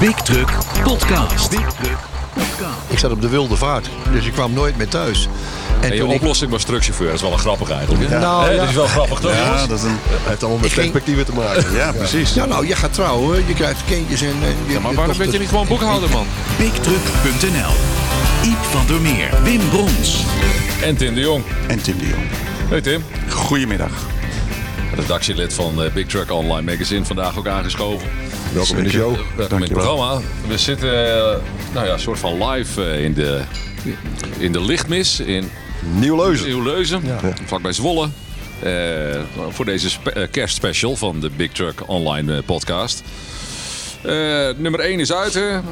Big 0.00 0.14
Truck 0.14 0.48
Podcast. 0.82 1.50
Big 1.50 1.72
Truck 1.82 1.96
Podcast. 2.34 2.76
Ik 2.88 2.98
zat 2.98 3.10
op 3.10 3.20
de 3.20 3.28
wilde 3.28 3.56
vaart, 3.56 3.90
dus 4.12 4.26
ik 4.26 4.32
kwam 4.32 4.52
nooit 4.52 4.76
meer 4.76 4.88
thuis. 4.88 5.28
En 5.80 5.90
En 5.90 5.96
je 5.96 6.02
ik- 6.04 6.10
oplossing 6.10 6.50
was 6.50 6.64
truckchauffeur. 6.64 7.06
Dat 7.06 7.14
is 7.16 7.22
wel 7.22 7.32
een 7.32 7.38
grappig 7.38 7.70
eigenlijk. 7.70 8.08
hè? 8.10 8.18
Nou, 8.18 8.50
ja. 8.50 8.56
Dat 8.60 8.68
is 8.68 8.74
wel 8.74 8.86
grappig 8.86 9.18
toch? 9.20 9.32
Ja, 9.34 9.66
dat 9.66 9.78
is 9.78 9.84
een... 9.84 9.96
heeft 10.28 10.42
allemaal 10.42 10.60
met 10.60 10.72
ging- 10.72 10.80
perspectieven 10.90 11.24
te 11.24 11.32
maken. 11.32 11.72
Ja, 11.74 11.92
precies. 11.92 12.34
Ja, 12.34 12.44
nou, 12.44 12.66
je 12.66 12.76
gaat 12.76 12.92
trouwen, 12.92 13.44
je 13.46 13.54
krijgt 13.54 13.80
kindjes 13.86 14.20
en... 14.22 14.28
en 14.42 14.56
je, 14.66 14.72
Ja, 14.72 14.80
maar 14.80 14.94
waarom 14.94 15.16
ben 15.16 15.30
je 15.32 15.38
niet 15.38 15.48
gewoon 15.48 15.66
boekhouder, 15.66 16.08
man? 16.10 16.26
BigTruck.nl. 16.58 17.72
Iep 18.44 18.58
van 18.70 18.86
der 18.86 19.00
Meer. 19.00 19.30
Wim 19.42 19.68
Brons. 19.68 20.24
En 20.82 20.96
Tim 20.96 21.14
de 21.14 21.20
Jong. 21.20 21.44
En 21.66 21.82
Tim 21.82 21.98
de 21.98 22.06
Jong. 22.06 22.24
Hey 22.68 22.80
Tim. 22.80 23.04
Goedemiddag. 23.30 23.90
Redactielid 24.94 25.52
van 25.54 25.82
eh, 25.82 25.92
Big 25.92 26.06
Truck 26.06 26.30
Online 26.30 26.70
Magazine. 26.70 27.04
Vandaag 27.04 27.38
ook 27.38 27.46
aangeschoven. 27.46 28.08
Welkom 28.54 28.76
in 28.76 28.84
de 28.84 28.90
show. 28.90 29.14
Welkom 29.14 29.26
in 29.36 29.40
het 29.40 29.50
Dankjewel. 29.50 29.82
programma. 29.84 30.20
We 30.48 30.58
zitten 30.58 31.06
eh, 31.16 31.36
nou 31.74 31.86
ja, 31.86 31.92
een 31.92 32.00
soort 32.00 32.18
van 32.18 32.48
live 32.48 32.84
eh, 32.84 33.04
in, 33.04 33.14
de, 33.14 33.40
in 34.38 34.52
de 34.52 34.60
lichtmis 34.60 35.20
in 35.20 35.50
Nieuw-Leuzen. 35.94 36.46
Nieuw-Leuzen. 36.48 37.02
Vlakbij 37.46 37.72
Zwolle. 37.72 38.08
Eh, 38.62 38.72
voor 39.50 39.64
deze 39.64 39.90
spe- 39.90 40.28
kerstspecial 40.30 40.96
van 40.96 41.20
de 41.20 41.30
Big 41.36 41.50
Truck 41.52 41.88
Online 41.88 42.42
podcast. 42.42 43.02
Eh, 44.02 44.48
nummer 44.56 44.80
1 44.80 45.00
is 45.00 45.12
uit. 45.12 45.34
Hè. 45.34 45.48
Eh, 45.48 45.62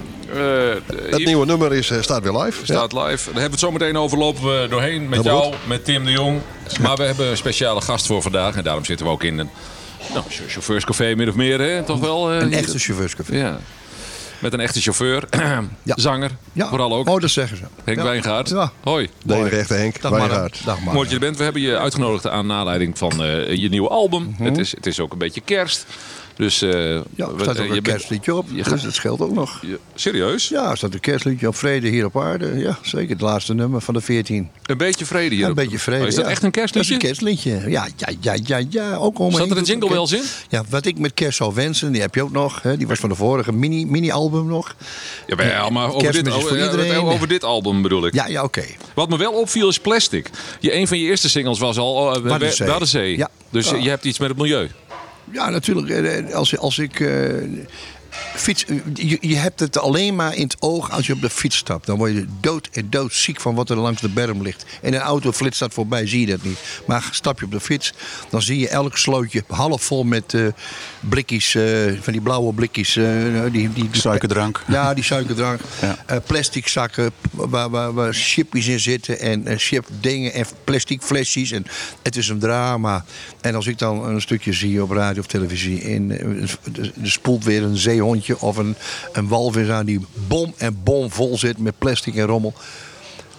Het 0.86 1.16
hier 1.16 1.26
nieuwe 1.26 1.46
nummer 1.46 1.72
is, 1.72 1.90
eh, 1.90 2.00
staat 2.02 2.22
weer 2.22 2.32
live. 2.42 2.64
staat 2.64 2.92
live. 2.92 3.04
Daar 3.06 3.24
hebben 3.24 3.34
we 3.34 3.40
het 3.50 3.58
zo 3.58 3.70
meteen 3.70 3.96
over. 3.96 4.18
Lopen 4.18 4.42
we 4.42 4.66
doorheen 4.70 5.08
met 5.08 5.24
jou, 5.24 5.54
met 5.66 5.84
Tim 5.84 6.04
de 6.04 6.10
Jong. 6.10 6.40
Maar 6.80 6.96
we 6.96 7.02
hebben 7.02 7.26
een 7.26 7.36
speciale 7.36 7.80
gast 7.80 8.06
voor 8.06 8.22
vandaag. 8.22 8.56
En 8.56 8.64
daarom 8.64 8.84
zitten 8.84 9.06
we 9.06 9.12
ook 9.12 9.22
in 9.24 9.38
een 9.38 9.48
nou, 10.12 10.24
ch- 10.28 10.40
chauffeurscafé, 10.52 11.14
min 11.14 11.28
of 11.28 11.34
meer. 11.34 11.60
Hè? 11.60 11.82
Toch 11.82 12.00
wel? 12.00 12.32
Een 12.32 12.52
echte 12.52 12.78
chauffeurscafé. 12.78 13.36
Ja. 13.36 13.58
Met 14.38 14.52
een 14.52 14.60
echte 14.60 14.80
chauffeur. 14.80 15.24
Zanger. 15.84 16.30
Ja. 16.52 16.68
Vooral 16.68 16.94
ook. 16.94 17.08
Oh, 17.08 17.20
dat 17.20 17.30
zeggen 17.30 17.56
ze. 17.56 17.62
Henk 17.84 17.98
ja. 17.98 18.04
Wijngaard. 18.04 18.48
Ja. 18.48 18.72
Hoi. 18.82 19.08
De 19.24 19.34
ene 19.34 19.48
rechte 19.48 19.74
Henk, 19.74 20.00
Dag. 20.02 20.10
Wijngaard. 20.10 20.60
Dag. 20.64 20.80
Mooi 20.80 20.96
dat 20.98 21.08
je 21.08 21.14
er 21.14 21.20
bent. 21.20 21.36
We 21.36 21.42
hebben 21.44 21.62
je 21.62 21.78
uitgenodigd 21.78 22.26
aan 22.26 22.52
aanleiding 22.52 22.98
van 22.98 23.12
je 23.56 23.68
nieuwe 23.70 23.88
album. 23.88 24.34
Het, 24.38 24.58
is, 24.58 24.70
het 24.70 24.86
is 24.86 25.00
ook 25.00 25.12
een 25.12 25.18
beetje 25.18 25.40
kerst. 25.40 25.86
Dus 26.40 26.62
eh, 26.62 26.70
Ja, 26.70 27.00
er 27.16 27.40
staat 27.40 27.56
eh, 27.56 27.64
ook 27.64 27.70
een 27.76 27.82
kerstliedje 27.82 28.34
op, 28.34 28.46
je 28.52 28.62
dus 28.62 28.82
dat 28.82 28.94
scheelt 28.94 29.20
ook 29.20 29.32
nog. 29.34 29.58
je- 29.62 29.78
serieus? 29.94 30.48
Ja, 30.48 30.70
er 30.70 30.76
staat 30.76 30.94
een 30.94 31.00
kerstliedje 31.00 31.48
op 31.48 31.56
Vrede 31.56 31.88
hier 31.88 32.04
op 32.04 32.18
aarde. 32.20 32.58
Ja, 32.58 32.78
zeker. 32.82 33.10
Het 33.10 33.20
laatste 33.20 33.54
nummer 33.54 33.80
van 33.80 33.94
de 33.94 34.00
14. 34.00 34.50
Een 34.66 34.76
beetje 34.76 35.06
vrede 35.06 35.34
hier. 35.34 35.44
Ja, 35.44 35.48
een 35.48 35.54
beetje 35.54 35.78
vrede. 35.78 36.02
Oh, 36.02 36.08
is 36.08 36.14
dat 36.14 36.24
ja. 36.24 36.30
echt 36.30 36.42
een 36.42 36.50
kerstliedje? 36.50 36.92
Dat 36.92 37.02
is 37.02 37.08
een 37.08 37.14
kerstliedje. 37.14 37.70
Ja, 37.70 37.88
ja, 37.96 38.08
ja, 38.20 38.36
ja. 38.44 38.66
ja. 38.70 38.94
Ook 38.96 39.18
om 39.18 39.32
Zat 39.32 39.50
er 39.50 39.56
een 39.56 39.64
jingle 39.64 39.88
bells 39.88 40.12
in? 40.12 40.22
Ja, 40.48 40.64
wat 40.68 40.86
ik 40.86 40.98
met 40.98 41.14
kerst 41.14 41.36
zou 41.36 41.54
wensen, 41.54 41.92
die 41.92 42.00
heb 42.00 42.14
je 42.14 42.22
ook 42.22 42.32
nog. 42.32 42.62
Hè? 42.62 42.76
Die 42.76 42.86
was 42.86 42.98
van 42.98 43.08
de 43.08 43.14
vorige 43.14 43.52
mini- 43.52 43.84
mini-album 43.86 44.46
nog. 44.46 44.74
Ja, 45.26 45.36
maar, 45.36 45.46
ja, 45.46 45.68
maar 45.70 45.92
over, 45.94 46.12
dit, 46.12 46.28
over, 46.30 46.48
voor 46.48 46.56
ja, 46.58 46.64
iedereen. 46.70 46.96
over 46.96 47.28
dit 47.28 47.44
album 47.44 47.82
bedoel 47.82 48.06
ik. 48.06 48.14
Ja, 48.14 48.26
ja, 48.26 48.42
oké. 48.42 48.64
Wat 48.94 49.08
me 49.08 49.16
wel 49.16 49.32
opviel 49.32 49.68
is 49.68 49.78
plastic. 49.80 50.30
Je, 50.60 50.74
een 50.74 50.88
van 50.88 50.98
je 50.98 51.04
eerste 51.04 51.28
singles 51.28 51.58
was 51.58 51.78
al 51.78 52.16
uh, 52.16 52.22
Waddenzee. 52.28 52.66
Waddenzee. 52.68 53.16
Ja. 53.16 53.28
Dus 53.50 53.70
je 53.70 53.88
hebt 53.88 54.04
iets 54.04 54.18
met 54.18 54.28
het 54.28 54.38
milieu. 54.38 54.68
Ja, 55.32 55.50
natuurlijk. 55.50 55.88
Eh, 55.88 56.34
Als, 56.34 56.58
als 56.58 56.78
ik 56.78 57.00
eh, 57.00 57.08
fiets. 58.34 58.64
Je, 58.94 59.18
je 59.20 59.36
hebt 59.36 59.60
het 59.60 59.78
alleen 59.78 60.16
maar 60.16 60.34
in 60.34 60.42
het 60.42 60.56
oog 60.58 60.90
als 60.90 61.06
je 61.06 61.12
op 61.12 61.20
de 61.20 61.30
fiets 61.30 61.56
stapt. 61.56 61.86
Dan 61.86 61.98
word 61.98 62.12
je 62.12 62.26
dood 62.40 62.68
en 62.72 62.90
doodziek 62.90 63.40
van 63.40 63.54
wat 63.54 63.70
er 63.70 63.76
langs 63.76 64.00
de 64.00 64.08
berm 64.08 64.42
ligt. 64.42 64.64
En 64.82 64.94
een 64.94 65.00
auto 65.00 65.32
flitst 65.32 65.60
dat 65.60 65.72
voorbij, 65.74 66.06
zie 66.06 66.20
je 66.20 66.26
dat 66.26 66.42
niet. 66.42 66.58
Maar 66.86 67.08
stap 67.10 67.38
je 67.38 67.44
op 67.44 67.50
de 67.52 67.60
fiets, 67.60 67.92
dan 68.30 68.42
zie 68.42 68.58
je 68.58 68.68
elk 68.68 68.96
slootje 68.96 69.44
half 69.48 69.82
vol 69.82 70.04
met 70.04 70.34
eh, 70.34 70.46
blikjes, 71.00 71.54
eh, 71.54 71.64
van 72.00 72.12
die 72.12 72.22
blauwe 72.22 72.52
blikjes. 72.52 72.96
eh, 72.96 73.04
die, 73.52 73.72
die, 73.72 73.90
die, 73.90 74.00
Suikerdrank. 74.00 74.62
Ja, 74.66 74.94
die 74.94 75.04
suikerdrank. 75.04 75.60
Ja. 75.80 75.96
Eh, 76.06 76.16
plastic 76.26 76.68
zakken 76.68 77.10
waar, 77.30 77.70
waar, 77.70 77.92
waar 77.92 78.12
chipjes 78.12 78.66
in 78.66 78.80
zitten 78.80 79.18
en 79.20 79.46
eh, 79.46 79.54
chip 79.58 79.86
dingen 80.00 80.32
en 80.32 80.46
plastic 80.64 81.02
flesjes. 81.02 81.50
En 81.50 81.66
het 82.02 82.16
is 82.16 82.28
een 82.28 82.38
drama. 82.38 83.04
En 83.40 83.54
als 83.54 83.66
ik 83.66 83.78
dan 83.78 84.04
een 84.04 84.20
stukje 84.20 84.52
zie 84.52 84.82
op 84.82 84.90
radio 84.90 85.20
of 85.20 85.26
televisie 85.26 85.82
en 85.82 86.10
eh, 86.10 86.82
er 87.02 87.10
spoelt 87.10 87.44
weer 87.44 87.62
een 87.62 87.76
zeehondje 88.00 88.40
of 88.40 88.56
een, 88.56 88.76
een 89.12 89.28
walvis 89.28 89.68
aan 89.68 89.86
die 89.86 90.00
bom 90.28 90.54
en 90.56 90.80
bom 90.82 91.10
vol 91.10 91.38
zit 91.38 91.58
met 91.58 91.78
plastic 91.78 92.14
en 92.14 92.26
rommel. 92.26 92.54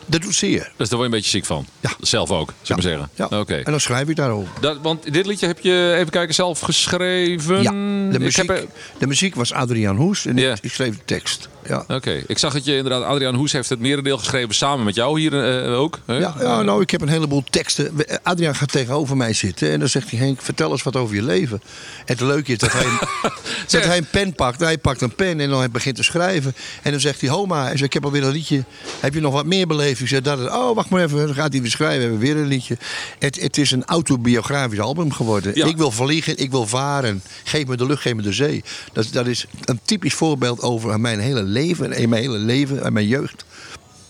Dat 0.06 0.22
doet 0.22 0.36
zeer. 0.36 0.72
Dus 0.78 0.90
daar 0.90 0.98
word 0.98 1.00
je 1.00 1.04
een 1.04 1.10
beetje 1.10 1.30
ziek 1.30 1.46
van. 1.46 1.66
Ja. 1.80 1.92
Zelf 2.00 2.32
ook, 2.32 2.54
zou 2.62 2.80
ik 2.80 2.86
maar 2.86 2.92
zeggen. 2.92 3.10
Ja. 3.16 3.40
Oké. 3.40 3.56
En 3.56 3.72
dan 3.72 3.80
schrijf 3.80 4.08
ik 4.08 4.16
daarover. 4.16 4.50
Dat, 4.62 4.78
want 4.82 5.14
dit 5.14 5.26
liedje 5.26 5.48
heb 5.48 5.60
je, 5.60 5.94
even 5.98 6.12
kijken, 6.12 6.36
zelf 6.36 6.60
geschreven. 6.60 7.62
Ja, 7.62 7.72
de 8.12 8.20
muziek, 8.20 8.48
heb 8.48 8.68
de 8.98 9.08
muziek 9.08 9.36
was 9.36 9.54
Adriaan 9.54 9.96
Hoes 9.96 10.26
en 10.26 10.38
ik, 10.38 10.58
ik 10.62 10.72
schreef 10.72 10.98
de 10.98 11.06
tekst. 11.06 11.50
Ja. 11.68 11.84
Oké, 11.88 12.24
ik 12.28 12.38
zag 12.38 12.54
het 12.54 12.66
je 12.66 12.76
inderdaad. 12.76 13.04
Adriaan 13.04 13.36
Hoes 13.36 13.52
heeft 13.52 13.70
het 13.70 13.80
merendeel 13.80 14.18
geschreven 14.18 14.56
samen 14.56 14.86
met 14.86 14.96
jou 14.96 15.20
hier 15.20 15.64
eh, 15.66 15.80
ook. 15.80 16.00
Hè? 16.06 16.18
Ja, 16.18 16.36
ja, 16.40 16.62
nou, 16.62 16.82
ik 16.82 16.90
heb 16.90 17.02
een 17.02 17.08
heleboel 17.08 17.44
teksten. 17.50 17.96
We- 17.96 18.20
Adriaan 18.24 18.56
gaat 18.56 18.72
tegenover 18.72 19.18
mij 19.18 19.34
zitten 19.34 19.72
en 19.72 19.80
dan 19.80 19.90
zegt 19.90 20.10
hij: 20.12 20.20
Henk, 20.20 20.42
vertel 20.42 20.72
eens 20.72 20.84
wat 20.84 20.96
over 20.96 21.16
je 21.16 21.24
leven. 21.24 21.62
En 22.06 22.18
het 22.18 22.22
leuke 22.22 22.52
is 22.52 22.58
dat 22.58 22.72
hij, 22.72 22.86
dat 23.72 23.84
hij 23.86 23.98
een 23.98 24.08
pen 24.12 24.36
pakt. 24.36 24.60
Hij 24.60 24.78
pakt 24.78 25.02
een 25.02 25.16
pen 25.16 25.40
en 25.40 25.50
dan 25.50 25.60
hij 25.60 25.70
begint 25.72 25.96
te 25.96 26.04
schrijven. 26.04 26.56
En 26.82 26.92
dan 26.92 27.00
zegt 27.00 27.22
hij: 27.22 27.30
Homa, 27.30 27.62
hij 27.62 27.72
zegt, 27.72 27.84
ik 27.84 27.94
heb 27.94 28.06
alweer 28.06 28.24
een 28.24 28.32
liedje. 28.32 28.64
Heb 29.00 29.14
je 29.14 29.20
nog 29.20 29.34
wat 29.34 29.46
meer 29.46 29.68
beleefd? 29.68 30.02
Ik 30.02 30.08
zeg: 30.08 30.22
dat, 30.22 30.40
oh, 30.40 30.76
wacht 30.76 30.90
maar 30.90 31.04
even. 31.04 31.26
Dan 31.26 31.36
gaat 31.36 31.52
hij 31.52 31.62
weer 31.62 31.72
schrijven. 31.72 31.98
We 31.98 32.04
hebben 32.10 32.20
weer 32.20 32.38
een 32.38 32.48
liedje. 32.48 32.78
Het, 33.20 33.42
het 33.42 33.58
is 33.58 33.72
een 33.72 33.86
autobiografisch 33.86 34.80
album 34.80 35.12
geworden. 35.12 35.52
Ja. 35.56 35.66
Ik 35.66 35.78
wil 35.78 35.92
vliegen, 35.92 36.38
ik 36.38 36.52
wil 36.52 36.68
varen. 36.68 37.24
Geef 37.44 37.66
me 37.68 37.78
de 37.78 37.86
lucht, 37.86 38.02
geef 38.02 38.14
me 38.14 38.22
de 38.22 38.34
zee. 38.34 38.64
Dat, 38.94 39.08
dat 39.12 39.28
is 39.28 39.46
een 39.66 39.80
typisch 39.86 40.14
voorbeeld 40.14 40.62
over 40.62 41.00
mijn 41.00 41.20
hele 41.20 41.44
leven. 41.44 41.50
En 41.70 42.10
mijn 42.10 42.22
hele 42.22 42.38
leven 42.38 42.84
en 42.84 42.94
mijn 42.94 43.08
jeugd. 43.08 43.46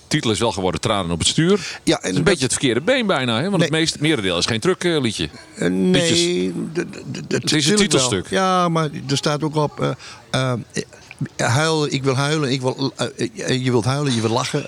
titel 0.07 0.31
is 0.31 0.39
wel 0.39 0.51
geworden 0.51 0.81
Tranen 0.81 1.11
op 1.11 1.19
het 1.19 1.27
stuur. 1.27 1.79
Ja, 1.83 1.97
Het 2.01 2.11
is 2.11 2.17
een 2.17 2.23
beetje 2.23 2.43
het 2.43 2.51
verkeerde 2.51 2.81
been 2.81 3.05
bijna. 3.07 3.35
Hè? 3.35 3.41
Want 3.43 3.53
Nee. 3.53 3.61
het 3.61 3.71
meest 3.71 3.99
merendeel 3.99 4.37
is 4.37 4.45
geen 4.45 4.59
truckliedje. 4.59 5.29
Eh, 5.55 5.69
Nee, 5.69 6.53
d- 6.73 6.75
d- 6.75 6.85
d- 7.27 7.31
Het 7.33 7.53
is 7.53 7.67
een 7.67 7.75
titelstuk. 7.75 8.27
wel. 8.27 8.39
Ja, 8.39 8.69
maar 8.69 8.89
er 9.09 9.17
staat 9.17 9.43
ook 9.43 9.55
op. 9.55 9.79
eh, 9.81 9.91
eh, 10.31 10.53
eh, 11.35 11.47
huilen, 11.55 11.91
ik 11.91 12.03
wil 12.03 12.15
huilen, 12.15 12.51
ik 12.51 12.61
wil, 12.61 12.93
eh, 12.95 13.07
eh, 13.37 13.63
je 13.63 13.71
wilt 13.71 13.85
huilen, 13.85 14.15
je 14.15 14.21
wilt 14.21 14.33
lachen. 14.33 14.65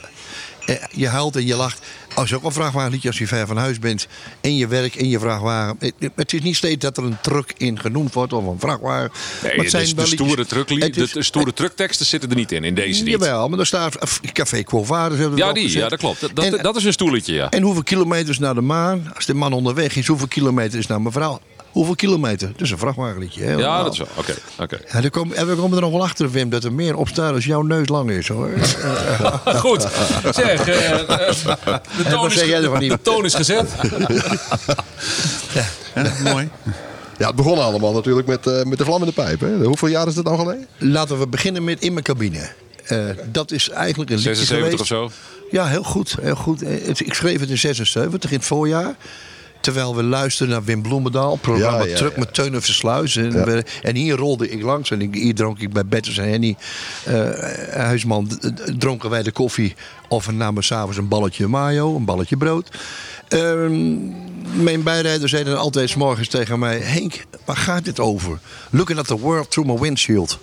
Eh, 0.65 0.75
je 0.91 1.07
huilt 1.07 1.35
en 1.35 1.45
je 1.45 1.55
lacht. 1.55 1.79
Als 2.15 2.29
je 2.29 2.35
ook 2.35 2.43
een 2.43 2.51
vrachtwagenliedje 2.51 3.07
als 3.07 3.17
je 3.17 3.27
ver 3.27 3.47
van 3.47 3.57
huis 3.57 3.79
bent. 3.79 4.07
En 4.41 4.55
je 4.57 4.67
werk 4.67 4.95
in 4.95 5.09
je 5.09 5.19
vrachtwagen. 5.19 5.77
Het, 6.15 6.33
is 6.33 6.41
niet 6.41 6.55
steeds 6.55 6.79
dat 6.81 6.97
er 6.97 7.03
een 7.03 7.17
truck 7.21 7.53
in 7.57 7.79
genoemd 7.79 8.13
wordt 8.13 8.33
of 8.33 8.45
een 8.45 8.59
vrachtwagen. 8.59 9.11
Nee, 9.43 9.51
Maar 9.55 9.65
het 9.65 9.69
zijn 9.73 9.95
de, 9.95 10.05
stoere 10.05 10.25
liedjes- 10.29 10.47
trucklie- 10.47 10.83
het 10.83 11.13
de, 11.13 11.23
stoere 11.23 11.53
truckteksten 11.53 12.05
zitten 12.05 12.29
er 12.29 12.35
niet 12.35 12.51
in, 12.51 12.63
in 12.63 12.75
deze 12.75 13.03
niet. 13.03 13.11
Jawel, 13.11 13.49
maar 13.49 13.59
er 13.59 13.65
staat 13.65 13.95
eh, 13.95 14.31
Café 14.31 14.63
Quo 14.63 14.83
Vadis 14.83 15.17
Ja, 15.35 15.53
die, 15.53 15.63
gezet. 15.63 15.81
ja, 15.81 15.89
dat 15.89 15.99
klopt. 15.99 16.19
Dat, 16.21 16.35
dat, 16.35 16.45
En- 16.45 16.63
dat 16.63 16.75
is 16.75 16.83
een 16.83 16.93
stoeletje, 16.93 17.33
ja. 17.33 17.49
En 17.49 17.61
hoeveel 17.61 17.83
kilometers 17.83 18.39
naar 18.39 18.53
de 18.53 18.61
maan? 18.61 19.11
Als 19.15 19.25
de 19.25 19.33
man 19.33 19.53
onderweg 19.53 19.95
is, 19.95 20.07
hoeveel 20.07 20.27
kilometer 20.27 20.79
is 20.79 20.87
naar 20.87 21.01
mevrouw? 21.01 21.39
Hoeveel 21.73 21.95
kilometer? 21.95 22.47
Dat 22.51 22.61
is 22.61 22.71
een 22.71 22.77
vrachtwagenliedje. 22.77 23.43
hè? 23.43 23.49
Ja, 23.51 23.55
Normaal. 23.57 23.83
dat 23.83 23.93
is 23.93 23.97
wel. 23.99 24.07
Oké, 24.15 24.33
oké. 24.59 25.09
Kom- 25.09 25.31
en 25.31 25.47
we 25.47 25.55
komen 25.55 25.75
er 25.77 25.81
nog 25.83 25.91
wel 25.91 26.03
achter, 26.03 26.31
Wim, 26.31 26.49
dat 26.49 26.63
er 26.63 26.73
meer 26.73 26.95
op 26.97 27.07
staat 27.07 27.33
als 27.33 27.45
jouw 27.45 27.61
neus 27.61 27.87
lang 27.87 28.09
is. 28.11 28.27
Hoor. 28.27 28.49
Goed. 29.65 29.81
Zeg, 30.31 30.67
eh, 30.67 30.99
eh, 30.99 31.07
de, 31.97 32.03
toon 32.09 32.31
is, 32.31 32.39
de 32.89 32.99
toon 33.01 33.25
is 33.25 33.33
gezet. 33.35 33.69
Ja, 35.95 36.11
mooi. 36.23 36.49
Ja, 37.17 37.27
het 37.27 37.35
begon 37.35 37.57
allemaal 37.57 37.93
natuurlijk 37.93 38.27
met, 38.27 38.47
eh, 38.47 38.63
met 38.63 38.77
de 38.77 38.85
vlam 38.85 38.99
in 38.99 39.05
de 39.07 39.13
pijp. 39.13 39.39
Hè? 39.39 39.55
Hoeveel 39.63 39.87
jaar 39.87 40.07
is 40.07 40.13
dat 40.13 40.23
nou 40.23 40.37
geleden? 40.37 40.67
Laten 40.77 41.19
we 41.19 41.27
beginnen 41.27 41.63
met 41.63 41.81
In 41.81 41.91
mijn 41.93 42.05
cabine. 42.05 42.49
Eh, 42.85 42.97
dat 43.31 43.51
is 43.51 43.69
eigenlijk 43.69 44.09
een 44.09 44.15
liedje 44.15 44.35
76 44.35 44.57
geweest. 44.57 44.81
of 44.81 44.87
zo. 44.87 45.11
Ja, 45.51 45.65
heel 45.67 45.83
goed. 45.83 46.15
Heel 46.21 46.35
goed. 46.35 46.61
Eh, 46.61 46.87
Ik 46.87 47.13
schreef 47.13 47.39
het 47.39 47.49
in 47.49 47.57
76, 47.57 48.31
in 48.31 48.37
het 48.37 48.45
voorjaar. 48.47 48.95
Terwijl 49.63 49.95
we 49.95 50.03
luisterden 50.03 50.55
naar 50.55 50.63
Wim 50.63 50.81
Bloemendaal, 50.81 51.35
programma 51.35 51.77
Ja, 51.83 51.85
ja, 51.89 51.95
Truck 51.95 52.13
ja. 52.13 52.19
met 52.19 52.33
Teun 52.33 52.53
en 52.53 52.61
Versluis. 52.61 53.15
En, 53.15 53.45
we- 53.45 53.63
en 53.81 53.95
hier 53.95 54.15
rolde 54.15 54.49
ik 54.49 54.61
langs 54.61 54.91
en 54.91 55.01
ik- 55.01 55.15
hier 55.15 55.35
dronk 55.35 55.59
ik 55.59 55.73
bij 55.73 55.85
Betters 55.85 56.17
en 56.17 56.29
Henny 56.29 56.55
eh, 57.03 57.29
Huisman. 57.75 58.27
d- 58.27 58.41
d- 58.41 58.79
dronken 58.79 59.09
wij 59.09 59.23
de 59.23 59.31
koffie 59.31 59.75
of 60.07 60.25
we 60.25 60.31
namen 60.31 60.63
s'avonds 60.63 60.97
een 60.97 61.07
balletje 61.07 61.47
mayo, 61.47 61.95
een 61.95 62.05
balletje 62.05 62.37
brood. 62.37 62.69
Ehm, 63.27 63.95
mijn 64.63 64.83
bijrijder 64.83 65.29
zei 65.29 65.43
dan 65.43 65.57
altijd 65.57 65.89
's 65.89 65.95
morgens 65.95 66.27
tegen 66.27 66.59
mij: 66.59 66.77
Henk, 66.79 67.25
waar 67.45 67.57
gaat 67.57 67.85
dit 67.85 67.99
over? 67.99 68.39
Looking 68.69 68.99
at 68.99 69.07
the 69.07 69.19
world 69.19 69.51
through 69.51 69.71
my 69.71 69.79
windshield. 69.79 70.39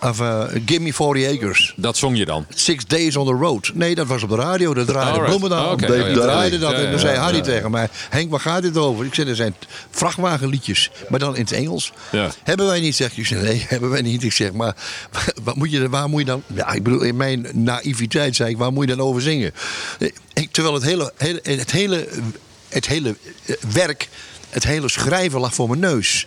Of 0.00 0.20
uh, 0.20 0.44
Give 0.66 0.80
me 0.80 0.92
40 0.92 1.34
acres. 1.34 1.72
Dat 1.76 1.96
zong 1.96 2.18
je 2.18 2.24
dan. 2.24 2.46
Six 2.48 2.86
Days 2.86 3.16
on 3.16 3.26
the 3.26 3.32
Road. 3.32 3.70
Nee, 3.74 3.94
dat 3.94 4.06
was 4.06 4.22
op 4.22 4.28
de 4.28 4.36
radio. 4.36 4.74
Dat 4.74 4.86
draaide 4.86 5.10
Alright. 5.10 5.38
Bloemendaal. 5.38 5.72
Oh 5.72 5.80
ja, 5.80 5.86
draaide 6.12 6.58
ja, 6.58 6.60
dat. 6.60 6.70
ja, 6.70 6.84
en 6.84 6.90
dan 6.90 7.00
zei 7.00 7.16
Harry 7.16 7.40
tegen 7.40 7.70
mij... 7.70 7.88
Henk, 8.08 8.30
waar 8.30 8.40
gaat 8.40 8.62
dit 8.62 8.76
over? 8.76 9.04
Ik 9.04 9.14
zei, 9.14 9.28
er 9.28 9.36
zijn 9.36 9.54
vrachtwagenliedjes. 9.90 10.90
Maar 11.08 11.18
dan 11.18 11.36
in 11.36 11.40
het 11.40 11.52
Engels. 11.52 11.92
Ja. 12.12 12.30
Hebben 12.42 12.66
wij 12.66 12.80
niet, 12.80 12.96
zegt. 12.96 13.16
Ik 13.16 13.26
zei, 13.26 13.42
nee, 13.42 13.64
hebben 13.68 13.90
wij 13.90 14.02
niet. 14.02 14.22
Ik 14.22 14.32
zeg, 14.32 14.52
maar 14.52 14.76
wat 15.44 15.56
moet 15.56 15.70
je, 15.70 15.88
waar 15.88 16.08
moet 16.08 16.20
je 16.20 16.26
dan... 16.26 16.42
Ja, 16.46 16.72
ik 16.72 16.82
bedoel, 16.82 17.02
in 17.02 17.16
mijn 17.16 17.48
naïviteit 17.52 18.36
zei 18.36 18.50
ik, 18.50 18.58
waar 18.58 18.72
moet 18.72 18.88
je 18.88 18.96
dan 18.96 19.06
over 19.06 19.22
zingen? 19.22 19.52
Ik, 20.32 20.50
terwijl 20.50 20.74
het 20.74 20.84
hele, 20.84 21.12
hele, 21.16 21.40
het 21.42 21.70
hele, 21.70 22.08
het 22.68 22.86
hele 22.86 23.16
eh, 23.44 23.54
werk, 23.72 24.08
het 24.50 24.64
hele 24.64 24.88
schrijven 24.88 25.40
lag 25.40 25.54
voor 25.54 25.68
mijn 25.68 25.80
neus. 25.80 26.26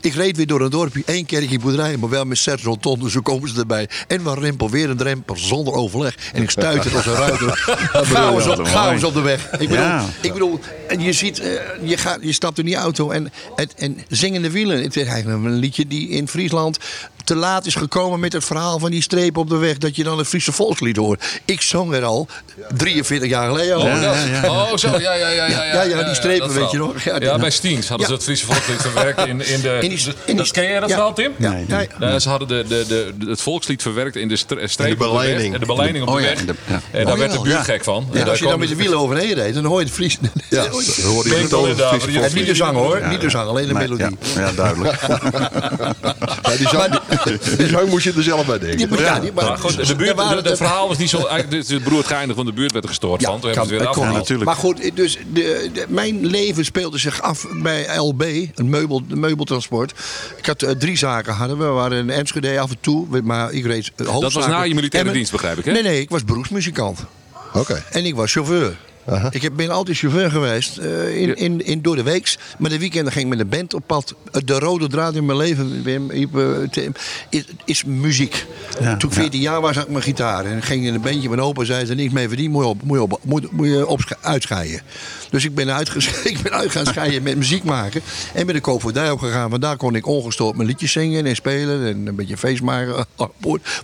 Ik 0.00 0.14
reed 0.14 0.36
weer 0.36 0.46
door 0.46 0.60
een 0.60 0.70
dorpje, 0.70 1.02
één 1.06 1.26
kerkje 1.26 1.58
boerderij, 1.58 1.96
maar 1.96 2.08
wel 2.10 2.24
met 2.24 2.38
zes 2.38 2.62
rotondes, 2.62 3.12
zo 3.12 3.20
komen 3.20 3.48
ze 3.48 3.58
erbij. 3.60 3.88
En 4.08 4.22
waar 4.22 4.38
rempel, 4.38 4.70
weer 4.70 4.90
een 4.90 4.96
drempel, 4.96 5.36
zonder 5.36 5.74
overleg. 5.74 6.16
En 6.32 6.42
ik 6.42 6.50
stuitte 6.50 6.90
als 6.90 7.06
een 7.06 7.14
ruiter. 7.26 7.50
chaos, 7.92 8.46
op, 8.46 8.64
chaos 8.66 9.04
op 9.04 9.14
de 9.14 9.20
weg. 9.20 9.50
Ik 9.52 9.58
bedoel, 9.58 9.76
Ja. 9.84 10.04
ik 10.20 10.32
bedoel 10.32 10.60
en 10.88 11.00
je 11.00 11.12
ziet, 11.12 11.38
eh, 11.38 11.50
je, 11.82 11.96
gaat, 11.96 12.18
je 12.22 12.32
stapt 12.32 12.58
in 12.58 12.64
die 12.64 12.76
auto 12.76 13.10
en, 13.10 13.32
en, 13.56 13.68
en 13.76 13.98
zingende 14.08 14.50
wielen. 14.50 14.82
Het 14.82 14.96
is 14.96 15.06
eigenlijk 15.06 15.44
een 15.44 15.52
liedje 15.58 15.86
die 15.86 16.08
in 16.08 16.28
Friesland 16.28 16.78
te 17.26 17.34
laat 17.34 17.66
is 17.66 17.74
gekomen 17.74 18.20
met 18.20 18.32
het 18.32 18.44
verhaal 18.44 18.78
van 18.78 18.90
die 18.90 19.02
streep 19.02 19.36
op 19.36 19.48
de 19.48 19.56
weg. 19.56 19.78
Dat 19.78 19.96
je 19.96 20.04
dan 20.04 20.18
het 20.18 20.26
Friese 20.26 20.52
volkslied 20.52 20.96
hoort. 20.96 21.40
Ik 21.44 21.60
zong 21.62 21.94
er 21.94 22.04
al 22.04 22.28
43 22.76 23.28
jaar 23.28 23.48
geleden. 23.48 23.76
Oh, 23.78 23.82
Ja, 23.84 24.00
dat- 24.00 24.16
ja, 24.16 24.42
ja. 24.42 24.50
oh, 24.50 24.76
zo, 24.76 24.88
ja, 24.98 25.12
ja, 25.14 25.28
ja. 25.28 25.46
Ja, 25.46 25.64
Ja, 25.64 25.82
ja, 25.82 26.02
die 26.02 26.14
strepen, 26.14 26.52
weet 26.54 26.70
je 26.70 26.78
nog? 26.78 27.02
Ja, 27.02 27.38
bij 27.38 27.50
Stiens 27.50 27.88
hadden 27.88 28.06
ze 28.06 28.12
het 28.12 28.22
Friese 28.22 28.46
volkslied 28.46 28.80
verwerkt 28.80 29.26
in, 29.26 29.46
in 29.46 29.60
de... 29.60 29.78
In 29.80 29.88
die- 29.88 29.98
in 29.98 30.14
die- 30.26 30.34
dat 30.34 30.50
ken 30.50 30.62
jij 30.64 30.80
dat 30.80 30.88
ja. 30.88 30.94
verhaal, 30.94 31.14
Tim? 31.14 31.32
Ja, 31.38 31.50
Nee, 31.50 31.64
ja, 31.68 31.86
nee. 31.98 32.20
Ze 32.20 32.28
hadden 32.28 32.48
de, 32.48 32.64
de, 32.68 32.84
de, 33.18 33.26
het 33.30 33.40
volkslied 33.40 33.82
verwerkt 33.82 34.16
in 34.16 34.28
de 34.28 34.36
stre- 34.36 34.66
streep 34.68 34.92
In 34.92 34.98
de 34.98 35.08
op 35.08 35.16
weg. 35.20 35.58
de 35.58 35.66
beleiding 35.66 36.04
op 36.06 36.08
de 36.10 36.14
Oh 36.16 36.20
weg. 36.20 36.44
de- 36.44 36.54
ja. 36.66 36.80
En 36.90 37.04
daar 37.04 37.12
Oh 37.12 37.18
werd 37.18 37.32
de 37.32 37.40
buurt 37.40 37.64
gek 37.64 37.84
van. 37.84 38.06
Als 38.10 38.18
je 38.18 38.24
daar 38.24 38.38
dan 38.38 38.58
met 38.58 38.68
de 38.68 38.76
wielen 38.76 38.98
overheen 38.98 39.32
reed, 39.34 39.54
dan 39.54 39.64
hoor 39.64 39.78
je 39.78 39.84
het 39.84 39.94
Fries. 39.94 40.18
Ja, 40.50 40.68
hoor 40.68 40.82
je 41.28 41.34
het 41.34 41.50
wel 41.50 41.60
over 41.66 42.00
Friese 42.00 42.34
niet 42.34 42.46
de 42.46 42.54
zang 42.54 42.76
hoor, 42.76 42.98
Ja, 42.98 43.08
niet 43.08 43.20
de 43.20 43.30
zang, 43.30 43.48
alleen 43.48 43.66
de 43.66 43.72
Nee, 43.74 43.88
melodie. 43.88 44.16
Ja, 44.34 44.40
ja, 44.40 44.52
duidelijk. 44.52 44.98
Ja, 46.72 46.88
die, 46.88 46.98
die 47.58 47.68
zang 47.68 47.88
moest 47.88 48.04
je 48.04 48.12
er 48.16 48.22
zelf 48.22 48.46
bij 48.46 48.58
denken. 48.58 48.88
Die- 48.88 48.98
ja, 49.00 49.20
die- 49.20 49.32
maar- 49.32 49.44
Maar 49.44 49.58
goed, 49.58 49.86
de 49.86 49.96
buurt, 49.96 50.16
waren 50.16 50.44
de, 50.44 50.56
verhaal 50.56 50.88
was 50.88 50.98
niet 50.98 51.10
zo... 51.10 51.26
eigenlijk, 51.26 51.68
Het 51.68 51.82
broer 51.84 51.98
het 51.98 52.06
geinig 52.06 52.36
van 52.36 52.46
de 52.46 52.52
buurt 52.52 52.72
werd 52.72 52.84
er 52.84 52.90
gestoord 52.90 53.20
Ja, 53.20 53.26
van. 53.30 53.40
Toen 53.40 53.50
kan- 53.52 53.68
hebben 53.68 53.94
weer 54.02 54.12
natuurlijk. 54.12 54.44
Maar 54.44 54.58
goed, 54.58 54.96
dus 54.96 55.18
de, 55.32 55.70
de- 55.72 55.84
mijn 55.88 56.26
leven 56.26 56.64
speelde 56.64 56.98
zich 56.98 57.22
af 57.22 57.46
bij 57.62 57.96
LB, 57.98 58.22
een 58.54 58.68
meubel, 58.70 59.02
meubeltransport. 59.08 59.92
Ik 60.36 60.46
had 60.46 60.62
eh, 60.62 60.70
drie 60.70 60.96
zaken 60.98 61.34
hadden 61.34 61.58
we. 61.58 61.64
Waren 61.64 61.98
in 61.98 62.10
Enschede 62.10 62.60
af 62.60 62.70
en 62.70 62.76
toe, 62.80 63.06
maar 63.22 63.52
ik 63.52 63.64
reed 63.66 63.92
uh, 63.96 64.20
Dat 64.20 64.32
was 64.32 64.46
na 64.46 64.62
je 64.62 64.74
militaire 64.74 65.12
dienst, 65.12 65.32
begrijp 65.32 65.58
ik, 65.58 65.64
hè? 65.64 65.72
Nee, 65.72 65.82
nee, 65.82 66.00
ik 66.00 66.10
was 66.10 66.24
beroepsmuzikant. 66.24 66.98
Oké. 67.54 67.84
En 67.90 68.04
ik 68.04 68.14
was 68.14 68.32
chauffeur. 68.32 68.76
Aha. 69.06 69.28
Ik 69.32 69.56
ben 69.56 69.70
altijd 69.70 69.96
chauffeur 69.96 70.30
geweest 70.30 70.78
eh, 70.78 71.16
in, 71.16 71.36
in, 71.36 71.64
in 71.64 71.82
door 71.82 71.96
de 71.96 72.02
weeks. 72.02 72.38
Maar 72.58 72.70
de 72.70 72.78
weekenden 72.78 73.12
ging 73.12 73.24
ik 73.24 73.30
met 73.30 73.40
een 73.40 73.48
band 73.48 73.74
op 73.74 73.82
pad. 73.86 74.14
Eh, 74.32 74.40
De 74.44 74.58
rode 74.58 74.88
draad 74.88 75.14
in 75.14 75.26
mijn 75.26 75.38
leven 75.38 75.82
Wim, 75.82 76.10
eh, 76.10 76.88
is, 77.30 77.44
is 77.64 77.84
muziek. 77.84 78.46
Ja, 78.80 78.96
Toen 78.96 79.10
ik 79.10 79.16
14 79.16 79.40
jaar 79.40 79.60
was, 79.60 79.74
had 79.74 79.84
ik 79.84 79.90
mijn 79.90 80.02
gitaar. 80.02 80.44
En 80.44 80.62
ging 80.62 80.86
in 80.86 80.94
een 80.94 81.00
bandje. 81.00 81.28
Mijn 81.28 81.40
opa 81.40 81.64
zei, 81.64 81.88
er 81.88 81.94
niks 81.94 82.12
mee 82.12 82.28
verdienen, 82.28 82.52
moet 82.52 82.62
je, 82.64 82.68
op, 82.68 82.82
moet 82.82 82.96
je, 82.96 83.02
op, 83.02 83.20
moet, 83.24 83.52
moet 83.52 83.66
je 83.66 83.86
op, 83.86 84.16
uitscheiden. 84.20 84.80
Dus 85.36 85.44
ik 85.44 85.54
ben, 85.54 85.74
uitges- 85.74 86.22
ik 86.32 86.42
ben 86.42 86.52
uit 86.52 86.70
gaan 86.70 86.86
scheiden 86.86 87.22
met 87.22 87.36
muziek 87.36 87.64
maken. 87.64 88.00
En 88.34 88.46
ben 88.46 88.54
de 88.54 88.60
koopvaardij 88.60 89.10
opgegaan. 89.10 89.50
Want 89.50 89.62
daar 89.62 89.76
kon 89.76 89.94
ik 89.94 90.06
ongestoord 90.06 90.56
mijn 90.56 90.68
liedjes 90.68 90.92
zingen 90.92 91.26
en 91.26 91.34
spelen. 91.36 91.86
En 91.86 92.06
een 92.06 92.14
beetje 92.14 92.36
feest 92.36 92.62
maken. 92.62 93.06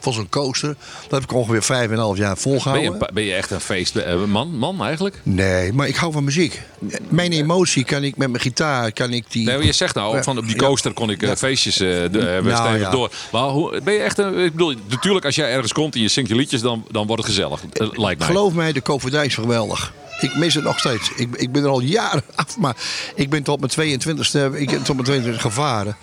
Van 0.00 0.12
zo'n 0.12 0.28
coaster. 0.28 0.76
Dat 1.02 1.10
heb 1.20 1.22
ik 1.22 1.32
ongeveer 1.36 1.62
5,5 1.62 1.68
jaar 2.14 2.16
Ben 2.16 2.36
volgehouden. 2.36 2.92
je, 2.92 3.08
ben 3.12 3.24
je 3.24 3.34
echt 3.34 3.50
een 3.50 3.60
feestman 3.60 4.58
man 4.58 4.82
eigenlijk? 4.84 5.20
Nee, 5.22 5.72
maar 5.72 5.88
ik 5.88 5.96
hou 5.96 6.12
van 6.12 6.24
muziek. 6.24 6.60
Mijn 7.08 7.32
emotie 7.32 7.84
kan 7.84 8.02
ik 8.04 8.16
met 8.16 8.30
mijn 8.30 8.42
gitaar, 8.42 8.92
kan 8.92 9.12
ik 9.12 9.24
die... 9.28 9.46
Nee, 9.46 9.64
je 9.64 9.72
zegt 9.72 9.94
nou, 9.94 10.22
van 10.22 10.38
op 10.38 10.44
die 10.46 10.54
Ja. 10.60 10.66
coaster 10.66 10.92
kon 10.92 11.10
ik 11.10 11.22
eh, 11.22 11.28
Ja. 11.28 11.36
feestjes 11.36 11.80
eh 11.80 12.04
eh, 12.04 12.44
Nou, 12.44 12.78
ja. 12.78 12.90
door. 12.90 13.10
Maar 13.32 13.48
hoe, 13.48 13.80
ben 13.84 13.94
je 13.94 14.00
echt 14.00 14.18
een... 14.18 14.38
Ik 14.38 14.52
bedoel, 14.52 14.74
natuurlijk 14.88 15.24
als 15.24 15.34
jij 15.34 15.52
ergens 15.52 15.72
komt 15.72 15.94
en 15.94 16.00
je 16.00 16.08
zingt 16.08 16.28
je 16.30 16.36
liedjes, 16.36 16.60
dan, 16.60 16.84
dan 16.90 17.06
wordt 17.06 17.22
het 17.22 17.32
gezellig. 17.32 17.60
eh, 17.72 17.88
lijkt 17.92 18.18
mij. 18.18 18.28
Geloof 18.28 18.52
mij, 18.52 18.72
de 18.72 18.80
koopvaardij 18.80 19.26
is 19.26 19.34
geweldig. 19.34 19.92
Ik 20.22 20.36
mis 20.36 20.54
het 20.54 20.64
nog 20.64 20.78
steeds. 20.78 21.12
Ik, 21.16 21.36
ik 21.36 21.52
ben 21.52 21.62
er 21.62 21.68
al 21.68 21.80
jaren 21.80 22.22
af, 22.34 22.58
maar 22.58 22.76
ik 23.14 23.30
ben 23.30 23.42
tot 23.42 23.76
mijn 23.76 24.00
22e, 24.00 24.56
ik 24.58 24.84
tot 24.84 25.06
mijn 25.06 25.36
22e 25.36 25.40
gevaren. 25.40 25.96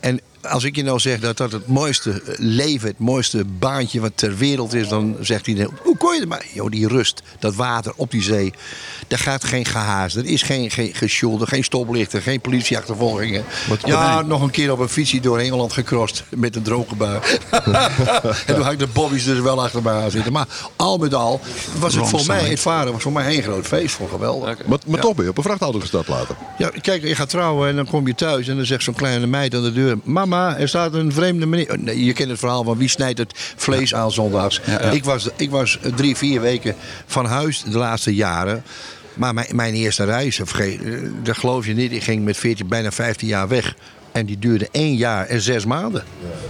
En 0.00 0.20
als 0.42 0.64
ik 0.64 0.76
je 0.76 0.82
nou 0.82 0.98
zeg 0.98 1.20
dat 1.20 1.36
dat 1.36 1.52
het 1.52 1.66
mooiste 1.66 2.22
leven, 2.36 2.88
het 2.88 2.98
mooiste 2.98 3.44
baantje 3.44 4.00
wat 4.00 4.12
ter 4.14 4.36
wereld 4.36 4.74
is, 4.74 4.88
dan 4.88 5.16
zegt 5.20 5.46
iedereen: 5.46 5.70
hoe 5.82 5.96
kon 5.96 6.14
je 6.14 6.20
er 6.20 6.28
maar? 6.28 6.46
Joh, 6.52 6.70
die 6.70 6.88
rust, 6.88 7.22
dat 7.38 7.54
water 7.54 7.92
op 7.96 8.10
die 8.10 8.22
zee. 8.22 8.52
Daar 9.08 9.18
gaat 9.18 9.44
geen 9.44 9.64
gehaast, 9.64 10.16
er 10.16 10.26
is 10.26 10.42
geen, 10.42 10.70
geen 10.70 10.94
gesjoelde, 10.94 11.46
geen 11.46 11.64
stoplichten, 11.64 12.22
geen 12.22 12.40
politieachtervolgingen. 12.40 13.44
Ja, 13.84 14.22
nog 14.22 14.42
een 14.42 14.50
keer 14.50 14.72
op 14.72 14.78
een 14.78 14.88
fietsje 14.88 15.20
door 15.20 15.38
Engeland 15.38 15.72
gecrossed 15.72 16.24
met 16.28 16.56
een 16.56 16.62
droge 16.62 16.94
bui. 16.94 17.20
en 18.46 18.54
toen 18.54 18.62
had 18.62 18.72
ik 18.72 18.78
de 18.78 18.86
bobby's 18.86 19.24
dus 19.24 19.40
wel 19.40 19.62
achter 19.62 19.82
me 19.82 19.90
aan 19.90 20.10
zitten. 20.10 20.32
Maar 20.32 20.46
al 20.76 20.98
met 20.98 21.14
al 21.14 21.40
was 21.78 21.94
het 21.94 22.08
voor 22.08 22.26
mij, 22.26 22.48
het 22.48 22.60
varen 22.60 22.92
was 22.92 23.02
voor 23.02 23.12
mij 23.12 23.36
een 23.36 23.42
groot 23.42 23.66
feest. 23.66 23.98
Ik 24.00 24.08
geweldig. 24.08 24.66
Maar, 24.66 24.78
maar 24.86 25.00
toch 25.00 25.14
ben 25.14 25.24
je 25.24 25.30
op 25.30 25.36
een 25.36 25.42
vrachtauto 25.42 25.80
gestart 25.80 26.08
later. 26.08 26.36
Ja, 26.58 26.70
kijk, 26.80 27.02
je 27.02 27.14
gaat 27.14 27.28
trouwen 27.28 27.68
en 27.68 27.76
dan 27.76 27.86
kom 27.86 28.06
je 28.06 28.14
thuis 28.14 28.48
en 28.48 28.56
dan 28.56 28.66
zegt 28.66 28.82
zo'n 28.82 28.94
kleine 28.94 29.26
meid 29.26 29.54
aan 29.54 29.62
de 29.62 29.72
deur: 29.72 29.98
Mama, 30.02 30.29
er 30.32 30.68
staat 30.68 30.94
een 30.94 31.12
vreemde 31.12 31.46
meneer. 31.46 31.70
Oh, 31.72 31.94
je 31.94 32.12
kent 32.12 32.30
het 32.30 32.38
verhaal 32.38 32.64
van 32.64 32.78
wie 32.78 32.88
snijdt 32.88 33.18
het 33.18 33.32
vlees 33.56 33.94
aan 33.94 34.12
zondags. 34.12 34.60
Ik, 34.92 35.04
was, 35.04 35.28
ik 35.36 35.50
was 35.50 35.78
drie, 35.96 36.16
vier 36.16 36.40
weken 36.40 36.74
van 37.06 37.26
huis 37.26 37.62
de 37.62 37.78
laatste 37.78 38.14
jaren. 38.14 38.62
Maar 39.14 39.34
mijn, 39.34 39.56
mijn 39.56 39.74
eerste 39.74 40.04
reis, 40.04 40.36
vergeet, 40.36 40.82
eh, 40.82 40.92
dat 41.22 41.36
geloof 41.36 41.66
je 41.66 41.74
niet, 41.74 41.92
ik 41.92 42.02
ging 42.02 42.24
met 42.24 42.36
14, 42.36 42.68
bijna 42.68 42.90
15 42.90 43.28
jaar 43.28 43.48
weg. 43.48 43.74
En 44.12 44.26
die 44.26 44.38
duurde 44.38 44.68
één 44.72 44.96
jaar 44.96 45.26
en 45.26 45.40
zes 45.40 45.64
maanden. 45.64 46.04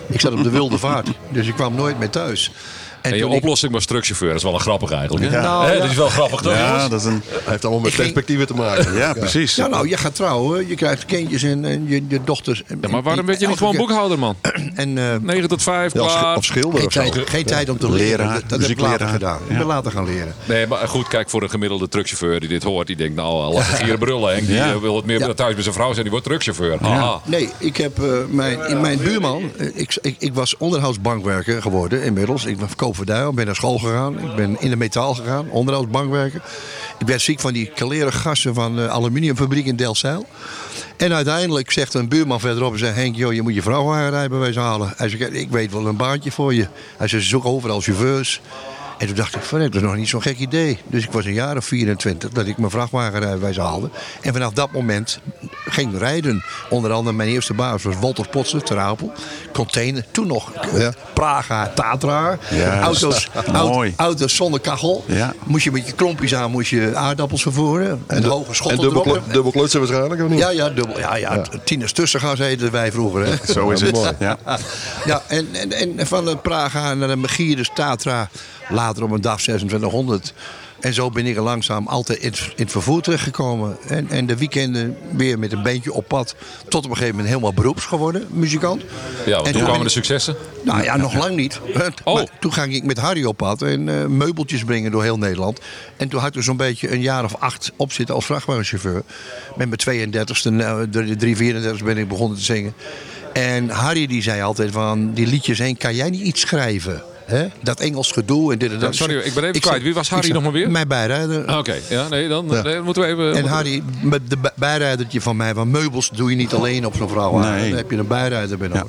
Ik 0.08 0.20
zat 0.20 0.32
op 0.32 0.42
de 0.42 0.50
wilde 0.50 0.78
vaart, 0.78 1.08
dus 1.32 1.46
ik 1.46 1.54
kwam 1.54 1.74
nooit 1.74 1.98
meer 1.98 2.10
thuis. 2.10 2.52
En 3.02 3.16
je 3.16 3.26
oplossing 3.26 3.72
was 3.72 3.84
truckchauffeur. 3.84 4.28
Dat 4.28 4.36
is 4.36 4.42
wel 4.42 4.54
een 4.54 4.60
grappig 4.60 4.90
eigenlijk. 4.90 5.24
hè? 5.30 5.36
Ja. 5.36 5.42
Nou, 5.42 5.66
Hè. 5.66 5.78
Dat 5.78 5.90
is 5.90 5.96
wel 5.96 6.08
grappig 6.08 6.40
toch? 6.40 6.52
Ja, 6.52 6.66
jongens? 6.66 6.88
dat 6.90 7.00
is 7.00 7.06
een... 7.06 7.22
Heeft 7.44 7.62
allemaal 7.64 7.80
met 7.82 7.88
Ik 7.90 7.94
ging- 7.94 8.12
perspectieven 8.12 8.46
te 8.46 8.54
maken. 8.54 8.94
Ja, 8.96 9.12
precies. 9.12 9.54
Ja, 9.54 9.66
nou, 9.66 9.88
je 9.88 9.96
gaat 9.96 10.14
trouwen, 10.14 10.68
je 10.68 10.74
krijgt 10.74 11.04
kindjes 11.04 11.42
en, 11.42 11.64
en 11.64 11.88
je, 11.88 12.04
je 12.08 12.20
dochters. 12.24 12.62
Ja, 12.80 12.88
maar 12.88 13.02
waarom 13.02 13.26
werd 13.26 13.40
je 13.40 13.46
niet 13.46 13.58
gewoon 13.58 13.76
boekhouder, 13.76 14.18
man? 14.18 14.36
En, 14.74 14.98
eh, 14.98 15.04
9 15.22 15.48
tot 15.48 15.62
5, 15.62 15.94
Ja, 15.94 16.00
of, 16.02 16.10
sch- 16.10 16.18
klaar. 16.18 16.36
of 16.36 16.44
schilder 16.44 16.78
Geen 16.78 16.86
of 16.86 16.92
zo. 16.92 17.00
tijd, 17.10 17.28
geen 17.30 17.44
tijd 17.44 17.68
om 17.68 17.78
te 17.78 17.90
leren. 17.90 18.18
Leraar, 18.26 18.40
dat 18.40 18.48
dat 18.48 18.60
heb 18.60 18.70
ik 18.70 18.80
later 18.80 19.06
muziekleraar. 19.06 19.38
gedaan. 19.38 19.50
Ik 19.52 19.58
ben 19.58 19.66
later 19.66 19.92
gaan 19.92 20.04
leren. 20.04 20.34
Nee, 20.44 20.66
maar 20.66 20.88
goed, 20.88 21.08
kijk, 21.08 21.30
voor 21.30 21.42
een 21.42 21.50
gemiddelde 21.50 21.88
truckchauffeur 21.88 22.40
die 22.40 22.48
dit 22.48 22.62
hoort, 22.62 22.86
die 22.86 22.96
denkt, 22.96 23.14
nou, 23.16 23.52
laat 23.54 23.64
zich 23.64 23.82
hier 23.82 23.98
brullen. 23.98 24.32
Henk, 24.34 24.46
die 24.46 24.56
Ja. 24.56 24.70
eh, 24.72 24.76
wil 24.76 24.96
het 24.96 25.04
meer 25.04 25.18
Ja. 25.20 25.34
thuis 25.34 25.54
bij 25.54 25.62
zijn 25.62 25.74
vrouw 25.74 25.90
zijn, 25.90 26.02
die 26.02 26.10
wordt 26.10 26.26
truckchauffeur. 26.26 26.78
Aha. 26.80 27.20
Nee, 27.24 27.48
ik 27.58 27.76
heb 27.76 27.98
eh, 28.02 28.04
mijn, 28.28 28.66
in 28.68 28.80
mijn 28.80 28.98
buurman. 28.98 29.50
eh, 29.58 29.66
Ik, 29.74 29.98
ik, 30.02 30.16
ik 30.18 30.34
was 30.34 30.56
onderhoudsbankwerker 30.56 31.62
geworden 31.62 32.02
inmiddels. 32.02 32.44
Ik 32.44 32.58
was 32.60 32.70
koopvaardij, 32.92 33.30
ben 33.34 33.46
naar 33.46 33.54
school 33.54 33.78
gegaan. 33.78 34.18
Ik 34.18 34.34
ben 34.34 34.56
in 34.60 34.70
de 34.70 34.76
metaal 34.76 35.14
gegaan, 35.14 35.50
onderhoudsbankwerker. 35.50 36.42
Ik 36.98 37.06
werd 37.06 37.20
ziek 37.20 37.40
van 37.40 37.52
die 37.52 37.66
kaleren 37.66 38.12
gassen 38.12 38.54
van 38.54 38.76
de 38.76 38.88
aluminiumfabriek 38.88 39.66
in 39.66 39.76
Delfzijl. 39.76 40.26
En 40.96 41.12
uiteindelijk 41.12 41.70
zegt 41.70 41.94
een 41.94 42.08
buurman 42.08 42.40
verderop: 42.40 42.78
zei, 42.78 42.92
Henk, 42.92 43.16
joh, 43.16 43.32
je 43.32 43.42
moet 43.42 43.54
je 43.54 43.62
vrachtwagenrijbewijs 43.62 44.56
halen. 44.56 44.92
Hij 44.96 45.08
zegt: 45.08 45.34
Ik 45.34 45.50
weet 45.50 45.72
wel 45.72 45.86
een 45.86 45.96
baantje 45.96 46.30
voor 46.30 46.54
je. 46.54 46.66
Hij 46.96 47.08
zei: 47.08 47.22
Ze 47.22 47.28
zoeken 47.28 47.50
overal 47.50 47.80
chauffeurs. 47.80 48.40
En 49.00 49.06
toen 49.06 49.16
dacht 49.16 49.34
ik, 49.34 49.42
van, 49.42 49.58
dat 49.60 49.74
is 49.74 49.80
nog 49.80 49.96
niet 49.96 50.08
zo'n 50.08 50.22
gek 50.22 50.38
idee. 50.38 50.78
Dus 50.86 51.04
ik 51.04 51.10
was 51.12 51.24
een 51.24 51.32
jaar 51.32 51.56
of 51.56 51.64
24 51.64 52.30
dat 52.30 52.46
ik 52.46 52.58
mijn 52.58 52.70
vrachtwagenrijbewijs 52.70 53.56
haalde. 53.56 53.90
En 54.20 54.32
vanaf 54.32 54.52
dat 54.52 54.72
moment 54.72 55.20
ging 55.64 55.98
rijden. 55.98 56.44
Onder 56.70 56.92
andere 56.92 57.16
mijn 57.16 57.28
eerste 57.28 57.54
baas 57.54 57.82
was 57.82 57.94
Walter 58.00 58.28
Potsen, 58.28 58.64
ter 58.64 58.78
Apel. 58.78 59.12
Container, 59.52 60.04
toen 60.10 60.26
nog 60.26 60.52
Ja. 60.76 60.92
Praga, 61.14 61.72
Tatra. 61.74 62.38
Ja, 62.50 62.80
auto's, 62.80 63.28
mooi. 63.52 63.92
auto's 63.96 64.34
zonder 64.36 64.60
kachel. 64.60 65.04
Ja. 65.06 65.34
Moest 65.44 65.64
je 65.64 65.70
met 65.72 65.86
je 65.86 65.92
klompjes 65.92 66.34
aan 66.34 66.50
moest 66.50 66.70
je 66.70 66.92
aardappels 66.96 67.42
vervoeren. 67.42 68.04
En 68.06 68.24
hoge 68.24 68.48
En 68.48 68.54
schotten 68.54 68.80
dubbel, 68.80 69.06
erop. 69.06 69.22
kle- 69.24 69.32
dubbel 69.32 69.52
klutsen 69.52 69.80
waarschijnlijk, 69.80 70.22
of 70.22 70.28
niet? 70.28 70.38
Ja, 70.38 70.50
ja, 70.50 70.68
dubbel. 70.68 70.98
Ja, 70.98 71.16
ja, 71.16 71.42
tieners 71.64 71.92
tussengas 71.92 72.38
heten 72.38 72.70
wij 72.72 72.92
vroeger. 72.92 73.26
Hè? 73.26 73.52
Zo 73.52 73.70
is 73.70 73.80
het. 73.80 73.92
mooi. 73.92 74.10
Ja. 74.18 74.38
Ja, 75.04 75.22
en, 75.28 75.48
en, 75.54 75.98
en 75.98 76.06
van 76.06 76.40
Praga 76.42 76.94
naar 76.94 77.08
de 77.08 77.16
Megidus 77.16 77.70
Tatra. 77.74 78.28
Later 78.70 79.02
op 79.02 79.10
een 79.10 79.20
dag 79.20 79.40
2600. 79.40 80.32
En 80.80 80.94
zo 80.94 81.10
ben 81.10 81.26
ik 81.26 81.36
er 81.36 81.42
langzaam 81.42 81.86
altijd 81.86 82.18
in, 82.18 82.30
het- 82.30 82.52
in 82.56 82.62
het 82.62 82.70
vervoer 82.70 83.02
terechtgekomen. 83.02 83.76
En, 83.88 84.08
en 84.10 84.26
de 84.26 84.36
weekenden 84.36 84.96
weer 85.16 85.38
met 85.38 85.52
een 85.52 85.62
beentje 85.62 85.92
op 85.92 86.08
pad. 86.08 86.34
Tot 86.68 86.84
op 86.84 86.90
een 86.90 86.96
gegeven 86.96 87.10
moment 87.14 87.28
helemaal 87.28 87.52
beroeps 87.54 87.84
geworden, 87.84 88.26
muzikant. 88.30 88.82
Ja, 89.26 89.34
want 89.34 89.46
En 89.46 89.52
toen 89.52 89.62
kwamen 89.62 89.82
de 89.82 89.88
successen. 89.88 90.36
nou 90.64 90.82
ja, 90.82 90.96
nog 90.96 91.14
lang 91.14 91.36
niet. 91.36 91.60
Oh. 92.04 92.14
Maar 92.14 92.26
toen 92.40 92.52
ging 92.52 92.74
ik 92.74 92.84
met 92.84 92.98
Harry 92.98 93.24
op 93.24 93.36
pad 93.36 93.62
en 93.62 93.88
eh, 93.88 94.06
meubeltjes 94.06 94.64
brengen 94.64 94.90
door 94.90 95.02
heel 95.02 95.18
Nederland. 95.18 95.60
En 95.96 96.08
toen 96.08 96.20
had 96.20 96.28
ik 96.28 96.34
er 96.36 96.42
zo'n 96.42 96.56
beetje 96.56 96.92
een 96.92 97.00
jaar 97.00 97.24
of 97.24 97.34
acht 97.38 97.72
op 97.76 97.92
zitten 97.92 98.14
als 98.14 98.24
vrachtwagenchauffeur. 98.26 99.02
Met 99.56 99.84
mijn 99.86 100.08
32e, 100.12 100.52
nou, 100.52 100.90
de 100.90 101.16
334 101.16 101.84
ben 101.84 101.98
ik 101.98 102.08
begonnen 102.08 102.38
te 102.38 102.44
zingen. 102.44 102.74
En 103.32 103.68
Harry 103.68 104.06
die 104.06 104.22
zei 104.22 104.42
altijd 104.42 104.70
van, 104.72 105.12
die 105.12 105.26
liedjes 105.26 105.58
heen, 105.58 105.76
kan 105.76 105.94
jij 105.94 106.10
niet 106.10 106.20
iets 106.22 106.40
schrijven? 106.40 107.02
Hè? 107.30 107.46
Dat 107.62 107.80
Engels 107.80 108.12
gedoe 108.12 108.52
en 108.52 108.58
dit 108.58 108.72
en 108.72 108.78
dat. 108.78 108.94
sorry, 108.94 109.16
ik 109.16 109.34
ben 109.34 109.44
even 109.44 109.60
kwijt. 109.60 109.82
Wie 109.82 109.94
was 109.94 110.08
Harry 110.08 110.22
zei, 110.24 110.34
nog 110.34 110.42
maar 110.42 110.52
weer? 110.52 110.70
Mijn 110.70 110.88
bijrijder. 110.88 111.44
Ah, 111.46 111.58
Oké, 111.58 111.76
ja, 111.88 112.08
nee, 112.08 112.28
dan 112.28 112.46
nee, 112.46 112.80
moeten 112.80 113.02
we 113.02 113.08
even... 113.08 113.34
En 113.34 113.44
Harry, 113.46 113.82
met 114.02 114.30
de 114.30 114.36
bij- 114.36 114.52
bijrijdertje 114.56 115.20
van 115.20 115.36
mij, 115.36 115.54
van 115.54 115.70
meubels 115.70 116.10
doe 116.14 116.30
je 116.30 116.36
niet 116.36 116.52
alleen 116.54 116.86
op 116.86 116.94
zo'n 116.96 117.08
vrouw. 117.08 117.38
Nee. 117.38 117.68
Dan 117.68 117.76
heb 117.76 117.90
je 117.90 117.96
een 117.96 118.06
bijrijder 118.06 118.58
bij 118.58 118.68
nodig. 118.68 118.86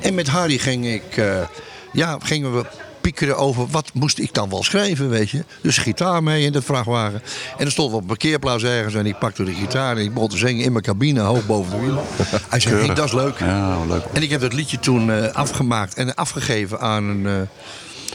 En 0.00 0.14
met 0.14 0.28
Harry 0.28 0.58
ging 0.58 0.86
ik, 0.86 1.16
eh, 1.16 1.36
ja, 1.92 2.18
gingen 2.22 2.56
we 2.56 2.64
piekeren 3.06 3.36
over 3.36 3.66
wat 3.70 3.90
moest 3.92 4.18
ik 4.18 4.34
dan 4.34 4.50
wel 4.50 4.62
schrijven, 4.62 5.08
weet 5.08 5.30
je. 5.30 5.44
Dus 5.62 5.78
gitaar 5.78 6.22
mee 6.22 6.44
in 6.44 6.52
de 6.52 6.62
vrachtwagen. 6.62 7.22
En 7.50 7.58
dan 7.58 7.70
stond 7.70 7.90
we 7.90 7.96
op 7.96 8.00
een 8.00 8.06
parkeerplaats 8.06 8.62
ergens 8.62 8.94
en 8.94 9.06
ik 9.06 9.18
pakte 9.18 9.44
de 9.44 9.52
gitaar 9.54 9.96
en 9.96 10.02
ik 10.02 10.14
begon 10.14 10.28
te 10.28 10.36
zingen 10.36 10.64
in 10.64 10.72
mijn 10.72 10.84
cabine, 10.84 11.20
hoog 11.20 11.46
boven 11.46 11.72
de 11.72 11.78
wielen. 11.78 12.04
Hij 12.48 12.60
zei, 12.60 12.74
hey, 12.86 12.94
dat 12.94 13.04
is 13.04 13.12
leuk. 13.12 13.38
Ja, 13.38 13.84
leuk. 13.84 14.04
En 14.12 14.22
ik 14.22 14.30
heb 14.30 14.40
dat 14.40 14.52
liedje 14.52 14.78
toen 14.78 15.10
eh, 15.10 15.32
afgemaakt 15.32 15.94
en 15.94 16.14
afgegeven 16.14 16.80
aan 16.80 17.04
een... 17.04 17.26
eh, 17.26 17.32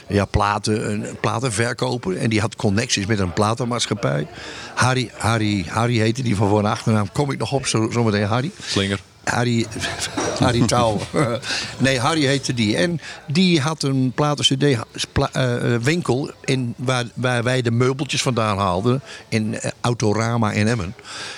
ja, 0.07 0.25
platen, 0.25 0.91
een 0.91 1.05
platenverkoper. 1.21 2.17
En 2.17 2.29
die 2.29 2.41
had 2.41 2.55
connecties 2.55 3.05
met 3.05 3.19
een 3.19 3.33
platenmaatschappij. 3.33 4.27
Harry, 4.75 5.11
Harry, 5.17 5.65
Harry 5.67 5.97
heette 5.97 6.21
die 6.21 6.35
van 6.35 6.49
voor 6.49 6.59
en 6.59 6.65
achternaam. 6.65 7.11
Kom 7.11 7.31
ik 7.31 7.37
nog 7.37 7.51
op, 7.51 7.67
zo, 7.67 7.89
zometeen 7.91 8.25
Harry. 8.25 8.51
Slinger. 8.65 8.99
Harry, 9.23 9.65
Harry 10.43 10.65
Touw. 10.65 10.99
nee, 11.77 11.99
Harry 11.99 12.25
heette 12.25 12.53
die. 12.53 12.77
En 12.77 12.99
die 13.27 13.61
had 13.61 13.83
een 13.83 14.11
platen-cd-winkel 14.15 16.31
in 16.41 16.73
waar, 16.77 17.05
waar 17.13 17.43
wij 17.43 17.61
de 17.61 17.71
meubeltjes 17.71 18.21
vandaan 18.21 18.57
haalden. 18.57 19.01
In 19.29 19.59
eh, 19.59 19.71
Autorama 19.81 20.51
in 20.51 20.67
Emmen. 20.67 20.95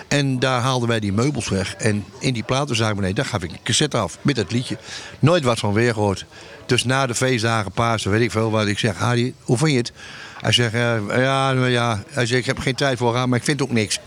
En 0.08 0.40
daar 0.40 0.62
haalden 0.62 0.88
wij 0.88 1.00
die 1.00 1.14
meubels 1.14 1.50
weg. 1.50 1.76
En 1.76 2.06
in 2.20 2.34
die 2.34 2.44
platen 2.44 2.76
zagen 2.76 2.96
we, 2.96 3.02
nee, 3.02 3.14
daar 3.14 3.26
gaf 3.26 3.44
ik 3.44 3.52
een 3.52 3.60
cassette 3.64 3.98
af 3.98 4.18
met 4.22 4.38
het 4.38 4.52
liedje. 4.52 4.78
Nooit 5.20 5.44
wat 5.44 5.60
van 5.60 5.74
weer 5.74 5.94
gehoord. 5.94 6.26
Dus 6.66 6.84
na 6.84 7.06
de 7.06 7.16
feestdagen, 7.16 7.72
Pasen, 7.72 8.12
weet 8.12 8.22
ik 8.22 8.32
veel 8.32 8.52
wat. 8.52 8.68
Ik 8.68 8.80
zeg, 8.80 8.98
Harry, 8.98 9.34
hoe 9.44 9.58
vind 9.58 9.72
je 9.72 9.78
het? 9.78 9.92
Hij 10.42 10.52
zegt, 10.52 10.74
eh, 10.74 10.98
ja, 11.08 11.54
nou 11.54 11.70
ja. 11.70 12.04
Hij 12.10 12.26
zegt, 12.26 12.40
ik 12.40 12.46
heb 12.46 12.60
geen 12.60 12.76
tijd 12.76 12.98
voor 12.98 13.14
gaan, 13.14 13.30
maar 13.30 13.40
ik 13.40 13.46
vind 13.46 13.62
ook 13.62 13.72
niks. 13.72 14.00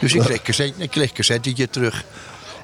Dus 0.00 0.14
ik 0.14 0.20
kreeg, 0.26 0.42
cassette, 0.42 0.82
ik 0.82 0.90
kreeg 0.90 1.12
cassettetje 1.12 1.70
terug. 1.70 2.04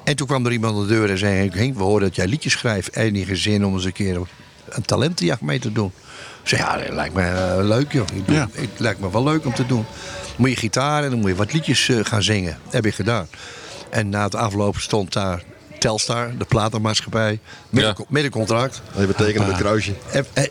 En 0.03 0.15
toen 0.15 0.27
kwam 0.27 0.45
er 0.45 0.51
iemand 0.51 0.75
aan 0.75 0.81
de 0.81 0.87
deur 0.87 1.09
en 1.09 1.17
zei: 1.17 1.49
Henk, 1.49 1.75
we 1.77 1.83
horen 1.83 2.01
dat 2.01 2.15
jij 2.15 2.27
liedjes 2.27 2.53
schrijft. 2.53 2.95
Enige 2.95 3.35
zin 3.35 3.65
om 3.65 3.73
eens 3.73 3.85
een 3.85 3.91
keer 3.93 4.19
een 4.69 4.85
talentenjacht 4.85 5.41
mee 5.41 5.59
te 5.59 5.71
doen. 5.71 5.91
Ik 6.43 6.49
zei: 6.49 6.61
Ja, 6.61 6.77
dat 6.77 6.89
lijkt 6.89 7.13
me 7.13 7.21
eh, 7.21 7.57
leuk, 7.65 7.91
joh. 7.91 8.07
Ik 8.13 8.27
doe- 8.27 8.35
Ja. 8.35 8.49
Het 8.51 8.69
lijkt 8.77 8.99
me 8.99 9.11
wel 9.11 9.23
leuk 9.23 9.45
om 9.45 9.53
te 9.53 9.65
doen. 9.65 9.85
Moet 10.35 10.49
je 10.49 10.55
gitaar 10.55 11.03
en 11.03 11.09
dan 11.09 11.19
moet 11.19 11.29
je 11.29 11.35
wat 11.35 11.53
liedjes 11.53 11.89
eh, 11.89 11.99
gaan 12.03 12.23
zingen. 12.23 12.57
Dat 12.63 12.73
heb 12.73 12.85
ik 12.85 12.95
gedaan. 12.95 13.27
En 13.89 14.09
na 14.09 14.23
het 14.23 14.35
aflopen 14.35 14.81
stond 14.81 15.13
daar 15.13 15.43
Telstar, 15.79 16.37
de 16.37 16.45
platenmaatschappij, 16.45 17.39
met, 17.69 17.83
Ja. 17.83 17.89
een, 17.89 17.95
co- 17.95 18.05
met 18.09 18.23
een 18.23 18.29
contract. 18.29 18.81
Dat 18.95 19.07
betekent 19.07 19.47
een 19.47 19.55
kruisje. 19.55 19.93
En- 20.11 20.25
en- 20.33 20.49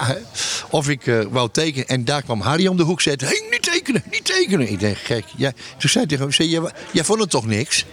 of 0.70 0.88
ik 0.88 1.06
eh, 1.06 1.18
wou 1.30 1.48
tekenen. 1.52 1.88
En 1.88 2.04
daar 2.04 2.22
kwam 2.22 2.40
Harry 2.40 2.66
om 2.66 2.76
de 2.76 2.82
hoek 2.82 3.00
zetten. 3.00 3.28
Hé, 3.28 3.34
niet 3.50 3.62
tekenen, 3.62 4.02
niet 4.10 4.24
tekenen. 4.24 4.70
Ik 4.72 4.80
denk, 4.80 4.96
gek. 4.96 5.24
Ja. 5.36 5.50
Toen 5.50 5.90
zei 5.90 5.92
hij 5.98 6.06
tegen 6.06 6.22
hem, 6.24 6.32
zei, 6.32 6.48
jij, 6.48 6.60
jij 6.92 7.04
vond 7.04 7.20
het 7.20 7.30
toch 7.30 7.46
niks? 7.46 7.84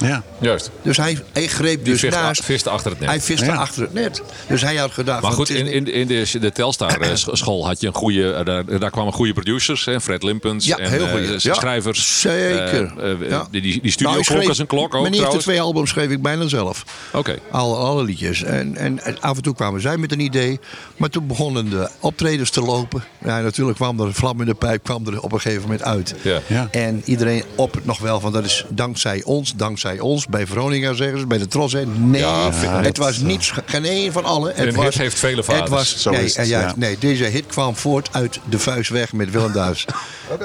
Ja. 0.00 0.22
Juist. 0.40 0.70
Dus 0.82 0.96
hij, 0.96 1.18
hij 1.32 1.46
greep 1.46 1.84
Die 1.84 1.92
dus 1.92 2.00
viste, 2.00 2.20
naast. 2.20 2.44
viste 2.44 2.70
achter 2.70 2.90
het 2.90 3.00
net. 3.00 3.08
Hij 3.08 3.20
viste 3.20 3.44
Ja. 3.44 3.54
achter 3.54 3.82
het 3.82 3.92
net. 3.92 4.22
Dus 4.48 4.62
hij 4.62 4.76
had 4.76 4.90
gedacht... 4.92 5.22
Maar 5.22 5.32
goed, 5.32 5.48
in, 5.50 5.66
in, 5.66 5.92
in 5.92 6.06
de, 6.06 6.28
de 6.40 6.52
Telstar 6.52 7.00
eh, 7.00 7.08
had 7.64 7.80
je 7.80 7.86
een 7.86 7.94
goede. 7.94 8.32
eh, 8.32 8.44
daar, 8.44 8.78
daar 8.78 8.90
kwamen 8.90 9.12
goede 9.12 9.32
producers. 9.32 9.84
Hè, 9.84 10.00
Fred 10.00 10.22
Limpens. 10.22 10.66
Ja, 10.66 10.78
en, 10.78 10.90
heel 10.90 11.06
eh, 11.06 11.38
Ja, 11.38 11.54
schrijvers. 11.54 12.20
zeker. 12.20 12.92
Ja. 13.28 13.46
Die, 13.50 13.60
die, 13.60 13.80
die 13.82 13.90
studio 13.90 14.10
Nou, 14.12 14.24
schreef- 14.24 14.48
als 14.48 14.58
een 14.58 14.66
klok 14.66 14.94
ook 14.94 15.02
Mijn 15.02 15.14
eerste 15.14 15.38
twee 15.38 15.60
albums 15.60 15.90
schreef 15.90 16.10
ik 16.10 16.22
bijna 16.22 16.48
zelf. 16.48 16.84
Oké. 17.12 17.38
Alle, 17.50 17.76
alle 17.76 18.04
liedjes. 18.04 18.42
En, 18.42 18.76
en, 18.76 19.04
en 19.04 19.20
af 19.20 19.36
en 19.36 19.42
toe 19.42 19.54
kwamen 19.54 19.80
zij 19.80 19.96
met 19.96 20.12
een 20.12 20.20
idee. 20.20 20.60
Maar 20.96 21.08
toen 21.08 21.26
begonnen 21.26 21.70
de 21.70 21.88
optredens 22.00 22.50
te 22.50 22.60
lopen. 22.60 23.04
Ja, 23.24 23.40
natuurlijk 23.40 23.76
kwam 23.76 24.00
er 24.00 24.06
een 24.06 24.14
vlam 24.14 24.40
in 24.40 24.46
de 24.46 24.54
pijp 24.54 24.82
kwam 24.84 25.06
er 25.06 25.22
op 25.22 25.32
een 25.32 25.40
gegeven 25.40 25.62
moment 25.62 25.82
uit. 25.82 26.14
Ja. 26.22 26.40
Ja. 26.46 26.68
En 26.70 27.02
iedereen 27.04 27.42
op 27.54 27.74
het 27.74 27.84
nog 27.86 27.98
wel 27.98 28.20
van 28.20 28.32
dat 28.32 28.44
is 28.44 28.64
dankzij 28.68 29.22
ons, 29.24 29.54
dankzij 29.56 29.85
ons. 30.00 30.26
Bij 30.26 30.46
Veronica 30.46 30.92
zeggen 30.92 31.18
ze, 31.18 31.26
bij 31.26 31.38
de 31.38 31.46
Tros. 31.46 31.72
Nee, 31.72 32.20
Ja, 32.20 32.50
het 32.52 32.96
was 32.96 33.18
niets, 33.18 33.52
geen 33.66 33.84
één 33.84 34.12
van 34.12 34.24
allen. 34.24 34.52
Het 34.54 34.66
Een 34.68 34.74
was, 34.74 34.84
hit 34.84 34.94
heeft 34.94 35.18
vele 35.18 35.36
Het 35.36 35.44
vaders. 35.44 35.70
was, 35.70 36.02
Zo 36.02 36.10
nee, 36.10 36.24
is 36.24 36.36
het, 36.36 36.48
ja, 36.48 36.60
ja. 36.60 36.72
nee, 36.76 36.98
deze 36.98 37.24
hit 37.24 37.46
kwam 37.46 37.76
voort 37.76 38.08
uit 38.12 38.40
de 38.48 38.58
vuist 38.58 38.90
weg 38.90 39.12
met 39.12 39.30
Willem 39.30 39.52
Duis. 39.52 39.84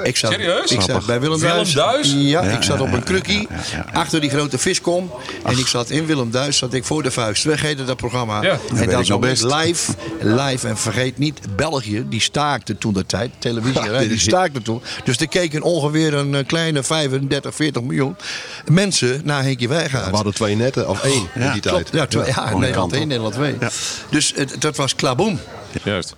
Ik 0.02 0.16
zat, 0.16 0.32
Serieus? 0.32 0.70
Ik 0.70 0.80
zat 0.80 1.06
bij 1.06 1.20
Willem 1.20 1.38
Willem 1.40 1.54
Duis. 1.56 1.72
Duis? 1.72 2.12
Ja, 2.12 2.42
Ja, 2.42 2.56
ik 2.56 2.62
zat 2.62 2.80
op 2.80 2.92
een 2.92 3.02
krukkie 3.02 3.46
ja, 3.50 3.56
ja, 3.56 3.86
ja. 3.92 3.98
achter 3.98 4.20
die 4.20 4.30
grote 4.30 4.58
viskom. 4.58 5.10
En 5.44 5.58
ik 5.58 5.66
zat 5.66 5.90
in 5.90 6.06
Willem 6.06 6.30
Duis, 6.30 6.56
zat 6.56 6.74
ik 6.74 6.84
voor 6.84 7.02
de 7.02 7.10
vuist 7.10 7.44
weg, 7.44 7.62
heette 7.62 7.84
dat 7.84 7.96
programma. 7.96 8.40
Dat 8.40 8.60
en 8.74 8.88
dat 8.90 9.08
was 9.08 9.18
best. 9.18 9.42
live, 9.42 9.92
live. 10.20 10.68
En 10.68 10.78
vergeet 10.78 11.18
niet, 11.18 11.40
België, 11.56 12.04
die 12.08 12.20
staakte 12.20 12.78
toen 12.78 12.92
de 12.92 13.06
tijd. 13.06 13.30
Televisie, 13.38 14.08
die 14.08 14.18
staakte 14.18 14.62
toen. 14.62 14.82
Dus 15.04 15.16
er 15.16 15.28
keken 15.28 15.62
ongeveer 15.62 16.14
een 16.14 16.34
eh, 16.34 16.46
kleine 16.46 16.82
35, 16.82 17.54
40 17.54 17.82
miljoen 17.82 18.16
mensen 18.64 19.20
naar 19.32 19.42
Henkie 19.42 19.68
Wijngaard. 19.68 20.10
We 20.10 20.14
hadden 20.14 20.34
twee 20.34 20.56
netten, 20.56 20.88
of 20.88 21.02
één 21.02 21.28
in 21.34 21.42
Ja, 21.42 21.52
die 21.52 21.60
tijd. 21.62 21.88
Ja, 21.92 22.06
twee, 22.06 22.26
ja, 22.26 22.44
Nederland 22.44 22.74
kant 22.74 22.92
1, 22.92 23.02
op. 23.02 23.08
Nederland 23.08 23.34
2. 23.34 23.56
Ja. 23.60 23.70
Dus 24.10 24.32
het, 24.36 24.56
dat 24.58 24.76
was 24.76 24.94
klaboom. 24.94 25.40
Juist. 25.84 26.14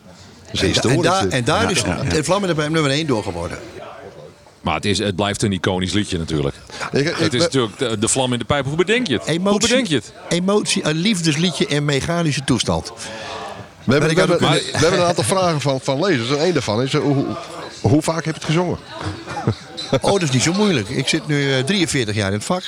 Dat 0.53 0.63
is 0.63 0.79
En, 0.79 1.31
en 1.31 1.45
daar 1.45 1.63
Ja, 1.63 1.69
is 1.69 1.81
ja, 1.81 1.99
ja. 2.03 2.09
de 2.11 2.25
Vlammen 2.25 2.57
bij 2.57 2.69
nummer 2.69 2.91
1 2.91 3.07
door 3.07 3.23
geworden. 3.23 3.59
Maar 4.61 4.75
het, 4.75 4.85
is, 4.85 4.99
het 4.99 5.17
blijft 5.17 5.43
een 5.43 5.53
iconisch 5.53 5.93
liedje 5.93 6.19
natuurlijk. 6.19 6.57
Ik- 6.93 7.07
ik- 7.09 7.17
het 7.17 7.35
is 7.35 7.41
natuurlijk 7.41 7.79
de, 7.79 7.99
de 7.99 8.09
vlam 8.09 8.33
in 8.33 8.39
de 8.39 8.45
pijp. 8.45 8.65
Hoe 8.67 8.77
bedenk 8.77 9.07
je 9.07 9.13
het? 9.15 9.23
Hoe 9.23 9.33
Emotie, 9.33 9.69
bedenk 9.69 9.87
je 9.87 9.95
het? 9.95 10.13
Emotie, 10.29 10.85
een 10.87 10.97
liefdesliedje 10.97 11.67
in 11.67 11.85
mechanische 11.85 12.45
toestand. 12.45 12.93
We 13.85 13.93
hebben, 13.93 14.11
we, 14.15 14.19
hebben, 14.19 14.37
ook 14.37 14.43
we 14.53 14.71
hebben 14.79 15.01
een 15.01 15.07
aantal 15.07 15.25
vragen 15.25 15.61
van, 15.61 15.81
van 15.83 16.05
lezers. 16.05 16.31
En 16.31 16.39
één 16.39 16.53
daarvan 16.53 16.83
is, 16.83 16.93
hoe, 16.93 17.15
hoe- 17.15 17.37
hoe 17.81 18.03
vaak 18.03 18.25
heb 18.25 18.35
je 18.35 18.41
het 18.41 18.45
gezongen? 18.45 18.79
Oh, 20.01 20.13
dat 20.13 20.23
is 20.23 20.31
niet 20.31 20.43
zo 20.43 20.53
moeilijk. 20.53 20.89
Ik 20.89 21.09
zit 21.09 21.27
nu 21.27 21.53
eh, 21.53 21.65
43 21.65 22.15
jaar 22.15 22.27
in 22.29 22.33
het 22.37 22.45
vak. 22.45 22.63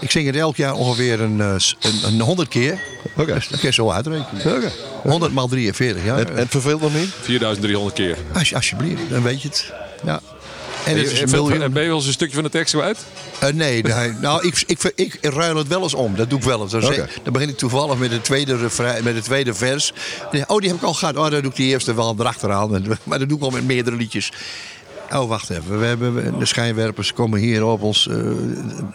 Ik 0.00 0.10
zing 0.10 0.26
het 0.26 0.36
elk 0.36 0.56
jaar 0.56 0.74
ongeveer 0.74 1.20
een, 1.20 1.40
eh, 1.40 1.54
een, 1.80 1.94
een 2.04 2.20
100 2.20 2.48
keer. 2.48 2.78
Oké. 3.16 3.34
Dus 3.34 3.48
dat 3.48 3.58
kun 3.60 3.68
je 3.68 3.74
zo 3.74 3.90
uitrekenen. 3.90 4.56
Oké. 4.56 4.70
100 5.02 5.32
maal 5.32 5.48
43 5.48 6.04
jaar. 6.04 6.18
En, 6.18 6.28
en 6.30 6.36
het 6.36 6.48
verveelt 6.50 6.80
nog 6.80 6.94
niet? 6.94 7.08
4300 7.20 7.94
keer. 7.94 8.16
Als, 8.34 8.54
alsjeblieft, 8.54 9.02
dan 9.10 9.22
weet 9.22 9.42
je 9.42 9.48
het. 9.48 9.72
Ja. 10.04 10.20
En 10.84 10.96
het 10.96 11.06
is 11.06 11.12
Eh, 11.12 11.20
een 11.20 11.28
veel- 11.28 11.46
miljoen. 11.46 11.72
Ben 11.72 11.82
je 11.82 11.88
wel 11.88 11.96
eens 11.96 12.06
een 12.06 12.12
stukje 12.12 12.34
van 12.34 12.42
de 12.44 12.50
tekst 12.50 12.74
kwijt? 12.74 12.98
Eh, 13.38 13.48
nee, 13.52 13.82
nee, 13.82 14.12
nou, 14.20 14.46
ik, 14.46 14.62
ik, 14.66 14.92
ik, 14.94 15.18
ruil 15.20 15.56
het 15.56 15.68
wel 15.68 15.82
eens 15.82 15.94
om. 15.94 16.16
Dat 16.16 16.30
doe 16.30 16.38
ik 16.38 16.44
wel 16.44 16.62
eens. 16.62 16.70
Dan, 16.72 16.82
zeg- 16.82 17.18
dan 17.22 17.32
begin 17.32 17.48
ik 17.48 17.56
toevallig 17.56 17.98
met 17.98 18.10
de 18.10 18.20
tweede, 18.20 18.56
refrein, 18.56 19.04
met 19.04 19.14
de 19.14 19.22
tweede 19.22 19.54
vers. 19.54 19.92
Nee, 20.32 20.44
Oh, 20.46 20.58
die 20.58 20.68
heb 20.68 20.78
ik 20.78 20.84
al 20.84 20.94
gehad. 20.94 21.16
Oh, 21.16 21.22
dan 21.30 21.40
doe 21.40 21.50
ik 21.50 21.56
die 21.56 21.66
eerste 21.68 21.94
wel 21.94 22.16
erachteraan. 22.18 22.74
En- 22.74 22.98
Maar 23.04 23.18
dat 23.18 23.28
doe 23.28 23.38
ik 23.38 23.44
al 23.44 23.50
met 23.50 23.64
meerdere 23.66 23.96
liedjes. 23.96 24.32
Oh, 25.14 25.28
wacht 25.28 25.50
even. 25.50 25.78
We 25.78 25.84
hebben, 25.86 26.38
de 26.38 26.46
schijnwerpers 26.46 27.12
komen 27.12 27.40
hier 27.40 27.64
op 27.64 27.82
ons. 27.82 28.08
eh, 28.08 28.14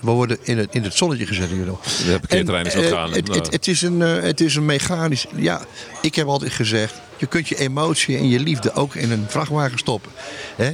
we 0.02 0.12
worden 0.12 0.38
in 0.42 0.58
het, 0.58 0.76
in 0.76 0.84
het 0.84 0.94
zonnetje 0.94 1.26
gezet 1.26 1.50
hier. 1.50 1.66
De 1.66 1.72
parkeerterrein 2.20 2.66
is 2.66 2.76
wat 2.76 2.84
En, 2.84 2.90
gaan. 2.90 3.10
eh, 3.10 3.16
Het, 3.16 3.28
Nou. 3.28 3.40
het, 3.40 3.52
het, 3.52 3.68
is 3.68 3.82
een, 3.82 4.02
eh, 4.02 4.22
het 4.22 4.42
is 4.42 4.56
een 4.56 4.66
mechanisch. 4.66 5.26
Ja, 5.36 5.62
ik 6.02 6.16
heb 6.16 6.28
altijd 6.28 6.52
gezegd. 6.52 6.94
Je 7.18 7.26
kunt 7.26 7.48
je 7.48 7.58
emotie 7.58 8.18
en 8.18 8.30
je 8.30 8.40
liefde 8.40 8.74
ook 8.74 8.96
in 8.96 9.12
een 9.12 9.26
vrachtwagen 9.28 9.78
stoppen. 9.78 10.12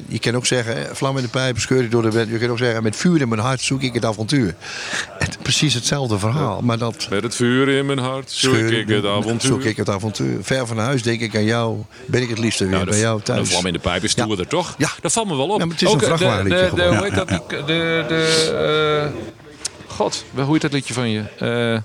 Je 0.08 0.20
kan 0.20 0.36
ook 0.36 0.46
zeggen, 0.46 0.76
eh, 0.90 0.96
vlam 0.96 1.18
in 1.18 1.24
de 1.24 1.30
pijp, 1.30 1.60
scheur 1.60 1.84
ik 1.84 1.92
door 1.92 2.02
de 2.02 2.10
bed. 2.10 2.30
Je 2.30 2.38
kunt 2.38 2.52
ook 2.52 2.58
zeggen, 2.58 2.84
met 2.84 2.96
vuur 2.96 3.22
in 3.22 3.30
mijn 3.30 3.42
hart 3.42 3.62
zoek 3.62 3.82
ik 3.82 3.94
het 3.94 4.06
avontuur. 4.06 4.56
Het, 5.18 5.38
precies 5.42 5.74
hetzelfde 5.74 6.20
verhaal. 6.20 6.62
Maar 6.62 6.78
dat 6.78 7.08
Met 7.10 7.24
het 7.24 7.36
vuur 7.36 7.70
in 7.70 7.86
mijn 7.86 7.98
hart 8.00 8.32
zoek 8.32 8.56
ik 8.56 8.88
het 8.88 9.06
avontuur. 9.06 9.52
Zoek 9.52 9.64
ik 9.64 9.78
het 9.78 9.90
avontuur. 9.90 10.38
Ver 10.42 10.68
van 10.68 10.78
huis 10.78 11.04
denk 11.04 11.22
ik 11.22 11.36
aan 11.36 11.44
jou. 11.44 11.78
Ben 12.06 12.22
ik 12.22 12.30
het 12.30 12.40
liefste 12.40 12.64
weer 12.64 12.74
Nou, 12.74 12.86
bij 12.86 12.94
de, 12.94 13.00
jou 13.00 13.18
de 13.18 13.24
thuis. 13.24 13.50
vlam 13.50 13.66
in 13.66 13.74
de 13.74 13.80
pijp 13.80 14.04
is 14.04 14.12
stoerder, 14.12 14.48
toch? 14.48 14.76
Ja. 14.78 14.90
Dat 15.02 15.12
valt 15.12 15.28
me 15.28 15.36
wel 15.36 15.48
op. 15.50 15.60
Ja, 15.60 15.66
maar 15.66 15.74
het 15.76 15.82
is 15.84 15.88
een 15.92 15.96
Ook, 15.96 16.02
eh, 16.02 16.10
de- 16.10 16.16
vrachtwagenliedje 16.18 16.70
de, 16.70 16.76
de, 16.76 16.82
gewoon. 16.82 16.96
Hoe 16.98 17.06
heet 17.06 17.16
dat? 17.16 17.28
De, 17.28 17.44
de, 17.66 18.06
de, 18.08 19.12
eh, 19.14 19.20
God, 19.88 20.26
hoe 20.36 20.52
heet 20.54 20.62
dat 20.62 20.72
liedje 20.74 20.94
van 20.94 21.10
je? 21.10 21.22
Eh, 21.40 21.82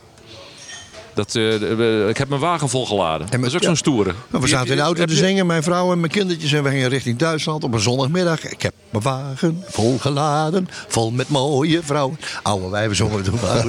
dat, 1.17 1.35
eh, 1.35 2.09
ik 2.09 2.17
heb 2.17 2.29
mijn 2.29 2.41
wagen 2.41 2.69
volgeladen. 2.69 3.27
met- 3.31 3.41
dat 3.41 3.49
is 3.49 3.55
ook 3.55 3.61
ja. 3.61 3.67
zo'n 3.67 3.77
stoere. 3.77 4.15
We 4.31 4.47
zaten 4.49 4.71
in 4.71 4.77
de 4.77 4.83
auto 4.83 5.05
te 5.05 5.15
zingen, 5.15 5.47
mijn 5.47 5.63
vrouw 5.63 5.93
en 5.93 6.01
mijn 6.01 6.13
kindertjes. 6.13 6.53
En 6.53 6.63
we 6.63 6.71
gingen 6.71 6.89
richting 6.89 7.19
Duitsland 7.19 7.65
op 7.65 7.73
een 7.73 7.81
zondagmiddag. 7.81 8.45
Ik 8.49 8.63
heb 8.63 8.75
mijn 9.03 9.17
wagen 9.17 9.65
volgeladen, 9.69 10.69
vol 10.89 11.11
met 11.11 11.29
mooie 11.29 11.81
vrouwen. 11.85 12.19
Oude 12.43 12.69
wijven 12.69 12.97
zongen 12.97 13.17
we 13.17 13.23
toen 13.23 13.39
wel. 13.41 13.63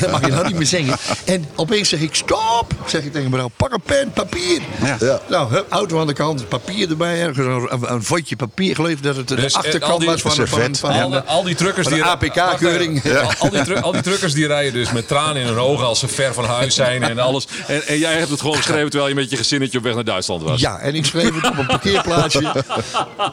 Dat 0.00 0.10
mag 0.10 0.20
je 0.20 0.32
nou 0.32 0.46
niet 0.46 0.56
meer 0.56 0.66
zingen. 0.66 0.96
En 1.24 1.44
opeens 1.56 1.88
zeg 1.88 2.00
ik, 2.00 2.14
stop! 2.14 2.66
Zeg 2.86 3.02
ik 3.04 3.12
tegen 3.12 3.30
mijn 3.30 3.42
vrouw, 3.42 3.50
pak 3.56 3.72
een 3.72 3.80
pen, 3.80 4.10
papier. 4.12 4.60
Ja. 4.84 4.96
Ja. 5.00 5.20
Nou, 5.28 5.52
hup, 5.54 5.66
auto 5.72 6.00
aan 6.00 6.06
de 6.06 6.12
kant, 6.12 6.48
papier 6.48 6.90
erbij. 6.90 7.20
Ergens 7.20 7.38
een, 7.38 7.68
een, 7.70 7.92
een 7.92 8.02
vodje 8.02 8.36
papier. 8.36 8.68
Ik 8.70 8.74
geloof 8.76 8.94
dat 9.00 9.16
het 9.16 9.28
de 9.28 9.34
Dus, 9.34 9.52
eh, 9.52 9.58
achterkant 9.58 10.00
die- 10.00 10.08
was 10.08 10.20
van, 10.20 10.30
van, 10.34 10.46
van, 10.46 10.74
van, 10.76 10.90
al, 11.02 11.10
de- 11.10 11.24
al 11.24 11.42
die 11.42 11.54
truckers 11.54 11.86
die 11.86 12.04
APK-keuring. 12.04 13.02
Al, 13.14 13.32
al 13.38 13.50
die 13.50 13.74
al 13.80 13.92
die 13.92 14.00
truckers 14.02 14.32
die 14.34 14.46
rijden 14.46 14.72
dus 14.72 14.92
met 14.92 15.08
tranen 15.08 15.42
in 15.42 15.46
hun 15.48 15.58
ogen 15.58 15.86
als 15.86 15.98
ze 15.98 16.08
ver 16.08 16.34
van 16.34 16.44
huis 16.44 16.74
zijn 16.74 17.02
en 17.02 17.18
alles. 17.18 17.46
En, 17.66 17.86
en 17.86 17.98
jij 17.98 18.12
hebt 18.18 18.30
het 18.30 18.40
gewoon 18.40 18.56
geschreven 18.56 18.90
terwijl 18.90 19.08
je 19.08 19.14
met 19.14 19.30
je 19.30 19.36
gezinnetje 19.36 19.78
op 19.78 19.84
weg 19.84 19.94
naar 19.94 20.04
Duitsland 20.04 20.42
was. 20.42 20.60
Ja, 20.60 20.78
en 20.78 20.94
ik 20.94 21.04
schreef 21.04 21.34
het 21.34 21.50
op 21.50 21.58
een 21.58 21.66
parkeerplaatsje. 21.66 22.52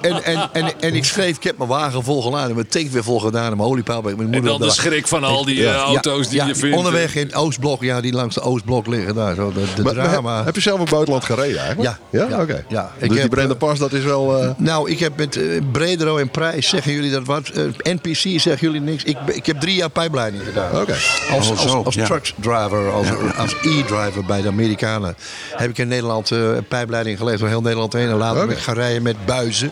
En, 0.01 0.23
en, 0.23 0.49
en, 0.53 0.79
en 0.79 0.95
ik 0.95 1.05
schreef 1.05 1.38
ik 1.39 1.43
heb 1.45 1.57
mijn 1.57 1.69
wagen 1.69 2.03
volgeladen, 2.03 2.55
mijn 2.55 2.67
tank 2.67 2.87
weer 2.89 3.03
volgedaan 3.03 3.51
en 3.51 3.57
mijn 3.57 3.69
oliepaal. 3.69 4.01
bij 4.01 4.13
Mijn 4.15 4.27
En 4.27 4.33
moeder 4.33 4.59
dan 4.59 4.67
de 4.67 4.73
schrik 4.73 5.07
van 5.07 5.23
al 5.23 5.45
die 5.45 5.55
Ja, 5.61 5.73
eh, 5.73 5.77
auto's 5.79 6.27
die 6.27 6.37
ja, 6.37 6.45
je 6.45 6.55
vindt. 6.55 6.77
Onderweg 6.77 7.15
in 7.15 7.25
het 7.25 7.35
Oostblok, 7.35 7.81
ja, 7.83 8.01
die 8.01 8.13
langs 8.13 8.35
de 8.35 8.41
Oostblok 8.41 8.87
liggen 8.87 9.15
daar. 9.15 9.35
Zo, 9.35 9.51
de, 9.53 9.61
de 9.75 9.83
Maar- 9.83 9.95
maar 9.95 10.09
drama. 10.09 10.35
heb, 10.35 10.45
heb 10.45 10.55
je 10.55 10.61
zelf 10.61 10.79
op 10.79 10.89
buitenland 10.89 11.23
gereden 11.23 11.59
eigenlijk? 11.59 11.97
Ja. 12.11 12.19
Ja? 12.19 12.27
Ja. 12.29 12.41
Oké. 12.41 12.63
Ja. 12.67 12.83
Ik 12.93 12.99
Dus 12.99 13.09
die 13.09 13.19
heb, 13.19 13.29
Brenda 13.29 13.53
eh, 13.53 13.59
Pas, 13.59 13.79
dat 13.79 13.93
is 13.93 14.03
wel... 14.03 14.37
eh, 14.43 14.49
Nou, 14.57 14.89
ik 14.91 14.99
heb 14.99 15.17
met 15.17 15.39
Bredero 15.71 16.17
en 16.17 16.29
Prijs, 16.29 16.69
zeggen 16.69 16.91
jullie 16.91 17.11
dat 17.11 17.25
wat? 17.25 17.51
NPC 17.83 18.15
zeggen 18.39 18.57
jullie 18.59 18.81
niks. 18.81 19.03
Ik, 19.03 19.17
ik 19.25 19.45
heb 19.45 19.59
drie 19.59 19.75
jaar 19.75 19.89
pijpleiding 19.89 20.43
gedaan. 20.43 20.81
Oké. 20.81 20.95
Als, 21.31 21.49
Oh, 21.49 21.59
als, 21.59 21.99
als 22.09 22.33
driver, 22.41 22.91
als, 22.91 23.07
als 23.37 23.53
e-driver 23.61 24.25
bij 24.25 24.41
de 24.41 24.47
Amerikanen. 24.47 25.15
Heb 25.55 25.69
ik 25.69 25.77
in 25.77 25.87
Nederland 25.87 26.31
eh, 26.31 26.39
pijpleiding 26.67 27.17
gelegd 27.17 27.39
door 27.39 27.47
heel 27.47 27.61
Nederland 27.61 27.93
heen. 27.93 28.09
En 28.09 28.15
later 28.15 28.47
ben 28.47 28.55
ik 28.55 28.61
gaan 28.61 28.75
rijden 28.75 29.01
met 29.01 29.25
buizen. 29.25 29.71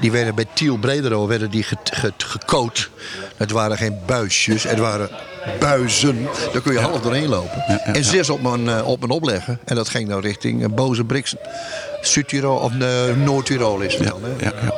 Die 0.00 0.12
werden 0.12 0.34
bij 0.34 0.44
Tiel 0.54 0.76
Bredero 0.76 1.05
werden 1.28 1.50
die 1.50 1.62
ge, 1.62 1.76
ge- 1.84 2.12
gecoat. 2.16 2.88
Het 3.36 3.50
waren 3.50 3.76
geen 3.76 3.98
buisjes, 4.06 4.62
het 4.62 4.78
waren 4.78 5.10
buizen. 5.58 6.28
Daar 6.52 6.62
kun 6.62 6.72
je 6.72 6.78
half 6.80 7.00
doorheen 7.00 7.28
lopen. 7.28 7.62
En 7.84 8.04
zes 8.04 8.30
op 8.30 8.42
mijn, 8.42 8.68
eh, 8.68 8.86
op 8.88 8.98
mijn 9.00 9.10
opleggen. 9.12 9.58
En 9.64 9.76
dat 9.76 9.88
ging 9.88 10.08
nou 10.08 10.20
richting 10.20 10.62
eh, 10.62 10.68
Boze 10.68 11.04
Brixen. 11.04 11.38
Zuid-Tirol 12.00 12.56
of 12.56 12.72
Noord-Tirol 13.24 13.80
is 13.80 13.94
het 13.94 14.08
dan. 14.08 14.20
Hè? 14.22 14.44
Ja, 14.46 14.52
ja. 14.62 14.74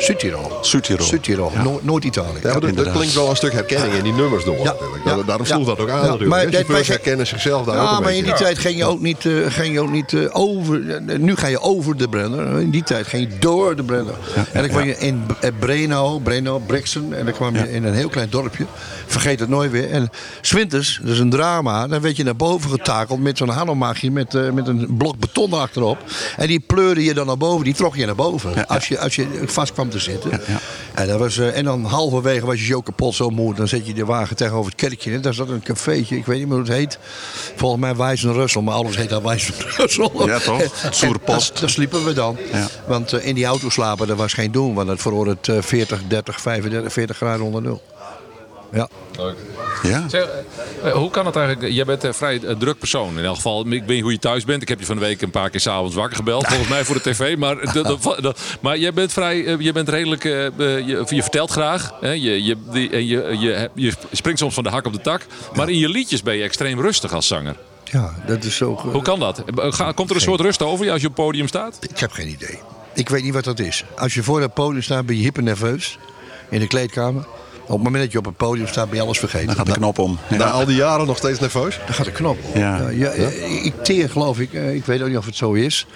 Zuid-Tirol. 0.00 0.58
Zuid-Tirol. 0.60 1.52
Noord-Italië. 1.82 2.38
Ja, 2.42 2.52
dat, 2.60 2.90
klinkt 2.92 3.14
wel 3.14 3.30
een 3.30 3.36
stuk 3.36 3.52
herkenning 3.52 3.94
in 3.94 4.02
die 4.02 4.12
nummers 4.12 4.44
door. 4.44 4.56
Ja, 4.62 4.74
Daar- 5.04 5.24
Daarom 5.24 5.46
sloeg 5.46 5.60
ja. 5.60 5.64
dat 5.66 5.78
ook 5.80 5.88
aan 5.90 5.96
Ja, 5.96 6.02
natuurlijk. 6.02 6.30
maar 6.30 6.50
dat- 6.66 6.86
herkennen 6.86 7.26
zichzelf 7.26 7.64
daar 7.66 7.76
ook 7.76 7.82
Ja, 7.90 7.96
een 7.96 8.02
maar 8.02 8.14
in 8.14 8.24
die 8.24 8.32
tijd 8.32 8.58
ging 8.58 8.76
je 8.76 8.84
ook 8.84 9.00
niet, 9.00 9.24
eh, 9.26 9.32
ging 9.48 9.72
je 9.72 9.80
ook 9.80 9.90
niet 9.90 10.16
over. 10.32 11.00
nu 11.18 11.36
ga 11.36 11.46
je 11.46 11.60
over 11.60 11.96
de 11.96 12.08
Brenner. 12.08 12.60
In 12.60 12.70
die 12.70 12.82
tijd 12.82 13.06
ging 13.06 13.28
je 13.32 13.38
door 13.38 13.76
de 13.76 13.82
Brenner. 13.82 14.14
en 14.52 14.60
dan 14.60 14.68
kwam 14.70 14.82
je 14.84 14.96
in 14.98 15.22
B- 15.26 15.36
eh, 15.44 15.50
Breno, 15.58 16.18
Breno, 16.18 16.58
Brixen. 16.58 17.12
En 17.18 17.24
dan 17.24 17.34
kwam 17.34 17.54
je 17.56 17.72
in 17.72 17.84
een 17.84 17.94
heel 17.94 18.08
klein 18.08 18.28
dorpje. 18.30 18.64
Vergeet 19.06 19.40
het 19.40 19.48
nooit 19.48 19.70
weer. 19.70 19.90
En 19.90 20.07
Swinters, 20.40 20.98
dat 21.02 21.10
is 21.12 21.18
een 21.18 21.30
drama. 21.30 21.86
Dan 21.86 22.00
werd 22.00 22.16
je 22.16 22.24
naar 22.24 22.36
boven 22.36 22.70
getakeld 22.70 23.20
met 23.20 23.38
zo'n 23.38 23.48
hanomagje 23.48 24.10
met, 24.10 24.34
eh, 24.34 24.50
met 24.50 24.66
een 24.66 24.94
blok 24.98 25.18
beton 25.18 25.52
achterop. 25.52 25.98
En 26.36 26.46
die 26.46 26.60
pleurde 26.60 27.04
je 27.04 27.14
dan 27.14 27.26
naar 27.26 27.36
boven. 27.36 27.64
Die 27.64 27.74
trok 27.74 27.96
je 27.96 28.06
naar 28.06 28.14
boven. 28.14 28.66
Als, 28.66 28.88
je, 28.88 28.98
als 28.98 29.16
je 29.16 29.26
vast 29.46 29.72
kwam 29.72 29.90
te 29.90 29.98
zitten. 29.98 30.40
En, 30.94 31.06
dat 31.06 31.18
was, 31.18 31.38
eh, 31.38 31.56
en 31.56 31.64
dan 31.64 31.84
halverwege 31.84 32.46
was 32.46 32.58
je 32.58 32.64
zo 32.66 32.80
kapot, 32.80 33.14
zo 33.14 33.30
moe. 33.30 33.54
Dan 33.54 33.68
zet 33.68 33.86
je 33.86 33.94
de 33.94 34.04
wagen 34.04 34.36
tegenover 34.36 34.70
het 34.70 34.80
kerkje. 34.80 35.12
En 35.12 35.20
daar 35.20 35.34
zat 35.34 35.48
een 35.48 35.62
cafeetje. 35.62 36.16
Ik 36.16 36.26
weet 36.26 36.38
niet 36.38 36.46
meer 36.48 36.56
hoe 36.56 36.66
het 36.66 36.76
heet. 36.76 36.98
Volgens 37.56 37.80
mij 37.80 37.96
Wijs 37.96 38.24
en 38.24 38.32
Russel. 38.32 38.62
Maar 38.62 38.74
alles 38.74 38.96
heet 38.96 39.08
daar 39.08 39.22
Wijs 39.22 39.46
en 39.46 39.64
Russel. 39.76 40.26
Ja, 40.26 40.38
toch? 40.38 40.60
En 41.00 41.14
daar- 41.24 41.70
sliepen 41.70 42.04
we 42.04 42.12
dan. 42.12 42.36
Want 42.86 43.12
eh, 43.12 43.26
in 43.26 43.34
die 43.34 43.44
auto 43.44 43.68
slapen, 43.68 44.06
dat 44.06 44.16
was 44.16 44.32
geen 44.32 44.52
doen. 44.52 44.74
Want 44.74 44.88
het 44.88 45.48
eh, 45.48 45.56
40, 45.60 46.00
30, 46.08 46.40
35, 46.40 46.92
40 46.92 47.16
graden 47.16 47.44
onder 47.46 47.62
nul. 47.62 47.82
Ja. 48.72 48.88
Ja? 49.82 50.08
Zeg, 50.08 50.28
eh, 50.84 50.92
hoe 50.92 51.10
kan 51.10 51.26
het 51.26 51.36
eigenlijk? 51.36 51.72
Jij 51.72 51.84
bent 51.84 52.02
een 52.02 52.14
vrij 52.14 52.40
eh, 52.40 52.56
druk 52.56 52.78
persoon. 52.78 53.18
In 53.18 53.24
elk 53.24 53.34
geval, 53.34 53.66
ik 53.72 53.82
weet 53.86 54.00
hoe 54.02 54.12
je 54.12 54.18
thuis 54.18 54.44
bent. 54.44 54.62
Ik 54.62 54.68
heb 54.68 54.78
je 54.80 54.86
van 54.86 54.96
de 54.96 55.02
week 55.02 55.22
een 55.22 55.30
paar 55.30 55.50
keer 55.50 55.60
s'avonds 55.60 55.94
wakker 55.94 56.16
gebeld. 56.16 56.46
Volgens 56.46 56.68
mij 56.68 56.84
voor 56.84 56.94
de 56.94 57.00
tv. 57.10 57.36
Maar, 57.36 57.56
maar 58.60 58.78
jij 58.78 58.92
bent 58.92 59.12
vrij, 59.12 59.44
eh, 59.46 59.54
je 59.58 59.72
bent 59.72 59.88
redelijk, 59.88 60.22
je, 60.22 61.04
je 61.08 61.22
vertelt 61.22 61.50
graag. 61.50 61.92
Hè? 62.00 62.10
Je, 62.10 62.44
je, 62.44 62.56
die- 62.72 62.90
en 62.90 63.06
je, 63.06 63.36
je, 63.38 63.70
je 63.74 63.92
springt 64.12 64.38
soms 64.40 64.54
van 64.54 64.64
de 64.64 64.70
hak 64.70 64.86
op 64.86 64.92
de 64.92 65.00
tak. 65.00 65.22
Maar 65.54 65.68
in 65.68 65.78
je 65.78 65.88
liedjes 65.88 66.22
ben 66.22 66.34
je 66.36 66.42
extreem 66.42 66.80
rustig 66.80 67.12
als 67.12 67.26
zanger. 67.26 67.56
Ja, 67.84 68.14
dat 68.26 68.44
is 68.44 68.56
zo... 68.56 68.74
Hoe 68.74 69.02
kan 69.02 69.18
dat? 69.20 69.42
Komt 69.94 70.10
er 70.10 70.16
een 70.16 70.22
soort 70.22 70.40
rust 70.40 70.62
over 70.62 70.84
je 70.84 70.92
als 70.92 71.00
je 71.00 71.06
op 71.08 71.16
het 71.16 71.24
podium 71.24 71.48
staat? 71.48 71.78
Ik 71.80 71.98
heb 71.98 72.12
geen 72.12 72.28
idee. 72.28 72.58
Ik 72.94 73.08
weet 73.08 73.22
niet 73.22 73.34
wat 73.34 73.44
dat 73.44 73.58
is. 73.58 73.84
Als 73.96 74.14
je 74.14 74.22
voor 74.22 74.40
het 74.40 74.54
podium 74.54 74.82
staat, 74.82 75.06
ben 75.06 75.16
je 75.16 75.22
hypernerveus. 75.22 75.98
In 76.50 76.60
de 76.60 76.66
kleedkamer. 76.66 77.26
Op 77.68 77.74
het 77.74 77.82
moment 77.82 78.02
dat 78.02 78.12
je 78.12 78.18
op 78.18 78.24
het 78.24 78.36
podium 78.36 78.66
staat, 78.66 78.86
ben 78.88 78.96
je 78.98 79.02
alles 79.04 79.18
vergeten. 79.18 79.46
Dan 79.46 79.56
gaat 79.56 79.66
de 79.66 79.72
knop 79.72 79.98
om. 79.98 80.18
Ja. 80.30 80.36
Na 80.36 80.44
al 80.50 80.64
die 80.66 80.76
jaren 80.76 81.06
nog 81.06 81.16
steeds 81.16 81.40
nerveus? 81.40 81.78
Dan 81.86 81.94
gaat 81.94 82.04
de 82.06 82.12
knop 82.12 82.38
om. 82.54 82.60
Ja. 82.60 82.88
ja, 82.88 83.10
Ik 83.62 83.72
teer 83.84 84.10
geloof 84.10 84.38
ik, 84.40 84.52
eh, 84.52 84.74
ik 84.74 84.84
weet 84.84 85.00
ook 85.02 85.08
niet 85.08 85.16
of 85.16 85.26
het 85.26 85.36
zo 85.36 85.52
is. 85.52 85.86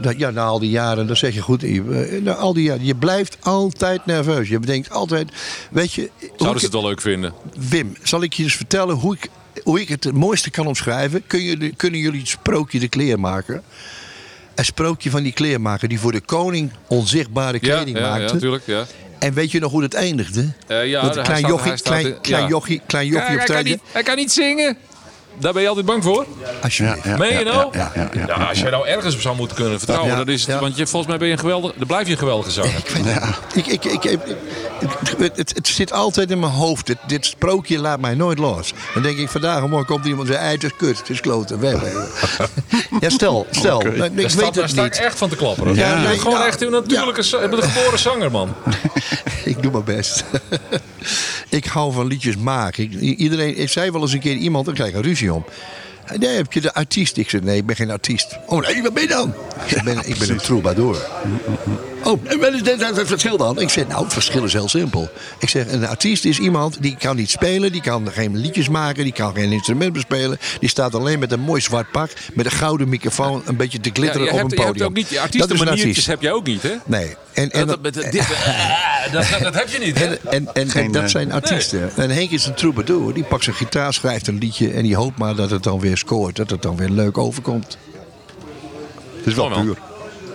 Dat, 0.00 0.18
ja, 0.18 0.30
na 0.30 0.44
al 0.44 0.58
die 0.58 0.70
jaren, 0.70 1.06
dat 1.06 1.16
zeg 1.16 1.34
je 1.34 1.40
goed. 1.40 1.62
Eh, 1.62 1.80
Na 2.22 2.34
al 2.34 2.52
die 2.52 2.62
jaren, 2.64 2.84
je 2.84 2.94
blijft 2.94 3.36
altijd 3.40 4.06
nerveus. 4.06 4.48
Je 4.48 4.58
bedenkt 4.58 4.90
altijd, 4.90 5.28
weet 5.70 5.92
je... 5.92 6.10
Zouden 6.20 6.48
ik- 6.52 6.58
ze 6.58 6.64
het 6.64 6.74
wel 6.74 6.84
leuk 6.84 7.00
vinden? 7.00 7.32
Wim, 7.68 7.96
zal 8.02 8.22
ik 8.22 8.32
je 8.32 8.42
eens 8.42 8.56
vertellen 8.56 8.94
hoe 8.96 9.14
ik, 9.14 9.28
hoe 9.62 9.80
ik 9.80 9.88
het 9.88 10.04
het 10.04 10.14
mooiste 10.14 10.50
kan 10.50 10.66
omschrijven? 10.66 11.22
Kun 11.26 11.74
kunnen 11.76 12.00
jullie 12.00 12.20
het 12.20 12.28
sprookje 12.28 12.78
de 12.80 12.88
kleermaker? 12.88 13.62
Een 14.54 14.64
sprookje 14.64 15.10
van 15.10 15.22
die 15.22 15.32
kleermaker 15.32 15.88
die 15.88 16.00
voor 16.00 16.12
de 16.12 16.20
koning 16.20 16.70
onzichtbare 16.86 17.58
Ja, 17.60 17.74
kleding 17.74 17.98
ja, 17.98 18.02
ja, 18.04 18.10
maakte. 18.18 18.34
natuurlijk. 18.34 18.62
Ja. 18.66 18.84
En 19.18 19.32
weet 19.34 19.50
je 19.50 19.58
nog 19.60 19.70
hoe 19.72 19.82
het 19.82 19.94
eindigde? 19.94 20.48
Eh, 20.66 20.86
ja, 20.86 21.02
Dat 21.08 21.20
klein 21.22 21.46
jochie, 21.46 21.72
klein, 21.82 22.06
in- 22.06 22.20
klein 22.20 22.46
jochie, 22.46 22.80
klein 22.86 23.06
jochie 23.06 23.32
op 23.32 23.36
hij, 23.38 23.46
kan 23.46 23.64
niet, 23.64 23.80
hij 23.92 24.02
kan 24.02 24.16
niet 24.16 24.32
zingen. 24.32 24.76
Daar 25.38 25.52
ben 25.52 25.62
je 25.62 25.68
altijd 25.68 25.86
bang 25.86 26.02
voor. 26.02 26.26
Alsjeblieft. 26.62 27.04
Ja, 27.04 27.16
Meen 27.16 27.28
je 27.32 27.44
ja, 27.44 27.52
nou? 27.54 27.68
ja, 27.72 27.92
ja, 27.94 28.08
ja, 28.12 28.20
ja. 28.26 28.26
Ja, 28.38 28.44
als 28.48 28.58
je 28.60 28.70
nou 28.70 28.86
ergens 28.86 29.14
op 29.14 29.20
zou 29.20 29.36
moeten 29.36 29.56
kunnen 29.56 29.78
vertrouwen, 29.78 30.10
Ja, 30.10 30.16
dan 30.16 30.28
is 30.28 30.40
het, 30.40 30.50
ja. 30.50 30.60
want 30.60 30.76
je, 30.76 30.86
volgens 30.86 31.06
mij 31.10 31.18
ben 31.18 31.26
je 31.26 31.32
een 31.32 31.38
geweldig, 31.38 31.72
dan 31.76 31.86
blijf 31.86 32.06
je 32.06 32.12
een 32.12 32.18
geweldige 32.18 32.50
zanger. 32.50 32.74
Ik 32.76 32.94
niet. 33.54 33.66
Ik, 33.66 33.66
ik, 33.66 33.84
ik, 33.84 34.04
ik- 34.04 34.20
het, 35.18 35.36
het, 35.36 35.52
het 35.54 35.68
zit 35.68 35.92
altijd 35.92 36.30
in 36.30 36.38
mijn 36.38 36.52
hoofd. 36.52 36.86
Dit, 36.86 36.96
dit 37.06 37.26
sprookje 37.26 37.78
laat 37.78 38.00
mij 38.00 38.14
nooit 38.14 38.38
los. 38.38 38.72
Dan 38.94 39.02
denk 39.02 39.18
ik, 39.18 39.28
vandaag 39.28 39.62
of 39.62 39.68
morgen 39.68 39.86
komt 39.86 40.04
iemand 40.06 40.28
en 40.28 40.32
zegt... 40.34 40.44
"Ei, 40.44 40.54
het 40.54 40.64
is 40.64 40.76
kut, 40.76 40.98
het 40.98 41.08
is 41.10 41.20
kloten, 41.20 41.60
weg. 41.60 41.80
weg." 42.38 42.48
ja, 43.00 43.08
stel, 43.10 43.46
stel. 43.50 43.86
Ik 43.86 43.98
Daar 43.98 44.12
weet 44.14 44.30
staat, 44.30 44.54
daar 44.54 44.62
het 44.62 44.72
sta 44.72 44.84
ik 44.84 44.92
niet. 44.92 45.00
echt 45.00 45.18
van 45.18 45.28
te 45.28 45.36
klapperen. 45.36 45.74
Ja, 45.74 46.02
nee, 46.02 46.18
gewoon 46.18 46.38
ja, 46.38 46.46
echt 46.46 46.60
een 46.62 46.70
natuurlijke, 46.70 47.20
een 47.42 47.62
geboren 47.62 47.98
zanger, 47.98 48.30
man. 48.30 48.54
Ik 49.44 49.62
doe 49.62 49.72
mijn 49.72 49.84
best. 49.84 50.24
ik 51.48 51.64
hou 51.64 51.92
van 51.92 52.06
liedjes 52.06 52.36
maken. 52.36 52.82
Ik, 52.84 52.92
iedereen, 53.18 53.58
ik 53.58 53.68
zei 53.68 53.90
wel 53.90 54.00
eens 54.00 54.12
een 54.12 54.20
keer 54.20 54.36
iemand, 54.36 54.64
dan 54.64 54.74
krijg 54.74 54.90
ik 54.90 54.96
een 54.96 55.02
ruzie 55.02 55.23
om. 55.32 55.44
Nee, 56.16 56.36
heb 56.36 56.52
je 56.52 56.60
de 56.60 56.74
artiest? 56.74 57.16
Ik 57.16 57.30
zei, 57.30 57.42
nee, 57.44 57.56
ik 57.56 57.66
ben 57.66 57.76
geen 57.76 57.90
artiest. 57.90 58.38
Oh 58.46 58.66
nee, 58.66 58.82
wat 58.82 58.94
ben 58.94 59.02
je 59.02 59.08
dan? 59.08 59.34
Ik, 59.64 59.68
zeg, 59.68 59.84
ben, 59.84 60.08
ik 60.08 60.18
ben 60.18 60.30
een 60.30 60.36
troubadour. 60.36 61.06
Oh, 62.04 62.20
en 62.24 62.38
wat 62.38 62.52
is 62.52 62.60
het 62.80 63.06
verschil 63.08 63.36
dan? 63.36 63.60
Ik 63.60 63.70
zeg, 63.70 63.86
nou, 63.86 64.04
het 64.04 64.12
verschil 64.12 64.44
is 64.44 64.52
heel 64.52 64.68
simpel. 64.68 65.08
Ik 65.38 65.48
zeg, 65.48 65.72
een 65.72 65.86
artiest 65.86 66.24
is 66.24 66.38
iemand 66.38 66.82
die 66.82 66.96
kan 66.96 67.16
niet 67.16 67.30
spelen, 67.30 67.72
die 67.72 67.80
kan 67.80 68.10
geen 68.12 68.36
liedjes 68.36 68.68
maken, 68.68 69.04
die 69.04 69.12
kan 69.12 69.34
geen 69.34 69.52
instrument 69.52 69.92
bespelen. 69.92 70.38
Die 70.60 70.68
staat 70.68 70.94
alleen 70.94 71.18
met 71.18 71.32
een 71.32 71.40
mooi 71.40 71.60
zwart 71.60 71.90
pak, 71.90 72.10
met 72.34 72.44
een 72.44 72.52
gouden 72.52 72.88
microfoon, 72.88 73.42
een 73.44 73.56
beetje 73.56 73.80
te 73.80 73.88
Ja, 73.88 73.94
glitteren 73.94 74.26
je, 74.26 74.32
op 74.32 74.38
hebt, 74.38 74.52
een 74.52 74.58
je 74.58 74.64
podium. 74.64 74.72
hebt 74.72 74.90
ook 74.90 74.96
niet, 74.96 75.08
die 75.08 75.18
dat 75.18 75.28
is 75.30 75.34
een 75.34 75.40
artiestenmaniertjes 75.40 75.86
artiest. 75.88 76.06
heb 76.06 76.22
jij 76.22 76.32
ook 76.32 76.46
niet, 76.46 76.62
hè? 76.62 76.74
Nee. 76.84 77.16
En, 77.32 77.50
en, 77.50 77.66
dat, 77.66 77.84
dat, 77.84 77.94
dit, 77.94 78.12
dat, 79.12 79.26
dat 79.42 79.54
heb 79.54 79.68
je 79.68 79.78
niet, 79.78 79.98
hè? 79.98 80.04
en, 80.04 80.18
en, 80.24 80.48
en, 80.54 80.70
Geen, 80.70 80.84
en 80.84 80.92
dat 80.92 81.02
eh, 81.02 81.08
zijn 81.08 81.32
artiesten. 81.32 81.96
En 81.96 82.10
Henk 82.10 82.30
is 82.30 82.46
een 82.46 82.54
troubadour. 82.54 83.14
Die 83.14 83.24
pakt 83.24 83.44
zijn 83.44 83.56
gitaar, 83.56 83.94
schrijft 83.94 84.26
een 84.26 84.38
liedje... 84.38 84.72
en 84.72 84.82
die 84.82 84.96
hoopt 84.96 85.18
maar 85.18 85.34
dat 85.34 85.50
het 85.50 85.62
dan 85.62 85.80
weer 85.80 85.96
scoort. 85.96 86.36
Dat 86.36 86.50
het 86.50 86.62
dan 86.62 86.76
weer 86.76 86.88
leuk 86.88 87.18
overkomt. 87.18 87.78
Het 89.16 89.26
is 89.26 89.34
wel 89.34 89.48
puur. 89.48 89.76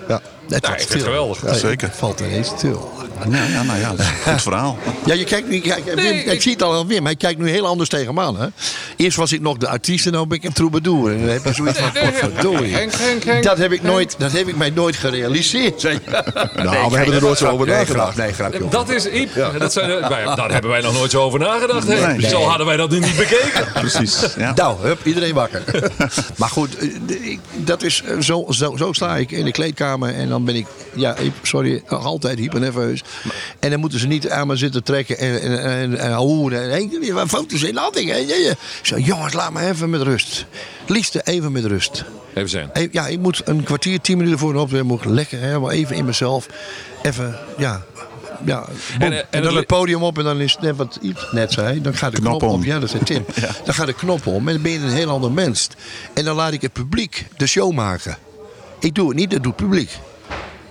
Ja. 0.07 0.21
Het 0.49 0.67
ik 0.67 0.71
het 0.73 0.81
stil. 0.81 0.99
geweldig. 1.01 1.41
Ja, 1.45 1.53
Zeker. 1.53 1.87
Het 1.87 1.97
valt 1.97 2.19
ineens 2.19 2.47
stil. 2.47 2.91
Ja, 3.29 3.43
ja, 3.43 3.63
nou 3.63 3.79
ja, 3.79 3.89
dat 3.89 3.99
is 3.99 4.05
een 4.05 4.31
goed 4.31 4.41
verhaal. 4.41 4.77
Ja, 5.05 5.13
je 5.13 5.23
kijkt 5.23 5.49
nu... 5.49 5.59
Kijk, 5.59 5.95
Nee, 5.95 6.13
ik, 6.13 6.31
ik- 6.31 6.41
zie 6.41 6.51
het 6.51 6.61
al 6.63 6.73
aan 6.73 6.87
Wim. 6.87 7.05
Hij 7.05 7.15
kijkt 7.15 7.39
nu 7.39 7.49
heel 7.49 7.65
anders 7.65 7.89
tegen 7.89 8.13
me 8.13 8.21
aan. 8.21 8.39
Hè? 8.39 8.47
Eerst 8.95 9.17
was 9.17 9.31
ik 9.31 9.41
nog 9.41 9.57
de 9.57 9.67
artiest 9.67 10.05
en 10.05 10.11
nu 10.11 10.25
ben 10.25 10.37
ik 10.37 10.43
een 10.43 10.53
troubadour. 10.53 11.11
En 11.11 11.19
dan 11.19 11.29
heb 11.29 11.43
je 11.45 11.53
zoiets 11.53 11.79
van... 11.79 11.91
Godverdorie. 11.95 12.73
Henk, 12.73 12.93
Henk, 12.93 13.23
Henk. 13.23 13.43
Dat 13.43 13.57
heb 13.57 13.71
ik, 13.71 13.81
nooit, 13.81 14.15
dat 14.17 14.31
heb 14.31 14.47
ik 14.47 14.55
mij 14.55 14.69
nooit 14.69 14.95
gerealiseerd. 14.95 15.83
Nou, 16.63 16.91
we 16.91 16.97
hebben 16.97 17.15
er 17.15 17.21
nooit 17.21 17.37
zo 17.37 17.47
over 17.47 17.67
Nee, 17.67 17.75
nagedacht. 17.75 18.17
grap, 18.33 18.59
nee. 18.59 18.69
Dat 18.69 18.89
is 18.89 19.09
Iep. 19.09 19.29
Dat 19.59 19.73
zijn, 19.73 19.87
wij, 20.09 20.23
daar 20.35 20.51
hebben 20.51 20.71
wij 20.71 20.81
nog 20.81 20.93
nooit 20.93 21.11
zo 21.11 21.21
over 21.21 21.39
nagedacht. 21.39 21.87
Hè? 21.87 22.13
Nee. 22.15 22.29
Zo 22.29 22.41
hadden 22.41 22.65
wij 22.65 22.77
dat 22.77 22.89
nu 22.89 22.99
niet 22.99 23.17
bekeken. 23.17 23.67
Precies. 23.81 24.19
Ja. 24.37 24.53
Nou, 24.55 24.77
hup, 24.87 25.05
iedereen 25.05 25.33
wakker. 25.33 25.63
maar 26.37 26.49
goed, 26.49 26.77
eh, 26.77 26.87
ik- 27.31 27.39
dat 27.55 27.83
is, 27.83 28.01
eh, 28.05 28.19
zo, 28.19 28.45
zo, 28.49 28.75
zo 28.77 28.93
sta 28.93 29.17
ik 29.17 29.31
in 29.31 29.45
de 29.45 29.51
kleedkamer 29.51 30.15
en 30.15 30.29
dan 30.29 30.38
ben 30.45 30.55
ik, 30.55 30.65
ja, 30.95 31.15
sorry, 31.41 31.83
nog 31.89 32.05
altijd 32.05 32.39
hypernerveus. 32.39 33.03
En 33.59 33.69
dan 33.69 33.79
moeten 33.79 33.99
ze 33.99 34.07
niet 34.07 34.29
aan 34.29 34.47
me 34.47 34.55
zitten 34.55 34.83
trekken 34.83 35.17
en, 35.17 35.41
en, 35.41 35.63
en, 35.63 35.97
en 35.99 36.13
hoeren. 36.13 36.71
En, 36.71 37.29
foto's 37.29 37.61
in 37.63 37.73
de 37.75 37.89
dingen. 37.93 38.29
Ik 38.49 38.57
zeg, 38.81 39.05
jongens, 39.05 39.33
laat 39.33 39.53
me 39.53 39.67
even 39.67 39.89
met 39.89 40.01
rust. 40.01 40.45
Liefste, 40.87 41.21
even 41.23 41.51
met 41.51 41.65
rust. 41.65 42.03
Even 42.33 42.49
zijn. 42.49 42.69
Even- 42.73 42.89
Ja, 42.91 43.07
ik 43.07 43.19
moet 43.19 43.41
een 43.45 43.63
kwartier, 43.63 44.01
tien 44.01 44.17
minuten 44.17 44.39
voor 44.39 44.49
een 44.49 44.57
optreden 44.57 44.85
moet 44.85 44.99
ik 44.99 45.09
lekker 45.09 45.39
helemaal 45.39 45.71
even 45.71 45.95
in 45.95 46.05
mezelf. 46.05 46.47
Even, 47.03 47.37
ja. 47.57 47.83
Ja, 48.45 48.65
eh, 48.99 49.05
en, 49.05 49.11
en 49.13 49.25
dan 49.31 49.43
het- 49.43 49.53
het 49.55 49.65
podium 49.67 50.03
op 50.03 50.17
en 50.17 50.23
dan 50.23 50.39
is 50.41 50.51
het 50.51 50.61
net 50.61 50.75
wat 50.75 50.97
Iep 51.01 51.27
net 51.31 51.51
zei. 51.51 51.81
Dan 51.81 51.93
gaat 51.93 52.11
de 52.15 52.21
knop, 52.21 52.39
Knop 52.39 52.51
om. 52.51 52.55
om. 52.59 52.65
Ja, 52.65 52.79
dat 52.79 52.89
zei 52.89 53.03
Tim. 53.03 53.25
Dan 53.65 53.73
gaat 53.73 53.85
de 53.87 53.93
knop 53.93 54.25
om 54.27 54.47
en 54.47 54.53
dan 54.53 54.61
ben 54.63 54.71
je 54.71 54.77
een 54.79 54.89
heel 54.89 55.09
ander 55.09 55.31
mens. 55.31 55.67
En 56.13 56.23
dan 56.25 56.35
laat 56.35 56.53
ik 56.53 56.61
het 56.61 56.73
publiek 56.73 57.25
de 57.37 57.47
show 57.47 57.73
maken. 57.73 58.17
Ik 58.79 58.95
doe 58.95 59.07
het 59.07 59.17
niet, 59.17 59.31
dat 59.31 59.43
doet 59.43 59.53
het 59.59 59.61
publiek. 59.69 59.89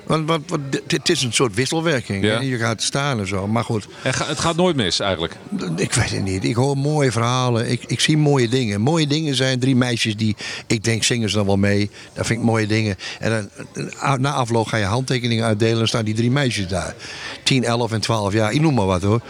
Want, 0.09 0.29
want, 0.29 0.51
want 0.51 0.73
dit- 0.73 0.83
het 0.91 1.09
is 1.09 1.23
een 1.23 1.33
soort 1.33 1.55
wisselwerking. 1.55 2.25
Ja. 2.25 2.41
Je 2.41 2.57
gaat 2.59 2.83
staan 2.83 3.19
en 3.19 3.27
zo. 3.27 3.47
Maar 3.47 3.65
goed, 3.65 3.87
het 4.03 4.41
gaat 4.41 4.57
nooit 4.57 4.77
mis 4.77 5.01
eigenlijk. 5.01 5.37
ik 5.77 5.93
weet 5.95 6.11
het 6.11 6.23
niet. 6.25 6.45
Ik 6.45 6.55
hoor 6.55 6.77
mooie 6.77 7.13
verhalen. 7.13 7.71
Ik, 7.71 7.85
ik 7.87 8.01
zie 8.01 8.17
mooie 8.17 8.49
dingen. 8.49 8.81
Mooie 8.81 9.07
dingen 9.07 9.35
zijn 9.35 9.59
drie 9.59 9.77
meisjes 9.77 10.17
die, 10.17 10.37
ik 10.67 10.85
denk, 10.85 11.03
zingen 11.05 11.31
ze 11.31 11.37
dan 11.37 11.47
wel 11.47 11.57
mee. 11.57 11.91
Dat 12.13 12.27
vind 12.27 12.39
ik 12.39 12.45
mooie 12.45 12.67
dingen. 12.67 12.97
En 13.19 13.31
dan, 13.75 13.89
eh, 14.01 14.15
na 14.15 14.33
afloop 14.33 14.67
ga 14.67 14.77
je 14.77 14.85
handtekeningen 14.85 15.45
uitdelen. 15.45 15.73
En 15.73 15.79
dan 15.79 15.89
staan 15.89 16.05
die 16.05 16.15
drie 16.15 16.31
meisjes 16.31 16.69
daar. 16.69 16.95
10, 17.43 17.65
11 17.65 17.93
en 17.93 18.01
12 18.01 18.33
jaar. 18.33 18.53
Ik 18.53 18.61
noem 18.61 18.75
maar 18.75 18.87
wat 18.87 19.03
hoor. 19.03 19.21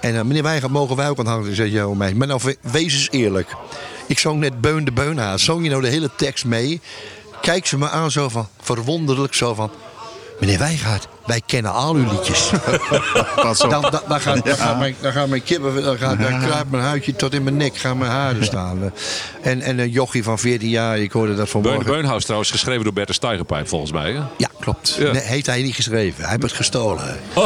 En 0.00 0.16
eh, 0.16 0.22
meneer 0.22 0.42
Weigert, 0.42 0.72
mogen 0.72 0.96
wij 0.96 1.08
ook 1.08 1.18
aan 1.18 1.26
hangen? 1.26 1.48
Ik 1.48 1.54
zeg, 1.54 1.70
ja, 1.70 1.86
meisje. 1.88 2.16
Maar 2.16 2.26
nou, 2.26 2.40
we- 2.44 2.56
wees 2.60 2.92
eens 2.92 3.08
eerlijk. 3.10 3.48
Ik 4.06 4.18
zong 4.18 4.40
net 4.40 4.60
Beun 4.60 4.84
de 4.84 4.92
Beunhaas. 4.92 5.44
Zong 5.44 5.64
je 5.64 5.70
nou 5.70 5.82
de 5.82 5.88
hele 5.88 6.10
tekst 6.16 6.44
mee? 6.44 6.80
Kijk 7.40 7.66
ze 7.66 7.78
me 7.78 7.88
aan 7.88 8.10
zo 8.10 8.28
van, 8.28 8.48
verwonderlijk 8.60 9.34
zo 9.34 9.54
van... 9.54 9.70
Meneer 10.38 10.58
Wijngaard, 10.58 11.08
wij 11.28 11.42
kennen 11.46 11.72
al 11.72 11.94
uw 11.94 12.10
liedjes. 12.10 12.50
Pas 13.34 13.60
op. 13.60 13.70
Dan, 13.70 13.82
dan, 13.82 14.00
dan, 14.08 14.20
gaat, 14.20 14.44
dan, 14.44 14.56
gaat 14.56 14.78
mijn, 14.78 14.96
dan 15.00 15.12
gaan 15.12 15.28
mijn 15.28 15.42
kippen, 15.42 15.82
dan, 15.82 15.96
gaat, 15.98 16.18
dan 16.20 16.40
kruipt 16.40 16.70
mijn 16.70 16.82
huidje 16.82 17.16
tot 17.16 17.34
in 17.34 17.42
mijn 17.42 17.56
nek, 17.56 17.76
gaan 17.76 17.98
mijn 17.98 18.10
haren 18.10 18.44
staan. 18.44 18.92
En, 19.42 19.60
en 19.60 19.78
een 19.78 19.90
jochie 19.90 20.22
van 20.22 20.38
14 20.38 20.68
jaar, 20.68 20.98
ik 20.98 21.12
hoorde 21.12 21.34
dat 21.34 21.52
Beun, 21.52 21.62
vanmorgen. 21.62 21.92
Beunhaus 21.92 22.22
trouwens 22.22 22.50
geschreven 22.50 22.84
door 22.84 22.92
Bertus 22.92 23.16
Steigerpijp 23.16 23.68
volgens 23.68 23.92
mij. 23.92 24.12
Hè? 24.12 24.20
Ja, 24.36 24.48
klopt. 24.60 24.96
Ja. 24.98 25.12
Nee, 25.12 25.22
heeft 25.22 25.46
hij 25.46 25.62
niet 25.62 25.74
geschreven. 25.74 26.20
Hij 26.22 26.30
heeft 26.30 26.42
het 26.42 26.52
gestolen. 26.52 27.16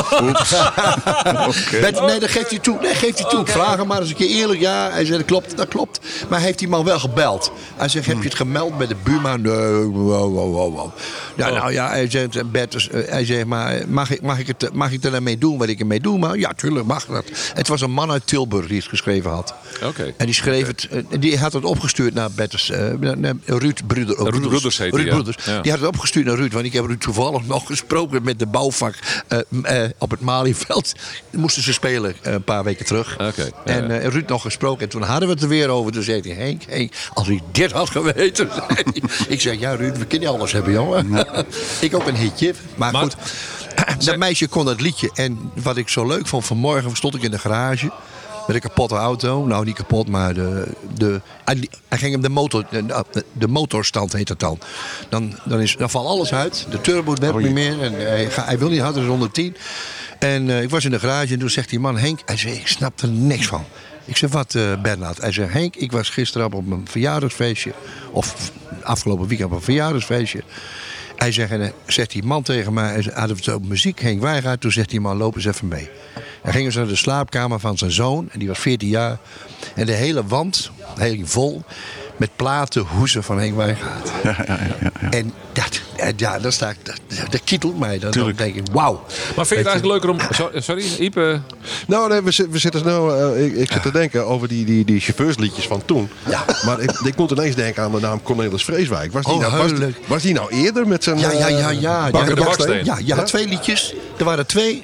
Met- 1.80 2.00
nee, 2.00 2.20
dat 2.20 2.30
geeft 2.30 2.50
hij 2.50 2.58
toe. 2.58 2.78
Nee, 2.80 2.94
geeft 2.94 3.18
hij 3.18 3.30
toe. 3.30 3.40
Ik 3.40 3.48
Vraag 3.48 3.76
hem 3.76 3.86
maar 3.86 4.00
eens 4.00 4.08
een 4.10 4.16
keer 4.16 4.28
eerlijk. 4.28 4.60
Ja, 4.60 4.90
hij 4.90 5.04
zei 5.04 5.18
dat 5.18 5.26
klopt, 5.26 5.56
dat 5.56 5.68
klopt. 5.68 6.00
Maar 6.28 6.40
heeft 6.40 6.58
die 6.58 6.68
man 6.68 6.84
wel 6.84 6.98
gebeld? 6.98 7.52
Hij 7.76 7.88
zegt, 7.88 8.06
heb 8.06 8.16
je 8.16 8.24
het 8.24 8.34
gemeld 8.34 8.78
bij 8.78 8.86
de 8.86 8.96
buurman? 9.02 9.40
Nee, 9.40 9.52
wow, 9.54 10.34
wow, 10.34 10.54
wow, 10.54 10.74
wow. 10.74 10.90
Ja, 11.36 11.50
nou 11.50 11.72
ja, 11.72 11.88
hij 11.88 12.10
zegt, 12.10 12.50
Bertus, 12.50 12.88
eh, 12.88 13.10
hij 13.10 13.24
zegt, 13.24 13.44
maar 13.46 13.71
mag 13.88 14.10
ik, 14.10 14.22
mag, 14.22 14.38
ik 14.38 14.46
het, 14.46 14.72
mag 14.72 14.92
ik 14.92 15.04
er 15.04 15.10
dan 15.10 15.22
mee 15.22 15.38
doen 15.38 15.58
wat 15.58 15.68
ik 15.68 15.80
ermee 15.80 16.00
doe? 16.00 16.18
Maar 16.18 16.38
ja, 16.38 16.52
tuurlijk 16.56 16.86
mag 16.86 17.04
dat. 17.06 17.24
Het 17.54 17.68
was 17.68 17.80
een 17.80 17.90
man 17.90 18.10
uit 18.10 18.26
Tilburg 18.26 18.66
die 18.66 18.76
het 18.76 18.86
geschreven 18.88 19.30
had. 19.30 19.54
Oké. 19.84 20.12
En 20.16 20.26
die 20.26 20.34
schreef 20.34 20.66
het, 20.66 20.88
eh, 20.90 21.02
die 21.20 21.38
had 21.38 21.52
het 21.52 21.64
opgestuurd 21.64 22.14
naar 22.14 22.30
Bertus, 22.30 22.70
eh, 22.70 22.90
naar- 23.00 23.18
naar 23.18 23.34
Ruud 23.44 23.80
Bruder, 23.86 24.16
Ruud 24.16 24.40
Broeders 24.40 24.78
heet 24.78 24.90
Ruud 24.94 25.00
hij, 25.00 25.04
ja. 25.04 25.10
Broeders. 25.12 25.44
Ja. 25.44 25.60
Die 25.60 25.70
had 25.70 25.80
het 25.80 25.88
opgestuurd 25.88 26.26
naar 26.26 26.36
Ruud, 26.36 26.52
want 26.52 26.64
ik 26.64 26.72
heb 26.72 26.84
Ruud 26.86 27.00
toevallig 27.00 27.46
nog 27.46 27.66
gesproken 27.66 28.22
met 28.22 28.38
de 28.38 28.46
bouwvak 28.46 28.94
eh, 29.28 29.38
eh, 29.84 29.90
op 29.98 30.10
het 30.10 30.20
Malieveld. 30.20 30.92
Moesten 31.30 31.62
ze 31.62 31.72
spelen 31.72 32.14
eh, 32.22 32.32
een 32.32 32.44
paar 32.44 32.64
weken 32.64 32.86
terug. 32.86 33.12
Oké, 33.14 33.42
ja, 33.42 33.50
En 33.64 33.88
ja. 33.88 33.98
eh, 33.98 34.06
Ruud 34.08 34.28
nog 34.28 34.42
gesproken. 34.42 34.82
En 34.82 34.88
toen 34.88 35.02
hadden 35.02 35.28
we 35.28 35.34
het 35.34 35.42
er 35.42 35.48
weer 35.48 35.68
over. 35.68 35.92
Toen 35.92 36.02
zei 36.02 36.20
hij, 36.20 36.44
Henk, 36.46 36.62
Henk 36.68 36.92
als 37.14 37.28
ik 37.28 37.40
dit 37.52 37.72
had 37.72 37.90
geweten. 37.90 38.48
ik 39.28 39.40
zei, 39.40 39.58
ja 39.58 39.74
Ruud, 39.74 39.98
we 39.98 40.04
kunnen 40.06 40.28
alles 40.28 40.52
hebben, 40.52 40.72
jongen. 40.72 41.26
ik 41.80 41.94
ook 41.94 42.06
een 42.06 42.16
hitje. 42.16 42.54
Maar, 42.74 42.92
Maar- 42.92 43.02
goed, 43.02 43.16
dat 44.04 44.16
meisje 44.16 44.48
kon 44.48 44.64
dat 44.64 44.80
liedje. 44.80 45.10
En 45.14 45.50
wat 45.62 45.76
ik 45.76 45.88
zo 45.88 46.06
leuk 46.06 46.26
vond, 46.26 46.44
vanmorgen 46.44 46.96
stond 46.96 47.14
ik 47.14 47.22
in 47.22 47.30
de 47.30 47.38
garage. 47.38 47.90
Met 48.46 48.56
een 48.56 48.62
kapotte 48.62 48.94
auto. 48.94 49.44
Nou, 49.46 49.64
niet 49.64 49.74
kapot, 49.76 50.08
maar 50.08 50.34
de, 50.34 50.66
de, 50.94 51.20
hij, 51.44 51.68
hij 51.88 51.98
ging 51.98 52.12
hem 52.12 52.20
de, 52.22 52.28
motor, 52.28 52.64
de, 52.70 53.24
de 53.32 53.48
motorstand 53.48 54.12
heet 54.12 54.28
het 54.28 54.40
dan. 54.40 54.58
Dan, 55.08 55.38
dan, 55.44 55.60
is, 55.60 55.76
dan 55.76 55.90
valt 55.90 56.06
alles 56.06 56.32
uit. 56.34 56.66
De 56.70 56.80
turbo 56.80 57.14
werkt 57.20 57.38
niet 57.38 57.52
meer. 57.52 57.82
En 57.82 57.92
hij, 57.94 58.30
ga- 58.30 58.44
hij 58.44 58.58
wil 58.58 58.68
niet 58.68 58.80
harder 58.80 59.00
dan 59.00 59.10
110. 59.10 59.56
En 60.18 60.50
eh, 60.50 60.62
ik 60.62 60.70
was 60.70 60.84
in 60.84 60.90
de 60.90 60.98
garage 60.98 61.32
en 61.32 61.38
toen 61.38 61.50
zegt 61.50 61.68
die 61.70 61.80
man, 61.80 61.98
Henk, 61.98 62.20
hij 62.24 62.36
zei, 62.36 62.54
ik 62.54 62.66
snap 62.68 63.00
er 63.00 63.08
niks 63.08 63.46
van. 63.46 63.64
Ik 64.04 64.16
zeg, 64.16 64.30
wat 64.30 64.54
eh 64.54 64.62
Bernard? 64.82 65.20
Hij 65.20 65.32
zegt, 65.32 65.52
Henk, 65.52 65.76
ik 65.76 65.92
was 65.92 66.08
gisteren 66.10 66.46
op 66.46 66.70
een 66.70 66.86
verjaardagsfeestje. 66.90 67.72
Of 68.10 68.50
afgelopen 68.82 69.26
weekend 69.28 69.50
op 69.50 69.56
een 69.56 69.62
verjaardagsfeestje. 69.62 70.42
Hij 71.22 71.32
zegt, 71.32 71.50
en 71.50 71.58
dan 71.58 71.72
zegt 71.86 72.10
die 72.10 72.22
man 72.22 72.42
tegen 72.42 72.72
mij, 72.72 72.86
hij 72.92 73.26
we 73.26 73.34
het 73.34 73.48
over 73.48 73.68
muziek, 73.68 74.00
Henk 74.00 74.20
Wijngaard. 74.20 74.60
Toen 74.60 74.72
zegt 74.72 74.90
die 74.90 75.00
man, 75.00 75.16
loop 75.16 75.34
eens 75.34 75.44
even 75.44 75.68
mee. 75.68 75.90
Dan 76.42 76.52
gingen 76.52 76.72
ze 76.72 76.78
naar 76.78 76.88
de 76.88 76.96
slaapkamer 76.96 77.60
van 77.60 77.78
zijn 77.78 77.92
zoon, 77.92 78.28
en 78.30 78.38
die 78.38 78.48
was 78.48 78.58
14 78.58 78.88
jaar. 78.88 79.18
En 79.74 79.86
de 79.86 79.92
hele 79.92 80.26
wand, 80.26 80.70
heel 80.98 81.26
vol, 81.26 81.62
met 82.22 82.36
platen 82.36 82.82
hoezen 82.82 83.22
van 83.22 83.38
Henk 83.38 83.56
Wijngaard. 83.56 84.10
En 85.10 85.32
dat, 85.52 85.80
en 85.96 86.12
ja, 86.16 86.38
dat, 86.38 86.52
sta 86.52 86.68
ik, 86.68 86.76
dat, 86.82 87.00
dat 87.30 87.40
kietelt 87.44 87.78
mij. 87.78 87.98
Dan, 87.98 88.10
dan 88.10 88.32
denk 88.36 88.54
ik, 88.54 88.62
wauw. 88.72 89.04
Maar 89.36 89.46
vind 89.46 89.48
je 89.48 89.56
het 89.56 89.66
eigenlijk 89.66 89.86
leuker 89.86 90.10
om... 90.10 90.18
Sorry, 90.62 90.84
Ipe? 90.98 91.40
Nou, 91.86 92.08
nee, 92.08 92.22
we, 92.22 92.46
we 92.50 92.58
zitten 92.58 92.80
snel. 92.80 93.14
eh, 93.14 93.44
ik, 93.44 93.54
ik 93.56 93.72
zit 93.72 93.82
te 93.82 93.92
denken 93.92 94.26
over 94.26 94.48
die, 94.48 94.64
die, 94.64 94.84
die 94.84 95.00
chauffeursliedjes 95.00 95.66
van 95.66 95.84
toen. 95.84 96.10
Ja. 96.28 96.44
Maar 96.64 96.80
ik, 96.80 96.90
ik 96.90 97.16
moet 97.16 97.30
ineens 97.30 97.54
denken 97.54 97.82
aan 97.82 97.92
de 97.92 98.00
naam 98.00 98.22
Cornelis 98.22 98.64
Vreeswijk. 98.64 99.12
Was 99.12 99.24
die, 99.24 99.34
Oh, 99.34 99.40
nou, 99.40 99.94
was, 100.06 100.22
die 100.22 100.34
nou 100.34 100.50
eerder 100.50 100.88
met 100.88 101.04
zijn. 101.04 101.18
Ja, 101.18 101.32
ja, 101.32 101.48
ja, 101.48 101.70
eh, 101.70 101.80
ja. 101.80 102.10
Bakker 102.10 102.38
ja, 102.38 102.56
de 102.56 102.74
ja? 102.74 102.80
Ja, 102.82 102.98
je 103.04 103.14
had 103.14 103.26
twee 103.26 103.48
liedjes. 103.48 103.94
Er 104.18 104.24
waren 104.24 104.46
twee, 104.46 104.82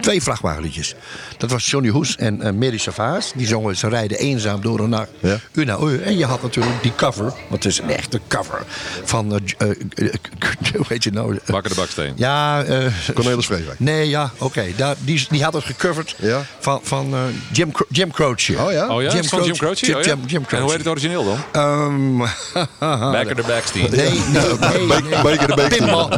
twee 0.00 0.22
vrachtwagenliedjes. 0.22 0.94
Dat 1.38 1.50
was 1.50 1.66
Johnny 1.70 1.88
Hoes 1.90 2.16
en 2.16 2.40
uh, 2.46 2.50
Mary 2.52 2.78
Savaas. 2.78 3.32
Die 3.34 3.46
zongen 3.46 3.76
Ze 3.76 3.88
rijden 3.88 4.18
eenzaam 4.18 4.60
door 4.60 4.78
een 4.80 4.88
nacht. 4.88 5.08
Ja. 5.20 5.38
U 5.52 5.64
naar 5.64 5.82
u. 5.82 6.02
En 6.02 6.18
je 6.18 6.24
had 6.24 6.42
natuurlijk 6.42 6.82
die 6.82 6.92
cover. 6.96 7.24
Want 7.24 7.64
het 7.64 7.64
is 7.64 7.78
een 7.78 7.90
echte 7.90 8.20
cover. 8.28 8.62
Van, 9.04 9.32
eh, 9.58 9.68
eh, 9.68 9.76
eh, 9.94 10.12
hoe 10.76 10.84
heet 10.88 11.04
je 11.04 11.10
nou? 11.12 11.38
Bakker 11.46 11.70
de 11.70 11.76
Baksteen. 11.80 12.12
Ja, 12.16 12.62
eh, 12.62 12.86
Cornelis 13.14 13.46
Vreeswijk. 13.46 13.80
Nee, 13.80 14.08
ja, 14.08 14.30
oké. 14.38 14.64
Daar 14.76 14.94
Die, 14.98 15.26
die 15.30 15.42
had 15.44 15.52
het 15.52 15.64
gecoverd 15.64 16.14
Ja. 16.18 16.42
van, 16.60 16.80
van 16.82 17.14
eh, 17.14 17.20
Jim, 17.52 17.72
Cro- 17.72 17.86
Jim 17.88 18.12
Croce. 18.12 18.58
Oh 18.58 18.72
ja? 18.72 18.88
Oh 18.94 19.02
ja, 19.02 19.12
Jim 19.12 19.24
van 19.24 19.44
Jim 19.44 19.56
Croce. 19.56 19.84
Croce? 19.84 19.96
Oh, 19.98 20.02
ja? 20.02 20.08
Jim- 20.08 20.26
Jim 20.26 20.44
En 20.48 20.60
hoe 20.60 20.70
heet 20.70 20.78
het 20.78 20.88
origineel 20.88 21.24
dan? 21.24 21.38
Ehm, 21.52 22.18
Bakker 23.12 23.36
de 23.36 23.42
Baksteen. 23.46 23.90
nee, 23.90 24.10
nee, 24.10 24.42
nee. 24.86 25.02
nee. 25.02 25.22
Baker 25.22 25.56
de. 25.56 25.66
Pinball, 25.68 26.08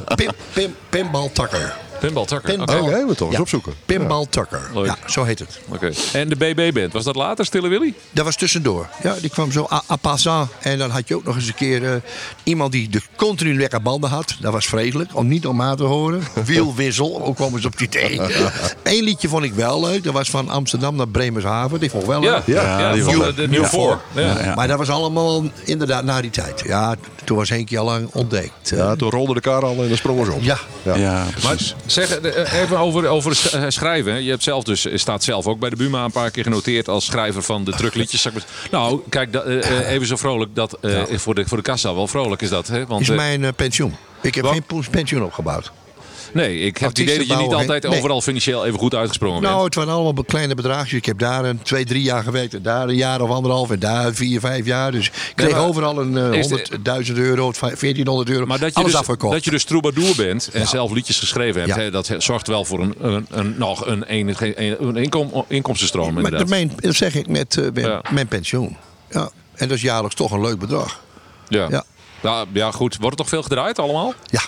pinball 0.89 1.31
Tucker. 1.33 1.77
Pinball 2.01 2.25
Tucker. 2.25 2.49
Pinball. 2.57 2.77
Oké. 2.77 2.85
Oké, 2.89 3.07
we 3.07 3.15
toch 3.15 3.27
eens 3.27 3.37
Ja. 3.37 3.43
opzoeken. 3.43 3.73
Pinball 3.87 4.27
Tucker. 4.31 4.61
Leuk. 4.75 4.87
Ja, 4.87 4.97
zo 5.07 5.25
heet 5.25 5.39
het. 5.39 5.59
Oké. 5.69 5.91
En 6.13 6.29
de 6.29 6.37
BB-band, 6.37 6.93
was 6.93 7.05
dat 7.05 7.17
later, 7.17 7.45
Stille 7.45 7.69
Willy? 7.69 7.95
Dat 8.11 8.25
was 8.25 8.37
tussendoor. 8.37 8.87
Ja, 9.03 9.15
die 9.21 9.31
kwam 9.31 9.53
zo 9.53 9.67
à, 9.73 9.83
à 9.91 9.97
passant. 9.97 10.51
En 10.61 10.79
dan 10.79 10.91
had 10.91 11.09
je 11.09 11.17
ook 11.17 11.25
nog 11.25 11.35
eens 11.35 11.47
een 11.47 11.55
keer 11.55 11.85
eh, 11.93 12.01
iemand 12.43 12.73
die 12.73 12.89
de 12.89 13.01
continu 13.17 13.59
lekker 13.59 13.83
banden 13.83 14.11
had. 14.11 14.37
Dat 14.41 14.53
was 14.53 14.67
vreselijk, 14.67 15.17
om 15.17 15.27
niet 15.29 15.47
om 15.47 15.63
aan 15.63 15.77
te 15.77 15.83
horen. 15.85 16.23
Wielwissel, 16.45 17.23
ook 17.25 17.37
kwamen 17.37 17.61
ze 17.61 17.67
op 17.67 17.79
die 17.79 17.87
idee. 17.87 18.21
Eén 18.83 19.03
liedje 19.05 19.29
vond 19.29 19.45
ik 19.45 19.53
wel 19.55 19.81
leuk. 19.81 20.05
Dat 20.05 20.13
was 20.13 20.31
van 20.31 20.49
Amsterdam 20.49 20.97
naar 20.97 21.09
Bremershaven. 21.09 21.81
Die 21.81 21.91
vond 21.91 22.03
ik 22.03 22.09
wel 22.09 22.23
Ja, 22.23 22.33
leuk. 22.33 22.43
ja, 22.47 22.79
Ja, 22.79 22.93
die 23.35 23.49
Nieuw 23.49 23.65
voor. 23.65 24.01
Ja. 24.15 24.43
Ja. 24.43 24.55
Maar 24.55 24.69
dat 24.69 24.79
was 24.79 24.89
allemaal 24.91 25.43
inderdaad 25.65 26.05
na 26.05 26.21
die 26.21 26.31
tijd. 26.31 26.63
Ja, 26.67 26.95
toen 27.25 27.37
was 27.37 27.49
Henkie 27.49 27.79
al 27.79 27.85
lang 27.85 28.09
ontdekt. 28.13 28.53
Ja, 28.63 28.97
toen 28.97 29.11
rolde 29.11 29.35
de 29.35 29.41
kar 29.41 29.63
al 29.65 29.83
en 29.83 29.89
dan 29.89 29.97
sprongen 29.97 30.27
ze 30.27 30.33
op. 30.33 30.43
Ja. 30.43 30.59
Ja. 30.83 30.95
Ja, 30.97 31.13
Maar 31.43 31.55
precies. 31.55 31.75
Zeg 31.91 32.19
eh, 32.19 32.61
even 32.63 32.79
over, 32.79 33.09
over 33.09 33.51
eh, 33.53 33.65
schrijven. 33.69 34.23
Je 34.23 34.31
hebt 34.31 34.43
zelf 34.43 34.65
dus, 34.65 34.87
staat 34.95 35.25
zelf 35.25 35.47
ook 35.47 35.59
bij 35.59 35.71
de 35.71 35.77
Buma 35.77 36.05
een 36.05 36.11
paar 36.11 36.31
keer 36.31 36.43
genoteerd 36.43 36.89
als 36.89 37.05
schrijver 37.05 37.43
van 37.43 37.65
de 37.65 37.73
maar. 37.73 38.45
Nou, 38.71 39.01
kijk, 39.09 39.35
eh, 39.35 39.71
eh, 39.71 39.91
even 39.91 40.07
zo 40.07 40.17
vrolijk 40.17 40.55
dat 40.55 40.79
eh, 40.81 41.03
voor, 41.13 41.35
de, 41.35 41.47
voor 41.49 41.57
de 41.57 41.63
kassa 41.63 41.95
wel 41.95 42.07
vrolijk 42.07 42.43
is 42.43 42.49
dat. 42.49 42.67
Hè? 42.67 42.87
Want, 42.87 43.01
Is 43.01 43.09
eh, 43.09 43.17
mijn 43.17 43.45
eh, 43.45 43.51
pensioen. 43.57 43.97
Ik 44.23 44.35
heb 44.35 44.45
Wat? 44.45 44.53
geen 44.53 44.89
pensioen 44.91 45.23
opgebouwd. 45.25 45.73
Nee, 46.33 46.59
ik 46.59 46.77
heb 46.79 46.89
het 46.89 46.99
idee 46.99 47.19
dat 47.19 47.27
je 47.27 47.37
niet 47.37 47.53
altijd 47.55 47.87
overal 47.87 48.21
financieel 48.21 48.67
even 48.67 48.79
goed 48.79 48.95
uitgesprongen 48.95 49.43
Nou, 49.43 49.53
bent. 49.55 49.65
het 49.65 49.75
waren 49.75 49.93
allemaal 49.93 50.25
kleine 50.25 50.55
bedragjes. 50.55 50.93
Ik 50.99 51.05
heb 51.07 51.19
daar 51.19 51.45
een 51.45 51.63
twee, 51.63 51.85
drie 51.85 52.03
jaar 52.03 52.23
gewerkt. 52.23 52.55
En 52.55 52.63
daar 52.63 52.89
een 52.89 52.95
jaar 52.97 53.21
of 53.21 53.31
anderhalf. 53.31 53.71
En 53.71 53.79
daar 53.79 54.15
vier, 54.15 54.41
vijf 54.41 54.67
jaar. 54.67 54.93
Dus 54.93 55.07
ik 55.07 55.13
kreeg 55.35 55.55
overal 55.57 55.99
een 56.01 56.17
eh, 56.33 56.39
is 56.39 56.47
de- 56.49 56.79
100.000 57.07 57.13
euro, 57.19 57.53
1400 57.61 58.29
euro. 58.31 58.47
Maar 58.47 58.59
dat 58.59 58.69
je, 58.69 58.75
alles 58.75 58.91
dus, 58.91 59.01
afgekocht. 59.01 59.33
dat 59.33 59.45
je 59.45 59.51
dus 59.51 59.65
troubadour 59.65 60.17
bent 60.17 60.49
en 60.53 60.67
zelf 60.67 60.91
liedjes 60.93 61.19
geschreven 61.19 61.61
hebt, 61.63 61.75
Ja. 61.81 61.91
dat 61.91 62.11
zorgt 62.19 62.47
wel 62.47 62.65
voor 62.65 62.81
een, 62.81 62.95
een, 63.01 63.27
een, 63.31 63.55
nog 63.59 63.87
een, 63.87 64.05
een, 64.15 64.35
een, 64.39 64.87
een 64.89 64.97
inkom, 64.97 65.45
inkomstenstroom 65.49 66.07
maar 66.15 66.17
inderdaad. 66.25 66.41
dat, 66.41 66.49
mijn, 66.49 66.73
dat 66.77 66.95
zeg 66.95 67.15
ik 67.15 67.29
met 67.29 67.57
eh, 67.57 67.65
mijn, 67.75 67.87
Ja. 67.87 68.03
mijn 68.11 68.27
pensioen. 68.29 68.77
Ja. 69.11 69.31
En 69.55 69.69
dat 69.69 69.77
is 69.77 69.83
jaarlijks 69.83 70.15
toch 70.17 70.31
een 70.31 70.41
leuk 70.41 70.59
bedrag. 70.59 71.01
ja. 71.49 71.67
Ja. 71.71 71.85
Ja, 72.23 72.45
ja, 72.53 72.71
goed. 72.71 72.97
Wordt 72.97 73.11
er 73.11 73.17
toch 73.17 73.29
veel 73.29 73.43
gedraaid 73.43 73.79
allemaal? 73.79 74.15
Ja. 74.25 74.41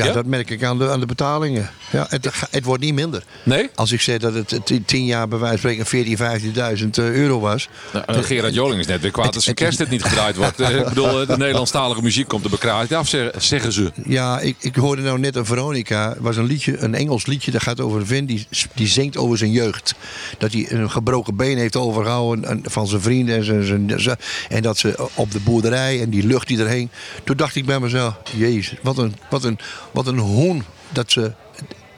Ja, 0.00 0.08
Ja? 0.08 0.12
dat 0.12 0.26
merk 0.26 0.50
ik 0.50 0.64
aan 0.64 0.78
de, 0.78 0.90
aan 0.90 1.00
de 1.00 1.06
betalingen. 1.06 1.70
Ja, 1.90 2.06
het, 2.08 2.28
het 2.50 2.64
wordt 2.64 2.82
niet 2.82 2.94
minder. 2.94 3.22
Nee? 3.42 3.68
Als 3.74 3.92
ik 3.92 4.00
zeg 4.00 4.18
dat 4.18 4.34
het 4.34 4.52
eh, 4.52 4.58
ti- 4.64 4.84
tien 4.84 5.04
jaar 5.04 5.28
bij 5.28 5.38
wijze 5.38 5.58
van 5.58 5.84
spreken 5.86 6.16
14.000, 6.16 6.80
15.000 6.82 6.88
eh, 6.90 7.10
euro 7.10 7.40
was. 7.40 7.68
Nou, 7.92 8.04
eh, 8.06 8.18
Gerard 8.22 8.54
Joling 8.54 8.80
is 8.80 8.86
net 8.86 9.00
weer 9.00 9.10
kwaad 9.10 9.34
als 9.34 9.44
zijn 9.44 9.56
kerst 9.56 9.78
dit 9.78 9.90
niet 9.90 10.02
gedraaid 10.02 10.36
wordt. 10.36 10.60
Eh, 10.70 10.76
ik 10.78 10.84
bedoel, 10.88 11.26
de 11.26 11.36
Nederlandstalige 11.36 12.02
muziek 12.02 12.28
komt 12.28 12.44
er 12.44 12.50
bekraaid 12.50 12.92
af, 12.92 13.08
zeggen, 13.38 13.72
ze. 13.72 13.92
Ja, 14.04 14.40
ik, 14.40 14.56
ik 14.58 14.74
hoorde 14.76 15.02
nou 15.02 15.18
net 15.18 15.36
een 15.36 15.44
Veronica. 15.46 16.14
Was 16.18 16.36
een 16.36 16.44
liedje, 16.46 16.78
een 16.78 16.94
Engels 16.94 17.26
liedje. 17.26 17.50
Dat 17.50 17.62
gaat 17.62 17.80
over 17.80 18.00
een 18.00 18.06
vent 18.06 18.28
die, 18.28 18.46
die 18.74 18.86
zingt 18.86 19.16
over 19.16 19.38
zijn 19.38 19.50
jeugd. 19.50 19.94
Dat 20.38 20.52
hij 20.52 20.66
een 20.72 20.90
gebroken 20.90 21.36
been 21.36 21.58
heeft 21.58 21.76
overgehouden 21.76 22.44
en- 22.44 22.62
van 22.64 22.86
zijn 22.86 23.00
vrienden. 23.00 23.36
En, 23.36 23.44
zijn, 23.44 23.64
zijn, 23.64 23.92
zijn- 24.00 24.18
en 24.48 24.62
dat 24.62 24.78
ze 24.78 25.08
op 25.14 25.30
de 25.32 25.40
boerderij 25.40 26.00
en 26.02 26.10
die 26.10 26.26
lucht 26.26 26.48
die 26.48 26.58
erheen. 26.58 26.90
Toen 27.24 27.36
dacht 27.36 27.54
ik 27.56 27.66
bij 27.66 27.80
mezelf: 27.80 28.14
Jezus, 28.36 28.74
wat 28.82 28.98
een, 28.98 29.14
wat 29.30 29.44
een, 29.44 29.58
wat 29.92 30.06
een 30.06 30.18
hoen 30.18 30.64
dat 30.88 31.10
ze 31.12 31.32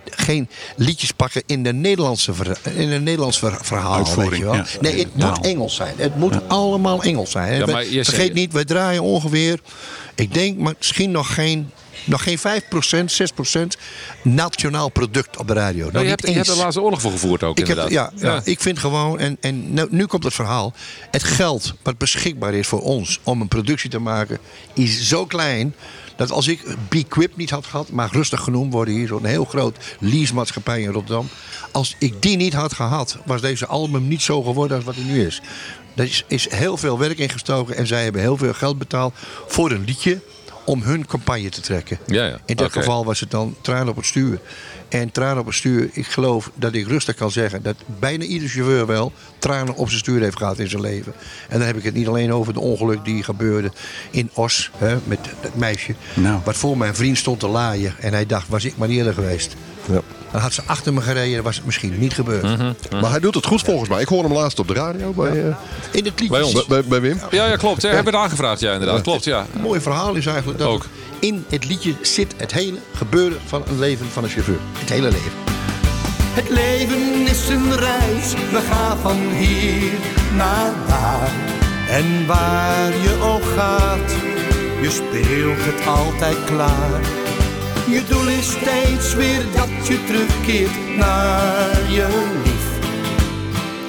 geen 0.05 0.49
liedjes 0.77 1.11
pakken 1.11 1.43
in 1.47 1.63
de 1.63 1.73
Nederlandse 1.73 2.33
in 2.75 2.91
een 2.91 3.03
Nederlands 3.03 3.39
ver- 3.39 3.59
verhaal. 3.63 3.95
Uitvoering, 3.95 4.31
weet 4.31 4.39
je 4.39 4.45
wel. 4.45 4.55
ja. 4.55 4.65
Nee, 4.81 4.99
het 4.99 5.09
Ja. 5.15 5.29
moet 5.29 5.47
Engels 5.47 5.75
zijn. 5.75 5.95
Het 5.97 6.17
moet 6.17 6.49
allemaal 6.49 7.03
Engels 7.03 7.31
zijn. 7.31 7.65
We- 7.65 8.01
vergeet 8.05 8.35
niet, 8.35 8.53
wij 8.53 8.65
draaien 8.65 9.03
ongeveer, 9.03 9.61
ik 10.15 10.35
denk 10.35 10.59
misschien 10.79 11.11
nog 11.11 11.35
geen 11.35 11.71
Nog 12.05 12.23
geen 12.23 12.39
5%, 12.39 13.13
6% 13.13 13.77
nationaal 14.23 14.89
product 14.89 15.37
op 15.37 15.47
de 15.49 15.53
radio. 15.53 15.85
Nog 15.85 15.93
Nou, 15.93 16.05
je, 16.05 16.11
hebt, 16.11 16.27
je 16.27 16.33
hebt 16.33 16.47
eens. 16.49 16.57
de 16.57 16.63
laatste 16.63 16.83
oorlog 16.83 17.01
voor 17.01 17.11
gevoerd 17.11 17.43
ook 17.43 17.59
Ik, 17.59 17.67
heb, 17.67 17.77
inderdaad. 17.79 18.13
ja, 18.21 18.29
ja. 18.29 18.41
ik 18.45 18.61
vind 18.61 18.79
gewoon, 18.79 19.19
en, 19.19 19.37
en 19.41 19.75
nou, 19.75 19.89
nu 19.91 20.07
komt 20.07 20.25
het 20.25 20.35
verhaal. 20.35 20.73
Het 21.11 21.23
geld 21.23 21.75
wat 21.83 21.99
beschikbaar 21.99 22.55
is 22.55 22.67
voor 22.67 22.81
ons 22.83 23.21
om 23.23 23.41
een 23.41 23.49
productie 23.49 23.91
te 23.91 23.99
maken, 23.99 24.39
is 24.75 25.09
zo 25.09 25.27
klein. 25.27 25.75
Dat 26.17 26.31
als 26.31 26.49
ik 26.49 26.77
B-Quip 26.89 27.37
niet 27.37 27.51
had 27.51 27.67
gehad, 27.67 27.91
mag 27.91 28.13
rustig 28.13 28.41
genoemd 28.41 28.73
worden 28.73 28.95
hier, 28.95 29.07
zo'n 29.07 29.25
heel 29.25 29.45
groot 29.45 29.79
leasemaatschappij 29.99 30.81
in 30.81 30.93
Rotterdam. 30.93 31.29
Als 31.73 31.97
ik 31.99 32.23
die 32.23 32.37
niet 32.37 32.55
had 32.55 32.73
gehad, 32.73 33.19
was 33.25 33.41
deze 33.41 33.67
album 33.67 34.09
niet 34.09 34.23
zo 34.23 34.43
geworden 34.43 34.77
als 34.77 34.87
wat 34.87 34.95
hij 34.95 35.05
nu 35.05 35.27
is. 35.27 35.41
Er 35.95 36.05
is, 36.05 36.25
is 36.29 36.51
heel 36.51 36.77
veel 36.77 36.99
werk 36.99 37.19
ingestoken 37.19 37.77
en 37.77 37.87
zij 37.87 38.03
hebben 38.03 38.21
heel 38.21 38.37
veel 38.37 38.55
geld 38.55 38.79
betaald 38.79 39.15
voor 39.47 39.71
een 39.71 39.85
liedje 39.85 40.21
om 40.65 40.83
hun 40.83 41.07
campagne 41.07 41.49
te 41.49 41.61
trekken. 41.61 41.99
Ja, 42.07 42.25
ja. 42.25 42.39
In 42.45 42.57
dit 42.57 42.67
Oké. 42.67 42.79
geval 42.79 43.05
was 43.05 43.21
het 43.21 43.31
dan 43.31 43.57
Traan 43.61 43.89
op 43.89 43.97
het 43.97 44.07
stuur. 44.07 44.41
En 44.89 45.11
Traan 45.11 45.39
op 45.39 45.47
het 45.47 45.55
stuur, 45.55 45.89
ik 45.93 46.07
geloof 46.07 46.51
dat 46.55 46.75
ik 46.75 46.87
rustig 46.87 47.15
kan 47.15 47.31
zeggen... 47.31 47.63
dat 47.63 47.77
bijna 47.87 48.25
ieder 48.25 48.49
chauffeur 48.49 48.87
wel 48.87 49.13
tranen 49.39 49.75
op 49.75 49.89
zijn 49.89 50.01
stuur 50.01 50.21
heeft 50.23 50.37
gehad 50.37 50.59
in 50.59 50.69
zijn 50.69 50.83
leven. 50.83 51.13
En 51.49 51.59
dan 51.59 51.67
heb 51.67 51.77
ik 51.77 51.83
het 51.85 51.95
niet 51.95 52.07
alleen 52.09 52.33
over 52.33 52.53
het 52.55 52.63
ongeluk 52.63 53.05
die 53.05 53.23
gebeurde 53.23 53.73
in 54.11 54.31
Os... 54.35 54.71
Hè, 54.77 54.97
met 55.05 55.19
dat 55.41 55.55
meisje, 55.55 55.95
Nou. 56.15 56.41
wat 56.45 56.57
voor 56.57 56.77
mijn 56.79 56.95
vriend 56.95 57.19
stond 57.19 57.41
te 57.41 57.49
laaien. 57.49 57.95
En 58.01 58.13
hij 58.13 58.27
dacht, 58.27 58.49
was 58.49 58.65
ik 58.65 58.77
maar 58.77 58.89
eerder 58.89 59.15
geweest. 59.15 59.55
Ja. 59.91 60.01
Dan 60.33 60.41
had 60.41 60.53
ze 60.53 60.63
achter 60.67 60.93
me 60.93 61.01
gereden, 61.01 61.43
was 61.43 61.57
het 61.57 61.65
misschien 61.65 61.99
niet 61.99 62.15
gebeurd. 62.15 62.43
Mhm. 62.43 62.73
Maar 63.01 63.11
hij 63.11 63.21
doet 63.21 63.35
het 63.35 63.47
goed 63.47 63.63
volgens 63.63 63.89
mij. 63.89 64.01
Ik 64.01 64.09
hoor 64.09 64.23
hem 64.23 64.33
laatst 64.33 64.59
op 64.59 64.69
de 64.69 64.75
radio 64.75 65.13
bij, 65.13 65.31
eh, 65.31 65.57
In 65.91 66.05
het 66.05 66.21
liedje. 66.21 66.29
Bij 66.29 66.43
ons. 66.43 66.67
bij, 66.67 67.01
Wim. 67.01 67.21
Ja, 67.31 67.47
ja, 67.47 67.57
klopt. 67.57 67.83
Ja, 67.83 67.89
hebben 67.89 68.13
we 68.13 68.19
het 68.19 68.27
aangevraagd, 68.27 68.61
ja, 68.61 68.73
inderdaad. 68.73 69.03
Klopt, 69.03 69.25
ja. 69.25 69.47
Het 69.53 69.63
mooie 69.63 69.81
verhaal 69.81 70.15
is 70.15 70.27
eigenlijk 70.27 70.59
dat 70.59 70.69
Ook. 70.69 70.87
in 71.19 71.45
het 71.49 71.65
liedje 71.65 71.95
zit 72.03 72.35
het 72.37 72.53
hele 72.53 72.79
gebeuren 72.95 73.39
van 73.47 73.63
een 73.69 73.79
leven 73.79 74.07
van 74.07 74.25
een 74.25 74.31
chauffeur. 74.31 74.59
Het 74.79 74.89
hele 74.89 75.11
leven. 75.11 75.33
Het 76.35 76.49
leven 76.49 77.27
is 77.27 77.49
een 77.49 77.77
reis, 77.77 78.33
we 78.33 78.61
gaan 78.71 78.99
van 78.99 79.17
hier 79.33 79.93
naar 80.37 80.73
daar. 80.89 81.33
En 81.89 82.27
waar 82.27 82.93
je 83.03 83.19
ook 83.23 83.45
gaat, 83.57 84.11
je 84.83 84.91
speelt 84.91 85.59
het 85.59 85.87
altijd 85.87 86.45
klaar. 86.45 87.22
Je 87.89 88.03
doel 88.09 88.29
is 88.29 88.51
steeds 88.51 89.15
weer 89.15 89.43
dat 89.55 89.87
je 89.87 90.05
terugkeert 90.05 90.97
naar 90.97 91.91
je 91.91 92.07
lief. 92.45 92.91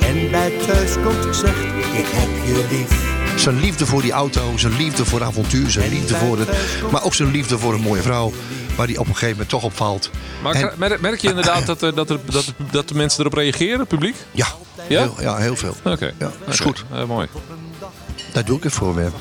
En 0.08 0.32
bij 0.32 0.54
thuiskomt 0.68 1.36
zegt, 1.36 1.60
ik 1.94 2.06
heb 2.12 2.46
je 2.46 2.66
lief. 2.72 3.12
Zijn 3.42 3.60
liefde 3.60 3.86
voor 3.86 4.02
die 4.02 4.12
auto, 4.12 4.58
zijn 4.58 4.76
liefde 4.78 5.06
voor 5.06 5.24
avontuur, 5.24 5.70
zijn 5.72 5.90
liefde 5.90 6.16
voor 6.16 6.38
het. 6.40 6.50
Maar 6.92 7.04
ook 7.04 7.14
zijn 7.14 7.32
liefde 7.32 7.58
voor 7.58 7.74
een 7.74 7.82
mooie 7.82 8.02
vrouw. 8.02 8.34
Waar 8.76 8.88
hij 8.88 8.98
op 8.98 9.06
een 9.08 9.12
gegeven 9.14 9.32
moment 9.32 9.50
toch 9.50 9.64
op 9.64 9.76
valt. 9.76 10.10
Maar 10.44 10.54
En- 10.54 10.72
merk- 10.78 11.02
merk 11.02 11.20
je 11.22 11.30
inderdaad 11.30 11.66
dat, 11.72 11.82
er- 11.82 11.96
dat, 11.96 12.10
er- 12.10 12.20
dat, 12.26 12.54
dat 12.72 12.88
de 12.88 12.96
mensen 12.96 13.20
erop 13.20 13.34
reageren, 13.34 13.80
het 13.80 13.88
publiek? 13.88 14.16
ja, 14.32 14.48
Ja? 14.88 15.00
Heel, 15.02 15.16
ja, 15.20 15.38
heel 15.38 15.56
veel. 15.56 15.76
Oké. 15.84 16.14
Ja, 16.20 16.32
is 16.48 16.60
goed. 16.60 16.84
Eh, 16.94 17.04
mooi. 17.06 17.28
Daar 18.34 18.46
doe 18.46 18.58
ik 18.58 18.64
het 18.64 18.74
voor, 18.74 18.96
Wim. 18.96 19.12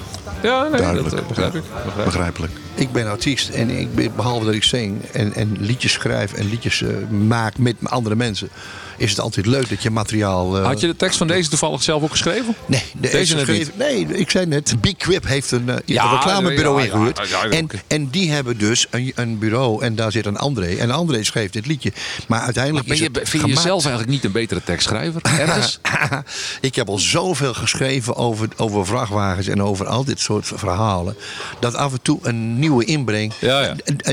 Ja, 0.42 0.62
nee, 0.68 0.80
Duidelijk. 0.80 1.10
dat 1.10 1.20
eh, 1.20 1.26
begrijp 1.26 1.54
ik. 1.54 1.62
Begrijp 1.84 1.98
ik. 1.98 2.04
Begrijpelijk. 2.04 2.52
Ik 2.74 2.92
ben 2.92 3.06
artiest 3.06 3.48
en 3.48 3.70
ik, 3.70 4.16
behalve 4.16 4.44
dat 4.44 4.54
ik 4.54 4.62
zing 4.62 5.04
en, 5.04 5.34
en 5.34 5.56
liedjes 5.60 5.92
schrijf 5.92 6.32
en 6.32 6.48
liedjes 6.48 6.82
eh, 6.82 7.08
maak 7.08 7.58
met 7.58 7.76
andere 7.82 8.16
mensen, 8.16 8.48
is 8.96 9.10
het 9.10 9.20
altijd 9.20 9.46
leuk 9.46 9.68
dat 9.68 9.82
je 9.82 9.90
materiaal. 9.90 10.56
eh, 10.58 10.64
Had 10.64 10.80
je 10.80 10.86
de 10.86 10.96
tekst 10.96 11.18
van 11.18 11.26
deze 11.26 11.48
toevallig 11.48 11.82
zelf 11.82 12.02
ook 12.02 12.10
geschreven? 12.10 12.54
Nee, 12.66 12.82
de, 12.92 13.00
Deze 13.00 13.18
is 13.18 13.32
geschreven- 13.42 13.72
Nee, 13.78 14.06
ik 14.06 14.30
zei 14.30 14.46
net, 14.46 14.74
Big 14.80 14.96
Quip 14.96 15.26
heeft 15.26 15.50
een, 15.50 15.68
eh, 15.68 15.76
Ja, 15.84 16.04
een 16.04 16.10
reclamebureau 16.10 16.78
ja, 16.78 16.84
ingehuurd. 16.84 17.28
ja, 17.28 17.44
en, 17.44 17.68
en 17.86 18.08
die 18.10 18.30
hebben 18.30 18.58
dus 18.58 18.86
een, 18.90 19.12
een 19.14 19.38
bureau 19.38 19.82
en 19.84 19.94
daar 19.94 20.12
zit 20.12 20.26
een 20.26 20.36
André. 20.36 20.74
En 20.76 20.90
André 20.90 21.24
schreef 21.24 21.50
dit 21.50 21.66
liedje. 21.66 21.92
Maar 22.28 22.40
uiteindelijk 22.40 22.86
Ben 22.86 22.94
is 22.94 23.00
je, 23.02 23.08
het 23.12 23.28
vind 23.28 23.42
je 23.46 23.48
jezelf 23.54 23.82
eigenlijk 23.82 24.12
niet 24.14 24.24
een 24.24 24.32
betere 24.32 24.60
tekstschrijver? 24.64 25.20
Ergens? 25.38 25.78
ik 26.60 26.74
heb 26.74 26.88
al 26.88 26.98
zoveel 26.98 27.54
geschreven 27.54 28.16
over, 28.16 28.48
over 28.56 28.86
vrachtwagens 28.86 29.46
en 29.46 29.62
over 29.62 29.86
al 29.86 30.04
dit 30.04 30.20
soort 30.20 30.46
verhalen. 30.54 31.16
Dat 31.60 31.74
af 31.74 31.92
en 31.92 32.02
toe 32.02 32.18
een 32.22 32.58
nieuwe 32.58 32.84
inbreng. 32.84 33.32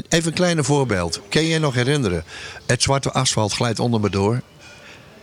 Even 0.10 0.28
een 0.28 0.34
klein 0.34 0.63
voorbeeld. 0.63 1.20
Je 1.30 1.48
je 1.48 1.60
nog 1.60 1.74
herinneren? 1.74 2.24
Het 2.65 2.82
zwarte 2.82 3.12
asfalt 3.12 3.54
glijdt 3.54 3.80
onder 3.80 4.00
me 4.00 4.10
door. 4.10 4.42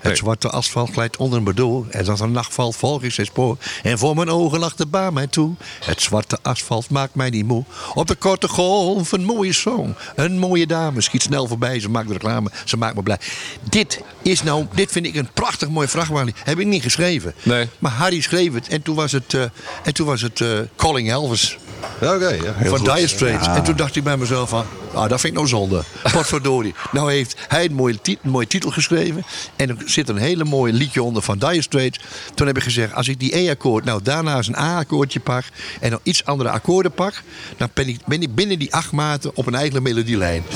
Het 0.08 0.16
zwarte 0.16 0.50
asfalt 0.50 0.90
glijdt 0.90 1.16
onder 1.16 1.42
me 1.42 1.54
door. 1.54 1.86
En 1.90 2.08
als 2.08 2.20
een 2.20 2.32
nacht 2.32 2.54
valt, 2.54 2.76
volg 2.76 3.02
ik 3.02 3.12
zijn 3.12 3.26
spoor. 3.26 3.56
En 3.82 3.98
voor 3.98 4.14
mijn 4.14 4.30
ogen 4.30 4.58
lacht 4.58 4.78
de 4.78 4.86
baan 4.86 5.12
mij 5.12 5.26
toe. 5.26 5.54
Het 5.84 6.02
zwarte 6.02 6.38
asfalt 6.42 6.90
maakt 6.90 7.14
mij 7.14 7.30
niet 7.30 7.46
moe. 7.46 7.64
Op 7.94 8.06
de 8.06 8.14
korte 8.14 8.48
golf 8.48 9.12
een 9.12 9.24
mooie 9.24 9.52
song. 9.52 9.94
Een 10.14 10.38
mooie 10.38 10.66
dame 10.66 11.00
schiet 11.00 11.22
snel 11.22 11.46
voorbij. 11.46 11.80
Ze 11.80 11.88
maakt 11.88 12.10
reclame. 12.10 12.50
Ze 12.64 12.76
maakt 12.76 12.94
me 12.94 13.02
blij. 13.02 13.18
Dit 13.62 14.00
is 14.22 14.42
nou, 14.42 14.66
dit 14.74 14.92
vind 14.92 15.06
ik 15.06 15.14
een 15.14 15.28
prachtig 15.34 15.68
mooi 15.68 15.88
vrachtwagen. 15.88 16.34
Heb 16.44 16.58
ik 16.58 16.66
niet 16.66 16.82
geschreven. 16.82 17.34
Nee. 17.42 17.68
Maar 17.78 17.92
Harry 17.92 18.20
schreef 18.20 18.52
het. 18.52 18.68
En 18.68 18.82
toen 18.82 18.96
was 18.96 19.12
het, 19.12 19.34
eh, 19.34 19.42
en 19.84 19.94
toen 19.94 20.06
was 20.06 20.22
het 20.22 20.40
eh, 20.40 20.48
Calling 20.76 21.10
Elvis 21.10 21.58
Oké. 22.00 22.28
ja. 22.28 22.54
van 22.64 22.78
goed. 22.78 22.94
Dire 22.94 23.06
Straits. 23.08 23.46
En 23.46 23.62
toen 23.62 23.76
dacht 23.76 23.96
ik 23.96 24.04
bij 24.04 24.16
mezelf 24.16 24.48
van, 24.48 24.64
ah, 24.94 25.08
dat 25.08 25.20
vind 25.20 25.24
ik 25.32 25.32
nou 25.38 25.48
zonde. 25.48 25.82
Potverdorie. 26.12 26.74
nou 26.92 27.12
heeft 27.12 27.36
hij 27.48 27.64
een 27.64 27.74
mooie, 27.74 27.98
tit- 28.02 28.18
een 28.22 28.30
mooie 28.30 28.46
titel 28.46 28.70
geschreven. 28.70 29.24
En 29.56 29.68
er 29.68 29.76
zit 29.84 30.08
een 30.08 30.16
hele 30.16 30.44
mooie 30.44 30.72
liedje 30.72 31.02
onder 31.02 31.22
van 31.22 31.38
Dire 31.38 31.62
Straits. 31.62 31.98
Toen 32.34 32.46
heb 32.46 32.56
ik 32.56 32.62
gezegd, 32.62 32.94
als 32.94 33.08
ik 33.08 33.20
die 33.20 33.36
E-akkoord, 33.38 33.84
nou 33.84 34.00
daarna 34.02 34.36
eens 34.36 34.46
een 34.48 34.56
A-akkoordje 34.56 35.20
pak. 35.20 35.44
En 35.80 35.90
dan 35.90 35.98
iets 36.02 36.24
andere 36.24 36.50
akkoorden 36.50 36.92
pak. 36.92 37.22
Dan 37.56 37.68
ben 37.74 37.88
ik, 37.88 37.98
ben 38.06 38.22
ik 38.22 38.34
binnen 38.34 38.58
die 38.58 38.74
acht 38.74 38.92
maten 38.92 39.30
op 39.34 39.46
een 39.46 39.54
eigen 39.54 39.82
melodielijn. 39.82 40.42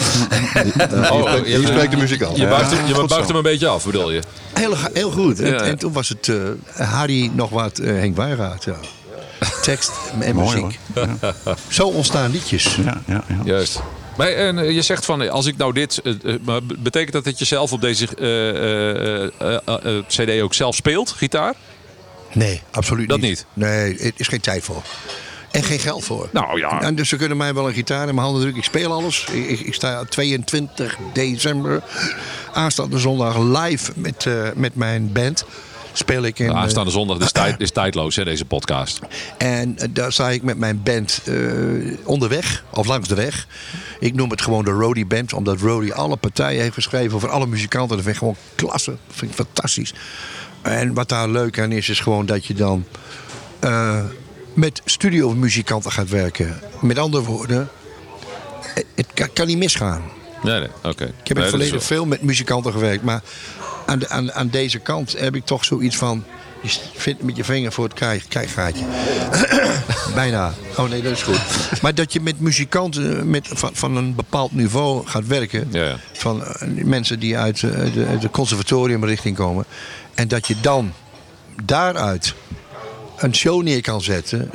Oh, 1.10 1.30
Je 1.46 1.60
je, 1.60 1.66
spreekt 1.66 1.90
de 1.90 1.96
muzikant. 1.96 2.36
je 2.36 2.46
buigt, 2.46 2.70
hem, 2.70 2.86
je 2.86 3.04
buigt 3.08 3.26
hem 3.28 3.36
een 3.36 3.42
beetje 3.42 3.66
af, 3.68 3.84
bedoel 3.84 4.10
je? 4.12 4.22
Heel, 4.54 4.74
heel 4.92 5.10
goed. 5.10 5.40
En, 5.40 5.46
Ja, 5.46 5.52
ja. 5.54 5.60
en 5.62 5.78
toen 5.78 5.92
was 5.92 6.08
het 6.08 6.28
eh, 6.28 6.36
Harry 6.88 7.30
nog 7.34 7.50
wat 7.50 7.78
eh, 7.78 7.92
Henk 7.92 8.16
Wijngaard. 8.16 8.64
Ja. 8.64 8.76
Tekst 9.62 9.90
en 10.20 10.34
Mooi 10.34 10.60
muziek. 10.62 10.78
Ja, 10.94 11.34
Zo 11.68 11.86
ontstaan 11.86 12.30
liedjes. 12.30 12.74
ja, 12.84 13.02
ja. 13.06 13.24
ja. 13.28 13.36
Juist. 13.44 13.80
Maar 14.16 14.28
en, 14.28 14.58
eh, 14.58 14.70
je 14.70 14.82
zegt 14.82 15.04
van, 15.04 15.22
eh, 15.22 15.30
als 15.30 15.46
ik 15.46 15.56
nou 15.56 15.72
dit... 15.72 16.00
eh, 16.02 16.14
maar 16.44 16.60
betekent 16.78 17.12
dat 17.12 17.24
dat 17.24 17.38
je 17.38 17.44
zelf 17.44 17.72
op 17.72 17.80
deze 17.80 18.06
eh, 18.18 18.48
eh, 18.50 19.22
eh, 19.38 19.58
eh, 19.66 19.96
eh, 19.98 20.04
cd 20.06 20.40
ook 20.42 20.54
zelf 20.54 20.74
speelt, 20.74 21.10
gitaar? 21.10 21.54
Nee, 22.32 22.62
absoluut 22.70 23.08
Dat 23.08 23.20
niet. 23.20 23.28
niet? 23.28 23.46
Nee, 23.66 23.98
er 23.98 24.12
is 24.16 24.28
geen 24.28 24.40
tijd 24.40 24.64
voor. 24.64 24.82
En 25.50 25.62
geen 25.62 25.78
geld 25.78 26.04
voor. 26.04 26.28
Nou 26.32 26.58
ja. 26.58 26.82
En 26.82 26.94
dus 26.94 27.08
ze 27.08 27.16
kunnen 27.16 27.36
mij 27.36 27.54
wel 27.54 27.68
een 27.68 27.74
gitaar 27.74 28.08
in 28.08 28.14
mijn 28.14 28.26
handen 28.26 28.40
drukken. 28.40 28.62
Ik 28.62 28.68
speel 28.68 28.92
alles. 28.92 29.24
Ik, 29.32 29.48
ik, 29.48 29.60
ik 29.60 29.74
sta 29.74 30.04
22 30.04 30.96
december 31.12 31.82
aanstaande 32.52 32.98
zondag 32.98 33.38
live 33.38 33.92
met, 33.94 34.26
eh, 34.26 34.48
met 34.54 34.74
mijn 34.74 35.12
band. 35.12 35.44
Speel 35.92 36.22
ik 36.22 36.38
in. 36.38 36.48
Eh, 36.48 36.56
aanstaande 36.56 36.90
zondag 36.90 37.18
is, 37.18 37.32
tijd, 37.32 37.60
is 37.60 37.70
tijdloos, 37.70 38.16
hè, 38.16 38.24
deze 38.24 38.44
podcast. 38.44 39.00
en 39.38 39.78
eh, 39.78 39.88
daar 39.90 40.12
sta 40.12 40.30
ik 40.30 40.42
met 40.42 40.58
mijn 40.58 40.82
band 40.82 41.20
eh, 41.24 41.34
onderweg, 42.04 42.64
of 42.70 42.86
langs 42.86 43.08
de 43.08 43.14
weg. 43.14 43.46
Ik 44.00 44.14
noem 44.14 44.30
het 44.30 44.42
gewoon 44.42 44.64
de 44.64 44.70
Roadie 44.70 45.06
Band, 45.06 45.32
omdat 45.32 45.60
Roadie 45.60 45.94
alle 45.94 46.16
partijen 46.16 46.62
heeft 46.62 46.74
geschreven 46.74 47.16
over 47.16 47.28
alle 47.28 47.46
muzikanten. 47.46 47.96
Dat 47.96 48.04
vind 48.04 48.14
ik 48.14 48.20
gewoon 48.20 48.36
klasse. 48.54 48.90
Dat 48.90 49.16
vind 49.16 49.30
ik 49.30 49.36
fantastisch. 49.36 49.94
En 50.62 50.94
wat 50.94 51.08
daar 51.08 51.28
leuk 51.28 51.58
aan 51.58 51.72
is, 51.72 51.88
is 51.88 52.00
gewoon 52.00 52.26
dat 52.26 52.46
je 52.46 52.54
dan 52.54 52.84
eh, 53.60 54.04
met 54.54 54.82
studiomuzikanten 54.84 55.92
gaat 55.92 56.08
werken. 56.08 56.60
Met 56.80 56.98
andere 56.98 57.24
woorden, 57.24 57.68
het, 58.94 59.30
kan 59.32 59.46
niet 59.46 59.58
misgaan. 59.58 60.02
Nee, 60.42 60.58
nee, 60.58 60.68
oké. 60.82 61.04
Ik 61.04 61.28
heb 61.28 61.36
in 61.36 61.42
het 61.42 61.50
verleden 61.50 61.82
veel 61.82 62.06
met 62.06 62.22
muzikanten 62.22 62.72
gewerkt, 62.72 63.02
maar 63.02 63.22
aan, 63.90 63.98
de, 63.98 64.08
aan, 64.08 64.32
aan 64.32 64.48
deze 64.48 64.78
kant 64.78 65.18
heb 65.18 65.34
ik 65.34 65.44
toch 65.44 65.64
zoiets 65.64 65.96
van. 65.96 66.24
Je 66.62 66.78
vindt 66.94 67.22
met 67.22 67.36
je 67.36 67.44
vinger 67.44 67.72
voor 67.72 67.84
het 67.84 67.94
krijggaatje. 68.28 68.84
Bijna. 70.14 70.52
Oh 70.76 70.88
nee, 70.88 71.02
dat 71.02 71.12
is 71.12 71.22
goed. 71.22 71.40
Maar 71.82 71.94
dat 71.94 72.12
je 72.12 72.20
met 72.20 72.40
muzikanten 72.40 73.30
met, 73.30 73.48
van, 73.52 73.70
van 73.72 73.96
een 73.96 74.14
bepaald 74.14 74.52
niveau 74.52 75.06
gaat 75.06 75.26
werken. 75.26 75.68
Ja. 75.70 75.96
Van 76.12 76.44
eh, 76.44 76.84
mensen 76.84 77.18
die 77.18 77.38
uit 77.38 77.62
eh, 77.62 77.70
de, 77.94 78.18
de 78.20 78.30
conservatoriumrichting 78.30 79.36
komen. 79.36 79.64
En 80.14 80.28
dat 80.28 80.46
je 80.46 80.54
dan 80.60 80.92
daaruit 81.64 82.34
een 83.20 83.34
show 83.34 83.62
neer 83.62 83.80
kan 83.80 84.00
zetten. 84.02 84.50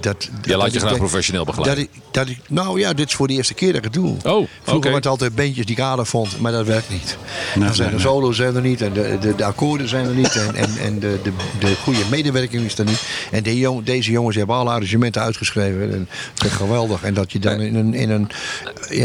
Dat, 0.00 0.28
Je 0.42 0.50
laat 0.50 0.60
dat 0.60 0.72
je 0.72 0.78
graag 0.78 0.90
denk- 0.90 1.02
professioneel 1.02 1.44
dat 1.44 1.54
begeleiden. 1.54 1.88
ik, 1.94 2.00
dat 2.10 2.28
ik, 2.28 2.38
nou 2.48 2.80
ja, 2.80 2.92
dit 2.92 3.06
is 3.08 3.14
voor 3.14 3.26
de 3.28 3.34
eerste 3.34 3.54
keer 3.54 3.66
dat 3.68 3.76
ik 3.76 3.84
het 3.84 3.92
doe. 3.92 4.08
Oh, 4.10 4.18
Vroeger 4.22 4.48
oké. 4.66 4.78
waren 4.78 4.94
het 4.94 5.06
altijd 5.06 5.34
bandjes 5.34 5.66
die 5.66 5.76
ik 5.76 5.82
aardig 5.82 6.08
vond, 6.08 6.40
maar 6.40 6.52
dat 6.52 6.66
werkt 6.66 6.90
niet. 6.90 7.16
Nee, 7.54 7.64
dan 7.64 7.74
zijn 7.74 7.88
nee, 7.88 7.96
de 7.96 8.02
solo's 8.02 8.36
zijn 8.36 8.54
er 8.56 8.62
niet 8.62 8.80
en 8.80 8.92
de, 8.92 9.16
de, 9.20 9.34
de 9.34 9.44
akkoorden 9.44 9.88
zijn 9.88 10.06
er 10.06 10.14
niet 10.14 10.34
en, 10.36 10.54
en, 10.54 10.70
en 10.78 10.98
de, 10.98 11.18
de, 11.22 11.32
de 11.58 11.74
goede 11.82 12.02
medewerking 12.10 12.64
is 12.64 12.78
er 12.78 12.84
niet. 12.84 13.02
En 13.30 13.42
de 13.42 13.58
jong, 13.58 13.84
deze 13.84 14.10
jongens 14.10 14.36
hebben 14.36 14.56
alle 14.56 14.70
arrangementen 14.70 15.22
uitgeschreven. 15.22 15.80
En 15.82 15.88
dat 16.08 16.08
vind 16.34 16.52
ik 16.52 16.58
geweldig. 16.58 17.02
En 17.02 17.14
dat 17.14 17.32
je 17.32 17.38
dan 17.38 17.60
in 17.60 17.74
een, 17.74 17.94
in 17.94 18.10
een, 18.10 18.28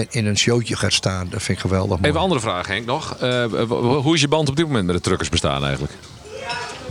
in 0.09 0.25
een 0.25 0.37
showtje 0.37 0.75
gaat 0.75 0.93
staan, 0.93 1.27
dat 1.29 1.43
vind 1.43 1.57
ik 1.57 1.63
geweldig. 1.63 1.89
mooi. 1.89 2.01
Even 2.01 2.15
een 2.15 2.21
andere 2.21 2.39
vraag, 2.41 2.67
Henk, 2.67 2.85
nog. 2.85 3.15
Eh, 3.19 3.43
hoe 3.77 4.15
is 4.15 4.21
je 4.21 4.27
band 4.27 4.49
op 4.49 4.55
dit 4.55 4.65
moment 4.65 4.85
met 4.85 4.95
de 4.95 5.01
truckers 5.01 5.29
bestaan 5.29 5.63
eigenlijk? 5.65 5.93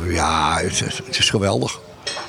Ja, 0.08 0.58
het 0.62 0.72
is, 0.72 0.80
het 1.06 1.18
is 1.18 1.30
geweldig. 1.30 1.80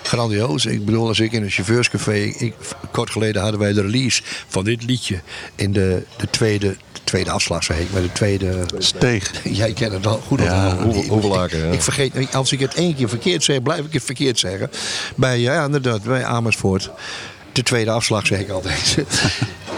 Grandioos. 0.04 0.66
Ik 0.66 0.86
bedoel, 0.86 1.08
als 1.08 1.20
ik 1.20 1.32
in 1.32 1.44
een 1.44 1.50
chauffeurscafé... 1.50 2.14
Ik, 2.16 2.54
kort 2.92 3.10
geleden 3.10 3.42
hadden 3.42 3.60
wij 3.60 3.74
de 3.74 3.82
release 3.82 4.22
van 4.48 4.64
dit 4.64 4.84
liedje... 4.84 5.20
in 5.56 5.74
de, 5.74 6.04
de, 6.18 6.30
tweede, 6.30 6.68
de 6.92 7.00
tweede 7.04 7.32
afslag, 7.32 7.64
zei 7.64 7.82
ik. 7.82 7.88
Maar 7.92 8.02
de 8.02 8.12
tweede... 8.12 8.66
Steeg. 8.78 9.32
Jij 9.44 9.74
kent 9.74 9.92
het 9.94 10.08
al 10.08 10.22
goed. 10.28 10.40
Ja. 10.42 10.76
Hoeveel- 10.78 11.44
Ik-. 11.44 11.52
Ik 11.74 11.82
vergeet, 11.82 12.34
als 12.36 12.52
ik 12.52 12.60
het 12.60 12.74
één 12.74 12.96
keer 12.96 13.10
verkeerd 13.10 13.44
zeg, 13.44 13.62
blijf 13.62 13.86
ik 13.86 13.94
het 13.94 14.04
verkeerd 14.04 14.40
zeggen. 14.40 14.70
Bij, 15.16 15.40
ja, 15.40 15.66
inderdaad, 15.66 16.04
bij 16.04 16.24
Amersfoort. 16.26 16.90
De 17.52 17.64
tweede 17.64 17.92
afslag, 17.92 18.26
zeg 18.28 18.40
ik 18.40 18.50
altijd. 18.50 18.98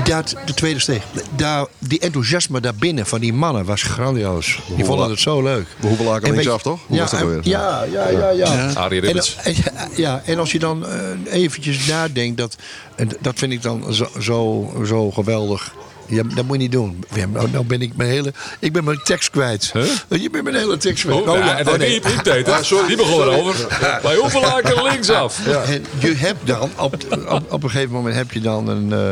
Dat, 0.04 0.36
de 0.46 0.54
tweede 0.54 0.80
steeg. 0.80 1.04
Daar, 1.36 1.66
die 1.80 2.00
enthousiasme 2.00 2.60
daarbinnen 2.62 3.06
van 3.06 3.20
die 3.20 3.34
mannen 3.34 3.66
was 3.66 3.82
grandioos. 3.84 4.60
Die 4.76 4.86
vonden 4.86 5.10
het 5.10 5.20
zo 5.20 5.42
leuk. 5.44 5.66
Hoevelaken 5.82 6.28
En 6.28 6.34
weet 6.36 6.46
linksaf, 6.46 6.58
je- 6.64 6.70
toch? 6.70 6.80
Hoe 6.88 6.96
Ja, 6.96 7.02
was 7.02 7.12
dat 7.12 7.20
en- 7.20 7.26
alweer? 7.26 7.42
ja, 7.44 7.84
ja, 7.92 8.10
ja, 8.10 8.30
ja. 8.30 8.72
Arie 8.74 9.00
En, 9.00 9.06
Ribbets. 9.06 9.36
en- 9.44 9.56
ja, 9.96 10.22
en 10.26 10.40
als 10.40 10.52
je 10.52 10.60
dan 10.60 10.86
eh, 10.88 11.00
eventjes 11.42 11.86
nadenkt, 11.86 12.38
dat, 12.38 12.56
en 12.96 13.10
dat 13.20 13.40
vind 13.40 13.52
ik 13.52 13.62
dan 13.62 13.94
zo, 13.94 14.08
zo, 14.20 14.72
zo 14.86 15.12
geweldig. 15.12 15.74
Ja, 16.08 16.24
dat 16.36 16.46
moet 16.46 16.56
je 16.56 16.62
niet 16.62 16.72
doen. 16.72 17.04
Ja, 17.14 17.26
nou, 17.26 17.50
nou 17.52 17.66
ben 17.66 17.82
ik 17.82 17.96
mijn 17.96 18.10
hele. 18.10 18.34
Ik 18.60 18.74
ben 18.74 18.84
mijn 18.84 19.00
tekst 19.04 19.30
kwijt. 19.30 19.72
Je 20.10 20.30
bent 20.30 20.44
mijn 20.44 20.56
hele 20.56 20.78
tekst 20.78 21.04
kwijt. 21.04 21.28
Oh, 21.28 21.38
ja, 21.38 21.58
en 21.58 21.66
dat 21.66 21.78
nee. 21.78 21.90
die 21.90 22.00
Piep 22.00 22.24
deed 22.24 22.46
het. 22.48 22.74
Die 22.88 22.98
begon 22.98 23.22
erover. 23.22 23.68
Bij 24.04 24.16
hoeveel 24.16 24.42
laken 24.42 24.84
linksaf? 24.84 25.48
En 25.48 25.86
je 26.00 26.14
hebt 26.16 26.48
dan, 26.48 26.70
op, 26.78 26.96
op, 27.28 27.52
op 27.52 27.64
een 27.64 27.70
gegeven 27.70 27.92
moment 27.94 28.16
heb 28.16 28.32
je 28.32 28.42
dan 28.42 28.68
een. 28.68 28.92
eh, 28.94 29.12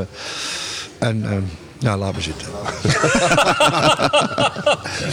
een, 1.10 1.24
een 1.24 1.50
nou, 1.82 2.00
laat 2.00 2.14
maar 2.14 2.22
zitten. 2.22 2.48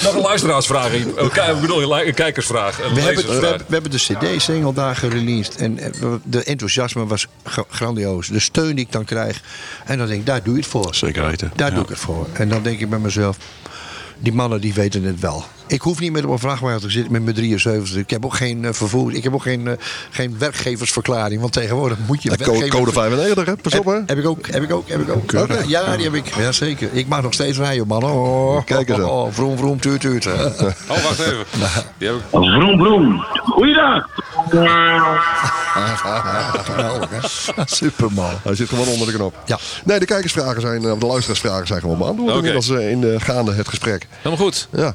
Nog 0.02 0.14
een 0.14 0.20
luisteraarsvraag. 0.20 0.92
Ik 0.92 1.07
ik 1.54 1.61
bedoel, 1.61 1.83
een 1.83 1.88
kijkersvraag. 2.14 2.83
Een 2.83 2.94
We 2.94 3.00
hebben, 3.00 3.26
we, 3.26 3.33
hebben- 3.33 3.59
we 3.66 3.72
hebben 3.72 3.90
de 3.90 3.96
CD-single 3.98 4.72
daar 4.72 4.96
gereleased. 4.96 5.57
En 5.57 5.78
eh, 5.78 5.90
de 6.24 6.42
enthousiasme 6.42 7.07
was 7.07 7.26
gra- 7.44 7.64
grandioos. 7.70 8.26
De 8.28 8.40
steun 8.40 8.74
die 8.76 8.85
ik 8.85 8.92
dan 8.92 9.04
krijg. 9.04 9.40
En 9.85 9.98
dan 9.98 10.07
denk 10.07 10.20
ik, 10.20 10.26
daar 10.26 10.42
doe 10.42 10.54
je 10.54 10.61
het 10.61 10.68
voor. 10.68 10.94
Zeker 10.94 11.26
weten. 11.26 11.52
Daar 11.57 11.68
Ja. 11.68 11.74
doe 11.74 11.83
ik 11.85 11.88
het 11.90 11.98
voor. 11.98 12.26
En 12.33 12.48
dan 12.48 12.62
denk 12.62 12.81
ik 12.81 12.90
bij 12.90 12.98
mezelf, 12.98 13.37
die 14.18 14.33
mannen 14.33 14.61
die 14.61 14.74
weten 14.74 15.02
het 15.02 15.20
wel. 15.20 15.44
Ik 15.68 15.81
hoef 15.81 16.00
niet 16.00 16.12
meer 16.12 16.24
op 16.26 16.31
een 16.33 16.38
vrachtwagen 16.38 16.81
te 16.81 16.90
zitten 16.90 17.12
met 17.12 17.22
mijn 17.22 17.35
73. 17.35 17.96
Ik 17.96 18.11
heb 18.11 18.24
ook 18.24 18.35
geen 18.35 18.64
eh, 18.64 18.72
vervoer. 18.72 19.14
Ik 19.14 19.24
heb 19.24 19.35
ook 19.35 19.42
geen, 19.42 19.66
eh, 19.68 19.74
geen 20.11 20.38
werkgeversverklaring. 20.38 21.40
Want 21.40 21.52
tegenwoordig 21.52 21.98
moet 22.07 22.22
je 22.22 22.31
Eh, 22.31 22.37
Code, 22.37 22.44
werkgevers- 22.50 22.78
code 22.78 22.92
95, 22.92 23.46
hè? 23.46 23.57
Pas 23.57 23.74
op, 23.78 23.85
hè? 23.85 23.92
heb, 23.92 24.09
heb 24.09 24.18
ik 24.18 24.26
ook, 24.26 24.46
heb 24.46 24.62
ik 24.62 24.72
ook, 24.72 24.88
heb 24.88 25.00
ik 25.00 25.11
ook. 25.11 25.31
Ja, 25.66 25.96
die 25.96 26.04
heb 26.04 26.14
ik. 26.14 26.26
Ja, 26.37 26.52
zeker. 26.52 26.88
Ik 26.92 27.09
mag 27.09 27.22
nog 27.22 27.33
steeds 27.33 27.59
rijden, 27.59 27.87
man. 27.87 28.02
Oh, 28.04 28.64
Kijk 28.64 28.88
eens 28.88 28.98
aan. 28.98 29.04
Oh, 29.04 29.33
vroom, 29.33 29.59
vroom, 29.59 29.81
tuut, 29.81 30.00
tuut. 30.00 30.26
Oh, 30.88 31.02
wacht 31.02 31.18
even. 31.18 31.44
Die 31.98 32.09
heb 32.09 32.16
ik. 32.16 32.22
Vroom, 32.31 32.78
vroom. 32.78 33.24
Goeiedag. 33.44 34.07
Geweldig, 36.64 37.11
hè? 37.11 37.62
Superman. 37.76 38.31
Hij 38.42 38.54
zit 38.54 38.68
gewoon 38.68 38.87
onder 38.88 39.07
de 39.07 39.12
knop. 39.12 39.35
Ja. 39.46 39.59
Nee, 39.85 39.98
de 39.98 40.04
kijkersvragen 40.04 40.61
zijn, 40.61 40.85
eh, 40.85 40.92
of 40.92 40.98
de 40.98 41.07
luisteraarsvragen 41.07 41.66
zijn 41.66 41.81
gewoon 41.81 41.98
beantwoord. 41.98 42.28
Oké. 42.28 42.37
Inmiddels 42.38 42.68
in 42.68 43.00
de 43.00 43.20
gaande 43.20 43.52
het 43.54 43.68
gesprek. 43.68 44.07
Helemaal 44.16 44.44
goed. 44.44 44.68
Ja, 44.72 44.94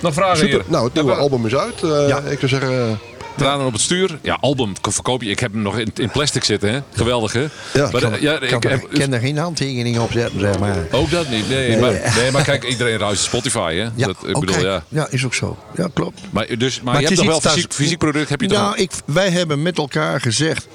Nog 0.00 0.14
vragen 0.14 0.36
super. 0.36 0.54
hier. 0.54 0.64
Nou, 0.66 0.84
het 0.84 0.94
nieuwe 0.94 1.14
album 1.14 1.46
is 1.46 1.54
uit. 1.54 1.82
Eh, 1.82 2.08
Ja. 2.08 2.18
Ik 2.18 2.38
zou 2.38 2.48
zeggen, 2.48 2.70
eh, 2.88 2.92
Tranen 3.36 3.66
op 3.66 3.72
het 3.72 3.80
stuur. 3.80 4.18
Ja, 4.22 4.38
album 4.40 4.72
verkoop 4.90 5.22
je. 5.22 5.30
Ik 5.30 5.38
heb 5.38 5.52
hem 5.52 5.62
nog 5.62 5.78
in, 5.78 5.90
in 5.94 6.10
plastic 6.10 6.44
zitten, 6.44 6.72
hè? 6.72 6.80
Geweldig, 6.92 7.32
hè? 7.32 7.40
Ja, 7.74 7.90
maar, 7.90 8.00
Kan, 8.00 8.20
ja, 8.20 8.40
ik 8.40 8.50
heb, 8.50 8.88
kan 8.90 9.12
er 9.12 9.20
geen 9.20 9.36
handtekening 9.38 9.98
op 9.98 10.10
zetten, 10.12 10.40
zeg 10.40 10.58
maar. 10.58 10.76
ook 10.90 11.10
dat 11.10 11.28
niet. 11.28 11.48
Nee, 11.48 11.76
Maar, 11.76 12.12
nee, 12.16 12.30
maar 12.30 12.42
kijk, 12.44 12.64
iedereen 12.64 12.98
ruist 12.98 13.22
Spotify, 13.22 13.74
hè? 13.74 13.88
Ja, 13.94 14.06
dat, 14.06 14.16
ik 14.26 14.40
bedoel, 14.40 14.60
ja. 14.64 14.82
ja, 14.88 15.06
is 15.10 15.24
ook 15.24 15.34
zo. 15.34 15.56
Ja, 15.76 15.88
klopt. 15.94 16.20
Maar, 16.30 16.46
dus, 16.58 16.76
maar, 16.80 16.92
Maar 16.92 17.02
je 17.02 17.06
hebt 17.08 17.18
nog 17.20 17.42
wel 17.42 17.52
fysiek, 17.52 17.72
fysiek 17.72 17.98
product, 17.98 18.28
heb 18.28 18.40
je 18.40 18.46
toch? 18.48 18.58
Nou, 18.58 18.76
ik, 18.76 18.90
wij 19.04 19.30
hebben 19.30 19.62
met 19.62 19.78
elkaar 19.78 20.20
gezegd. 20.20 20.66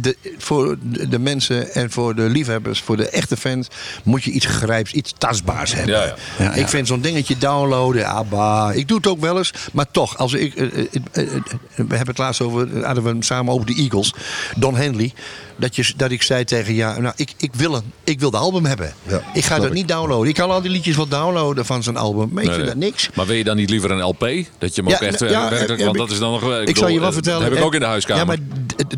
De, 0.00 0.16
voor 0.38 0.76
de, 0.80 1.18
mensen 1.18 1.74
en 1.74 1.90
voor 1.90 2.14
de 2.14 2.22
liefhebbers, 2.22 2.80
voor 2.80 2.96
de 2.96 3.08
echte 3.08 3.36
fans, 3.36 3.68
moet 4.04 4.24
je 4.24 4.30
iets 4.30 4.46
grijps, 4.46 4.92
iets 4.92 5.14
tastbaars 5.18 5.74
hebben. 5.74 5.94
Ja, 5.94 6.14
ja. 6.38 6.54
Ik 6.54 6.68
vind 6.68 6.86
zo'n 6.86 7.00
dingetje 7.00 7.38
downloaden, 7.38 8.26
bah. 8.28 8.76
ik 8.76 8.88
doe 8.88 8.96
het 8.96 9.06
ook 9.06 9.20
wel 9.20 9.38
eens, 9.38 9.52
maar 9.72 9.90
toch, 9.90 10.18
als 10.18 10.32
ik, 10.32 10.54
eh, 10.54 10.78
eh, 10.78 10.86
eh, 11.12 11.42
we 11.74 11.96
hebben 11.96 12.06
het 12.06 12.18
laatst 12.18 12.40
over, 12.40 12.84
hadden 12.84 13.02
we 13.02 13.08
hem 13.08 13.22
samen 13.22 13.52
over 13.52 13.66
de 13.66 13.74
Eagles, 13.74 14.14
Don 14.56 14.76
Henley, 14.76 15.12
dat, 15.56 15.76
je, 15.76 15.92
dat 15.96 16.10
ik 16.10 16.22
zei 16.22 16.44
tegen 16.44 16.74
ja, 16.74 16.98
nou, 17.00 17.14
ik, 17.16 17.30
ik, 17.36 17.54
wil 17.54 17.74
een, 17.74 17.92
ik 18.04 18.20
wil 18.20 18.30
de 18.30 18.36
album 18.36 18.64
hebben. 18.64 18.94
Ja, 19.02 19.20
ik 19.34 19.44
ga 19.44 19.56
dat 19.56 19.66
ik. 19.66 19.72
niet 19.72 19.88
downloaden. 19.88 20.28
Ik 20.28 20.34
kan 20.34 20.50
al 20.50 20.60
die 20.62 20.70
liedjes 20.70 20.96
wel 20.96 21.08
downloaden 21.08 21.66
van 21.66 21.82
zijn 21.82 21.96
album, 21.96 22.28
maar 22.32 22.42
ik 22.42 22.48
Nee, 22.48 22.58
vind 22.58 22.66
nee. 22.66 22.74
dat 22.80 22.90
niks. 22.90 23.08
Maar 23.14 23.26
wil 23.26 23.36
je 23.36 23.44
dan 23.44 23.56
niet 23.56 23.70
liever 23.70 23.90
een 23.90 24.02
LP? 24.02 24.18
Dat 24.58 24.74
je 24.74 24.82
hem 24.82 24.92
ook 24.94 25.00
echt 25.00 25.18
ja, 25.20 25.26
eh, 25.26 25.32
ja, 25.32 25.48
werkelijk... 25.50 25.68
heb 25.68 25.78
Want 25.86 25.92
ik- 25.94 26.02
dat 26.02 26.10
is 26.10 26.18
dan 26.18 26.30
nog... 26.32 26.40
wel- 26.40 26.60
Ik, 26.60 26.66
bedoel, 26.66 26.82
zal 26.82 26.92
je 26.92 26.98
wel 26.98 27.08
eh, 27.08 27.14
vertellen. 27.14 27.40
Dat 27.40 27.48
heb 27.48 27.58
ik 27.58 27.64
ook 27.64 27.74
in 27.74 27.80
de 27.80 27.86
huiskamer. 27.86 28.18
Ja, 28.20 28.24
maar 28.24 28.38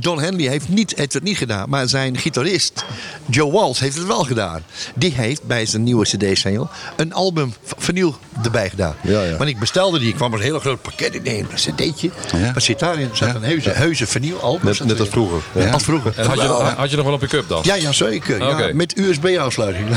Don 0.01 0.21
Henley 0.21 0.49
heeft, 0.49 0.69
niet, 0.69 0.93
heeft 0.97 1.13
het 1.13 1.23
niet 1.23 1.37
gedaan. 1.37 1.69
Maar 1.69 1.89
zijn 1.89 2.17
gitarist, 2.19 2.85
Joe 3.27 3.53
Walsh, 3.53 3.81
heeft 3.81 3.97
het 3.97 4.07
wel 4.07 4.25
gedaan. 4.25 4.63
Die 4.95 5.13
heeft 5.15 5.43
bij 5.45 5.67
zijn 5.67 5.83
nieuwe 5.83 6.05
CD-single 6.05 6.67
een 6.97 7.13
album 7.13 7.53
v- 7.65 7.73
vinyl 7.79 8.17
erbij 8.43 8.71
gedaan. 8.71 8.95
Ja, 9.03 9.23
ja. 9.23 9.37
Want 9.37 9.51
ik 9.51 9.59
bestelde 9.59 9.99
die. 9.99 10.09
Ik 10.09 10.15
kwam 10.15 10.31
met 10.31 10.41
een 10.41 10.45
heel 10.47 10.59
groot 10.61 10.83
pakket. 10.83 11.15
Ik 11.15 11.23
neem 11.23 11.47
een 11.51 11.75
cd'tje. 11.75 12.11
Ja. 12.37 12.53
Wat 12.53 12.63
zit 12.63 12.79
daarin? 12.79 13.11
Er 13.11 13.17
zat 13.17 13.35
een 13.35 13.43
heuse, 13.43 13.71
heuse 13.71 14.07
vinyl 14.07 14.41
album. 14.41 14.67
net, 14.67 14.85
net 14.85 15.01
als 15.01 15.09
vroeger. 15.09 15.41
Ja. 15.55 15.71
Als 15.71 15.83
vroeger. 15.83 16.13
Had 16.49 16.59
je, 16.59 16.65
nog- 16.65 16.75
had 16.77 16.91
je 16.91 16.97
nog 16.97 17.05
wel 17.05 17.15
een 17.15 17.21
pick-up 17.21 17.49
dan? 17.49 17.61
Ja, 17.63 17.75
ja, 17.75 17.93
zeker. 17.93 18.39
Ja, 18.39 18.71
met 18.73 18.99
USB-aansluiting. 18.99 19.89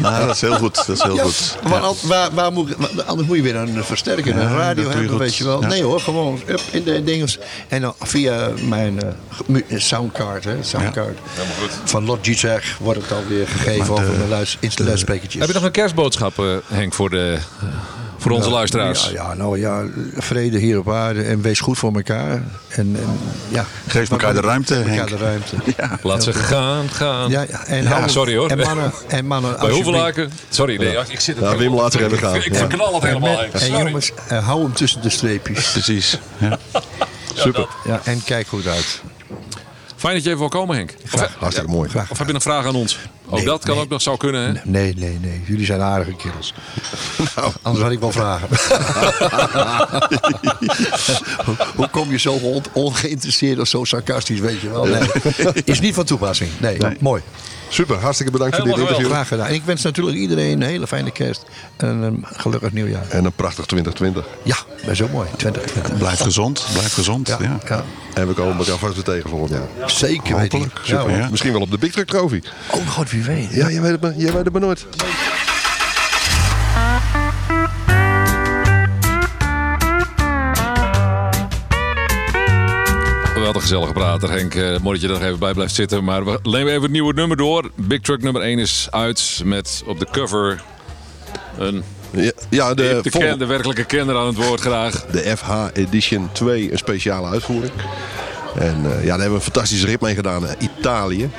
Nou, 0.00 0.26
dat 0.26 0.34
is 0.34 0.40
heel 0.40 0.54
goed. 0.56 0.74
Dat 0.86 0.88
is 0.88 1.02
heel 1.02 1.16
goed. 1.18 1.56
maar 1.68 1.80
al- 1.80 1.96
waar, 2.02 2.30
waar 2.34 2.52
moet, 2.52 2.74
anders 3.06 3.28
moet 3.28 3.36
je 3.36 3.42
weer 3.42 3.56
een 3.56 3.84
versterker, 3.84 4.36
een 4.36 4.56
radio 4.56 4.82
je 4.82 4.88
hebben, 4.88 5.08
goed. 5.08 5.18
weet 5.18 5.36
je 5.36 5.44
wel. 5.44 5.60
Ja. 5.60 5.66
Nee 5.68 5.82
hoor, 5.82 6.00
gewoon 6.00 6.40
up 6.46 6.60
in 6.70 6.82
de 6.84 7.04
dinges. 7.04 7.38
En 7.68 7.80
dan 7.80 7.94
via 8.00 8.48
mijn 8.68 9.00
eh, 9.02 9.56
eh, 9.68 9.78
soundcard, 9.80 10.44
hè, 10.44 10.56
soundcard 10.62 11.18
van 11.84 12.04
Logitech 12.04 12.76
wordt 12.78 13.02
het 13.02 13.12
alweer 13.12 13.48
gegeven 13.48 13.84
de- 13.84 13.90
over 13.92 14.06
de 14.06 14.46
de 14.74 14.84
luidsprekertjes. 14.84 15.40
Heb 15.40 15.48
je 15.48 15.54
nog 15.54 15.64
een 15.64 15.70
kerstboodschap, 15.70 16.38
eh, 16.38 16.44
Henk, 16.66 16.92
voor, 16.94 17.10
de, 17.10 17.38
voor 18.20 18.30
onze 18.30 18.50
luisteraars? 18.50 19.04
Ja, 19.04 19.10
ja, 19.12 19.34
nou 19.34 19.58
ja, 19.58 19.84
vrede 20.16 20.58
hier 20.58 20.78
op 20.78 20.90
aarde 20.90 21.22
en 21.22 21.40
wees 21.40 21.60
goed 21.60 21.78
voor 21.78 21.94
elkaar. 21.94 22.30
En, 22.68 22.96
en, 22.96 23.18
ja. 23.48 23.64
Geef 23.86 24.10
elkaar 24.10 24.34
de 24.34 24.40
ruimte, 24.40 24.74
Geef 24.74 24.86
elkaar 24.86 25.06
de 25.06 25.16
ruimte. 25.16 25.56
Ja. 25.76 25.98
Laat 26.02 26.22
ze 26.22 26.32
gaan, 26.32 26.88
gaan. 26.88 27.30
Ja, 27.30 27.44
ja, 27.48 27.66
en 27.66 27.82
Ja, 27.82 28.08
sorry 28.08 28.36
hoor. 28.36 28.48
En 28.50 28.58
mannen, 28.58 28.92
en 29.08 29.26
mannen 29.26 29.56
Bij 29.60 29.70
hoeveel? 29.70 30.28
Sorry, 30.48 30.76
nee, 30.76 30.96
ik 31.08 31.20
zit 31.20 31.36
het 31.36 31.44
Ja, 31.44 31.56
Wim 31.56 31.74
laat 31.74 31.92
zich 31.92 32.00
even 32.00 32.18
gaan. 32.18 32.34
Ik, 32.34 32.44
ik 32.44 32.52
Ja. 32.52 32.58
verknal 32.58 32.94
het 32.94 33.02
helemaal. 33.02 33.42
En 33.42 33.70
jongens, 33.70 34.12
eh, 34.28 34.46
hou 34.46 34.62
hem 34.62 34.72
tussen 34.72 35.02
de 35.02 35.10
streepjes. 35.10 35.70
Precies. 35.72 36.18
Ja. 36.38 36.58
Super. 37.34 37.66
Ja, 37.84 38.00
en 38.04 38.24
kijk 38.24 38.46
goed 38.46 38.66
uit. 38.66 39.02
Fijn 39.96 40.14
dat 40.14 40.22
je 40.22 40.28
even 40.28 40.40
wil 40.40 40.48
komen, 40.48 40.76
Henk. 40.76 40.94
Of, 41.12 41.28
Hartstikke 41.38 41.70
mooi. 41.70 41.88
Graag. 41.88 42.10
of 42.10 42.18
heb 42.18 42.26
je 42.26 42.34
een 42.34 42.40
vraag 42.40 42.66
aan 42.66 42.74
ons? 42.74 42.98
Ook 43.30 43.36
Nee, 43.36 43.44
dat 43.44 43.64
kan 43.64 43.74
nee. 43.74 43.84
ook 43.84 43.90
nog 43.90 44.02
zou 44.02 44.16
kunnen, 44.16 44.42
hè? 44.44 44.60
Nee, 44.64 44.94
nee, 44.96 45.18
nee. 45.20 45.42
Jullie 45.46 45.64
zijn 45.64 45.80
aardige 45.80 46.12
kerels. 46.16 46.54
Nou. 47.36 47.52
Anders 47.62 47.84
had 47.84 47.92
ik 47.92 48.00
wel 48.00 48.12
vragen. 48.12 48.48
hoe, 51.44 51.56
hoe 51.76 51.88
kom 51.90 52.10
je 52.10 52.18
zo 52.18 52.32
on- 52.32 52.62
ongeïnteresseerd 52.72 53.58
of 53.58 53.68
zo 53.68 53.84
sarcastisch, 53.84 54.40
weet 54.40 54.60
je 54.60 54.70
wel? 54.70 54.84
Nee. 54.84 55.08
Is 55.64 55.80
niet 55.80 55.94
van 55.94 56.04
toepassing. 56.04 56.50
Nee, 56.60 56.78
mooi. 57.00 57.22
Super, 57.72 57.96
hartstikke 57.96 58.32
bedankt 58.32 58.56
voor 58.56 58.64
dit 58.64 58.76
interview. 58.76 59.06
Graag 59.06 59.28
gedaan. 59.28 59.46
En 59.46 59.54
ik 59.54 59.62
wens 59.64 59.82
natuurlijk 59.82 60.16
iedereen 60.16 60.52
een 60.62 60.68
hele 60.68 60.86
fijne 60.86 61.10
kerst. 61.10 61.44
En 61.76 61.86
een 61.88 62.24
gelukkig 62.32 62.72
nieuwjaar. 62.72 63.08
En 63.08 63.24
een 63.24 63.32
prachtig 63.32 63.64
2020. 63.66 64.24
Ja, 64.42 64.56
dat 64.82 64.90
is 64.90 65.02
ook 65.02 65.12
mooi. 65.12 65.28
2020. 65.36 65.98
Blijf 65.98 66.20
gezond. 66.20 66.66
Blijf 66.72 66.92
gezond. 66.92 67.28
Ja. 67.28 67.36
Ja, 67.40 67.58
ja. 67.68 67.84
En 68.14 68.26
we 68.28 68.32
komen 68.34 68.56
elkaar 68.58 68.78
vast 68.78 68.94
weer 68.94 69.04
tegen 69.04 69.30
volgend 69.30 69.50
jaar. 69.50 69.88
Zeker 69.90 70.36
weet 70.36 70.44
ik. 70.44 70.52
Hopelijk. 70.52 70.80
Ja, 70.86 71.00
Super. 71.00 71.28
Misschien 71.30 71.52
wel 71.52 71.60
op 71.60 71.70
de 71.70 71.78
Big 71.78 71.92
Truck 71.92 72.08
Trophy. 72.08 72.40
Oh 72.70 72.88
god, 72.88 73.10
wie 73.10 73.22
weet. 73.22 73.48
Ja, 73.52 73.70
jij 73.70 73.80
weet 73.80 73.90
het 73.90 74.00
maar, 74.00 74.14
jij 74.16 74.32
weet 74.32 74.44
het 74.44 74.52
maar 74.52 74.62
nooit. 74.62 74.86
Geweldig 83.50 83.70
gezellige 83.70 84.00
prater, 84.00 84.30
Henk. 84.30 84.54
Eh, 84.54 84.78
mooi 84.82 84.98
dat 84.98 85.00
je 85.00 85.06
er 85.06 85.12
nog 85.12 85.22
even 85.22 85.38
bij 85.38 85.52
blijft 85.52 85.74
zitten. 85.74 86.04
Maar 86.04 86.24
we 86.24 86.38
nemen 86.42 86.68
even 86.68 86.82
het 86.82 86.90
nieuwe 86.90 87.12
nummer 87.12 87.36
door. 87.36 87.70
Big 87.74 88.00
Truck 88.00 88.22
nummer 88.22 88.42
1 88.42 88.58
is 88.58 88.88
uit 88.90 89.40
met 89.44 89.82
op 89.86 89.98
de 89.98 90.06
cover 90.12 90.62
een 91.58 91.82
Ja, 92.10 92.30
ja 92.50 92.74
de, 92.74 93.00
de, 93.02 93.10
vol- 93.10 93.20
ken- 93.20 93.38
de 93.38 93.46
werkelijke 93.46 93.84
kenner 93.84 94.16
aan 94.16 94.26
het 94.26 94.36
woord 94.36 94.60
graag. 94.60 95.04
de 95.06 95.36
FH 95.36 95.50
Edition 95.72 96.28
2, 96.32 96.72
een 96.72 96.78
speciale 96.78 97.28
uitvoering. 97.28 97.72
En 98.58 98.76
eh, 98.84 98.90
ja, 98.90 99.08
daar 99.08 99.08
hebben 99.08 99.28
we 99.28 99.34
een 99.34 99.40
fantastische 99.40 99.86
rit 99.86 100.00
mee 100.00 100.14
gedaan. 100.14 100.44
Italië. 100.58 101.30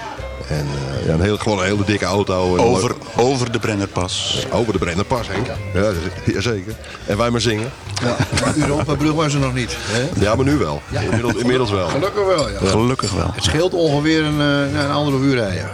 En 0.51 0.67
eh, 0.99 1.05
ja, 1.05 1.13
een 1.13 1.21
heel, 1.21 1.37
gewoon 1.37 1.59
een 1.59 1.65
hele 1.65 1.85
dikke 1.85 2.05
auto. 2.05 2.57
Over, 2.57 2.95
over 3.15 3.51
de 3.51 3.59
Brennerpas. 3.59 4.45
over 4.51 4.73
de 4.73 4.79
Brennerpas, 4.79 5.27
Henk. 5.27 5.47
Ja, 5.73 5.91
jazeker. 6.25 6.75
En 7.05 7.17
wij 7.17 7.29
maar 7.29 7.41
zingen. 7.41 7.71
Ja. 8.03 8.15
Europa-brug 8.55 9.13
was 9.13 9.33
er 9.33 9.39
nog 9.39 9.53
niet. 9.53 9.77
Hè? 9.79 10.21
Ja, 10.21 10.35
maar 10.35 10.45
nu 10.45 10.57
wel. 10.57 10.81
Inmiddels, 11.01 11.35
inmiddels 11.35 11.71
wel. 11.71 11.87
Gelukkig 11.87 12.25
wel, 12.25 12.49
ja. 12.49 12.57
Gelukkig 12.63 13.11
wel. 13.11 13.31
Het 13.33 13.43
scheelt 13.43 13.73
ongeveer 13.73 14.23
een, 14.23 14.41
eh, 14.41 14.81
een 14.81 14.91
anderhalf 14.91 15.23
uur 15.23 15.35
rijden. 15.35 15.69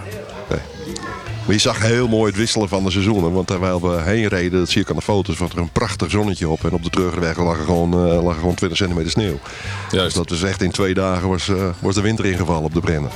Maar 1.47 1.55
je 1.55 1.61
zag 1.61 1.81
heel 1.81 2.07
mooi 2.07 2.29
het 2.29 2.39
wisselen 2.39 2.69
van 2.69 2.83
de 2.83 2.91
seizoenen. 2.91 3.31
Want 3.31 3.47
terwijl 3.47 3.81
we 3.81 4.01
heen 4.01 4.27
reden, 4.27 4.59
dat 4.59 4.69
zie 4.69 4.81
ik 4.81 4.89
aan 4.89 4.95
de 4.95 5.01
foto's, 5.01 5.37
was 5.37 5.49
er 5.51 5.57
een 5.57 5.71
prachtig 5.71 6.11
zonnetje 6.11 6.49
op. 6.49 6.63
En 6.63 6.71
op 6.71 6.83
de 6.83 6.89
terugweg 6.89 7.37
lag 7.37 7.57
er 7.57 7.65
gewoon, 7.65 7.93
eh, 7.93 8.23
lag 8.23 8.33
er 8.33 8.39
gewoon 8.39 8.55
20 8.55 8.77
centimeter 8.77 9.11
sneeuw. 9.11 9.39
Dus 9.89 9.99
Juist. 9.99 10.15
dat 10.15 10.29
was 10.29 10.43
echt 10.43 10.61
in 10.61 10.71
twee 10.71 10.93
dagen 10.93 11.29
was, 11.29 11.49
eh, 11.49 11.55
was 11.79 11.95
de 11.95 12.01
winter 12.01 12.25
ingevallen 12.25 12.63
op 12.63 12.73
de 12.73 12.79
Brenner. 12.79 13.11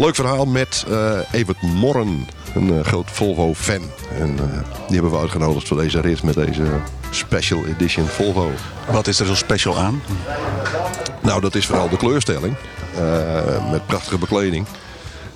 Leuk 0.00 0.14
verhaal 0.14 0.46
met 0.46 0.84
eh 0.88 1.18
Evert 1.32 1.62
Morren, 1.62 2.28
een 2.54 2.78
eh, 2.78 2.84
groot 2.84 3.10
Volvo-fan. 3.10 3.82
En 4.18 4.38
eh, 4.38 4.58
die 4.86 4.94
hebben 4.94 5.10
we 5.10 5.18
uitgenodigd 5.18 5.68
voor 5.68 5.76
deze 5.76 6.00
rit 6.00 6.22
met 6.22 6.34
deze 6.34 6.64
special 7.10 7.66
edition 7.66 8.06
Volvo. 8.06 8.50
Wat 8.90 9.06
is 9.06 9.20
er 9.20 9.26
zo 9.26 9.34
special 9.34 9.78
aan? 9.78 10.02
Nou, 11.22 11.40
dat 11.40 11.54
is 11.54 11.66
vooral 11.66 11.88
de 11.88 11.96
kleurstelling. 11.96 12.54
met 13.70 13.86
prachtige 13.86 14.18
bekleding. 14.18 14.66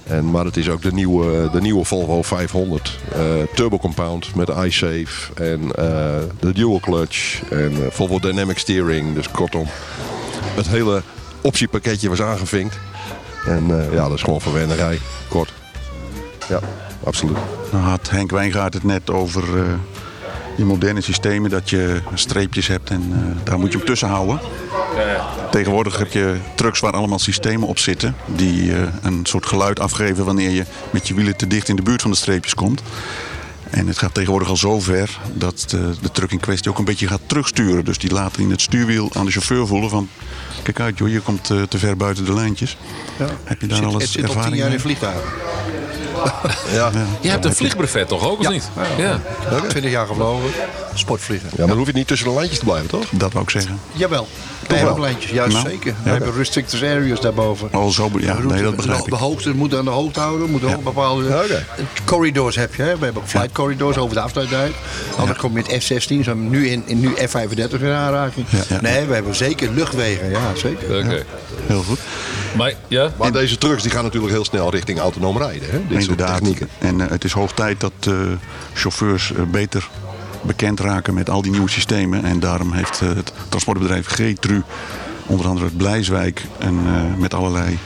En, 0.04 0.30
maar 0.30 0.44
het 0.44 0.56
is 0.56 0.68
ook 0.68 0.82
de 0.82 0.92
nieuwe, 0.92 1.50
de 1.50 1.60
nieuwe 1.60 1.84
Volvo 1.84 2.22
500. 2.22 2.98
eh, 3.12 3.20
turbo 3.54 3.78
compound 3.78 4.34
met 4.34 4.48
iSafe. 4.48 5.32
En 5.34 5.68
de 6.40 6.52
dual 6.52 6.80
clutch. 6.80 7.42
En 7.50 7.72
Volvo 7.90 8.18
Dynamic 8.18 8.58
Steering. 8.58 9.14
Dus 9.14 9.30
kortom, 9.30 9.66
het 10.54 10.68
hele 10.68 11.02
optiepakketje 11.40 12.08
was 12.08 12.22
aangevinkt. 12.22 12.78
En 13.46 13.80
eh, 13.80 13.92
ja, 13.92 14.08
dat 14.08 14.16
is 14.16 14.22
gewoon 14.22 14.40
verwennerij. 14.40 15.00
Kort. 15.28 15.52
Ja, 16.48 16.60
absoluut. 17.04 17.36
Nou 17.72 17.84
had 17.84 18.10
Henk 18.10 18.30
Wijngaard 18.30 18.74
het 18.74 18.84
net 18.84 19.10
over 19.10 19.58
eh, 19.58 19.64
die 20.56 20.64
moderne 20.64 21.00
systemen. 21.00 21.50
Dat 21.50 21.70
je 21.70 22.00
streepjes 22.14 22.66
hebt 22.66 22.90
en 22.90 23.12
eh, 23.12 23.44
daar 23.44 23.58
moet 23.58 23.72
je 23.72 23.78
ook 23.78 23.86
tussen 23.86 24.08
houden. 24.08 24.40
Tegenwoordig 25.50 25.98
heb 25.98 26.12
je 26.12 26.36
trucks 26.54 26.80
waar 26.80 26.92
allemaal 26.92 27.18
systemen 27.18 27.68
op 27.68 27.78
zitten. 27.78 28.16
Die 28.26 28.72
eh, 28.72 28.82
een 29.02 29.20
soort 29.22 29.46
geluid 29.46 29.80
afgeven 29.80 30.24
wanneer 30.24 30.50
je 30.50 30.64
met 30.90 31.08
je 31.08 31.14
wielen 31.14 31.36
te 31.36 31.46
dicht 31.46 31.68
in 31.68 31.76
de 31.76 31.82
buurt 31.82 32.02
van 32.02 32.10
de 32.10 32.16
streepjes 32.16 32.54
komt. 32.54 32.82
En 33.72 33.86
het 33.86 33.98
gaat 33.98 34.14
tegenwoordig 34.14 34.48
al 34.48 34.56
zo 34.56 34.80
ver 34.80 35.18
dat 35.34 35.64
de, 35.68 35.90
de 36.00 36.10
truck 36.10 36.30
in 36.32 36.40
kwestie 36.40 36.70
ook 36.70 36.78
een 36.78 36.84
beetje 36.84 37.06
gaat 37.06 37.20
terugsturen. 37.26 37.84
Dus 37.84 37.98
die 37.98 38.10
laat 38.12 38.38
in 38.38 38.50
het 38.50 38.60
stuurwiel 38.60 39.10
aan 39.12 39.24
de 39.24 39.30
chauffeur 39.32 39.66
voelen 39.66 39.90
van... 39.90 40.08
Kijk 40.62 40.80
uit 40.80 40.98
joh, 40.98 41.08
je 41.08 41.20
komt 41.20 41.50
eh, 41.50 41.62
te 41.62 41.78
ver 41.78 41.96
buiten 41.96 42.24
de 42.24 42.34
lijntjes. 42.34 42.76
Heb 43.44 43.60
je 43.60 43.66
daar 43.66 43.76
Zit- 43.76 43.86
al 43.86 43.92
het 43.92 44.02
eens 44.02 44.12
zit 44.12 44.22
al 44.22 44.28
tien 44.28 44.36
ervaring 44.36 44.62
jaar 44.62 44.72
in 44.72 44.80
vliegtuigen. 44.80 45.22
Ja, 46.72 46.90
Je 47.20 47.28
hebt 47.28 47.44
een 47.44 47.54
vliegbrevet 47.54 48.08
toch 48.08 48.24
ook, 48.28 48.38
of 48.38 48.48
niet? 48.48 48.70
Ja. 48.98 49.20
20 49.68 49.90
jaar 49.90 50.06
gevlogen. 50.06 50.50
Sportvliegen. 50.94 51.48
ja 51.50 51.58
maar 51.58 51.66
dan 51.66 51.76
hoef 51.76 51.86
je 51.86 51.92
niet 51.92 52.06
tussen 52.06 52.28
de 52.28 52.34
lijntjes 52.34 52.58
te 52.58 52.64
blijven, 52.64 52.88
toch? 52.88 53.04
Dat 53.10 53.32
wou 53.32 53.44
ik 53.44 53.50
zeggen. 53.50 53.80
Jawel. 53.92 54.28
Hebben 54.76 54.94
wel? 54.94 55.04
lijntjes. 55.04 55.30
Juist 55.30 55.52
Nou, 55.52 55.68
zeker. 55.68 55.94
We 56.02 56.10
hebben 56.10 56.34
restricted 56.34 56.82
areas 56.82 57.20
daarboven. 57.20 57.68
Oh, 57.72 57.88
zo, 57.88 58.10
ja, 58.18 58.38
nee, 58.38 58.62
dat 58.62 58.76
begrijp 58.76 58.98
de, 58.98 59.04
ik. 59.04 59.10
de 59.10 59.16
hoogte 59.16 59.54
moet 59.54 59.74
aan 59.74 59.84
de 59.84 59.90
hoogte 59.90 60.20
houden. 60.20 60.50
Moet 60.50 60.64
ook 60.64 60.82
bepaalde 60.82 61.62
corridors 62.04 62.56
heb 62.56 62.74
je. 62.74 62.82
Hè. 62.82 62.98
We 62.98 63.04
hebben 63.04 63.22
ook 63.22 63.28
flight 63.28 63.52
corridors 63.52 63.96
over 63.96 64.14
de 64.14 64.20
afsluitdijk. 64.20 64.74
Anders 65.16 65.38
kom 65.38 65.56
je 65.56 65.62
met 65.68 65.82
F-16, 65.82 66.20
zo 66.24 66.34
nu 66.34 66.68
in, 66.68 66.82
in 66.86 67.00
nu 67.00 67.08
F-35 67.08 67.80
in 67.80 67.90
aanraking. 67.90 68.46
Ja, 68.50 68.62
ja. 68.68 68.80
Nee, 68.80 69.04
we 69.04 69.14
hebben 69.14 69.34
zeker 69.34 69.70
luchtwegen. 69.70 70.30
Ja, 70.30 70.54
zeker. 70.54 71.04
Oké. 71.04 71.24
Heel 71.66 71.82
goed. 71.82 71.98
Maar 72.56 72.72
ja, 72.88 73.10
Maar 73.18 73.32
deze 73.32 73.58
trucks 73.58 73.82
die 73.82 73.90
gaan 73.90 74.04
natuurlijk 74.04 74.32
heel 74.32 74.44
snel 74.44 74.70
richting 74.70 74.98
autonoom 74.98 75.38
rijden. 75.38 75.70
Hè? 75.70 75.78
Dit 75.78 75.88
soort 75.88 76.00
Inderdaad. 76.00 76.36
technieken. 76.36 76.68
En 76.78 77.00
eh, 77.00 77.10
het 77.10 77.24
is 77.24 77.32
hoog 77.32 77.52
tijd 77.52 77.80
dat 77.80 77.92
eh, 78.00 78.14
chauffeurs 78.74 79.32
eh, 79.32 79.42
beter 79.42 79.88
bekend 80.42 80.80
raken 80.80 81.14
met 81.14 81.30
al 81.30 81.42
die 81.42 81.50
nieuwe 81.50 81.70
systemen. 81.70 82.24
En 82.24 82.40
daarom 82.40 82.72
heeft 82.72 83.00
eh, 83.00 83.08
het 83.08 83.32
transportbedrijf 83.48 84.06
G-Tru, 84.06 84.62
onder 85.26 85.46
andere 85.46 85.66
het 85.66 85.76
Blijswijk, 85.76 86.44
en, 86.58 86.78
eh, 86.86 87.20
met 87.20 87.34
allerlei 87.34 87.78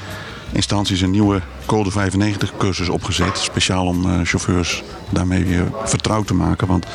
instanties 0.53 1.01
een 1.01 1.11
nieuwe 1.11 1.41
Code 1.67 1.91
95 1.91 2.53
cursus 2.57 2.89
opgezet. 2.89 3.39
Speciaal 3.39 3.87
om 3.87 4.05
eh, 4.05 4.21
chauffeurs 4.23 4.83
daarmee 5.11 5.45
weer 5.45 5.73
vertrouwd 5.85 6.27
te 6.27 6.35
maken. 6.35 6.67
Want 6.67 6.87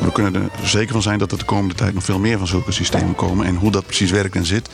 we 0.00 0.12
kunnen 0.12 0.34
er 0.34 0.50
zeker 0.68 0.92
van 0.92 1.02
zijn 1.02 1.18
dat 1.18 1.32
er 1.32 1.38
de 1.38 1.44
komende 1.44 1.74
tijd 1.74 1.94
nog 1.94 2.04
veel 2.04 2.18
meer 2.18 2.38
van 2.38 2.46
zulke 2.46 2.72
systemen 2.72 3.14
komen. 3.14 3.46
En 3.46 3.54
hoe 3.54 3.70
dat 3.70 3.86
precies 3.86 4.10
werkt 4.10 4.34
en 4.34 4.46
zit, 4.46 4.68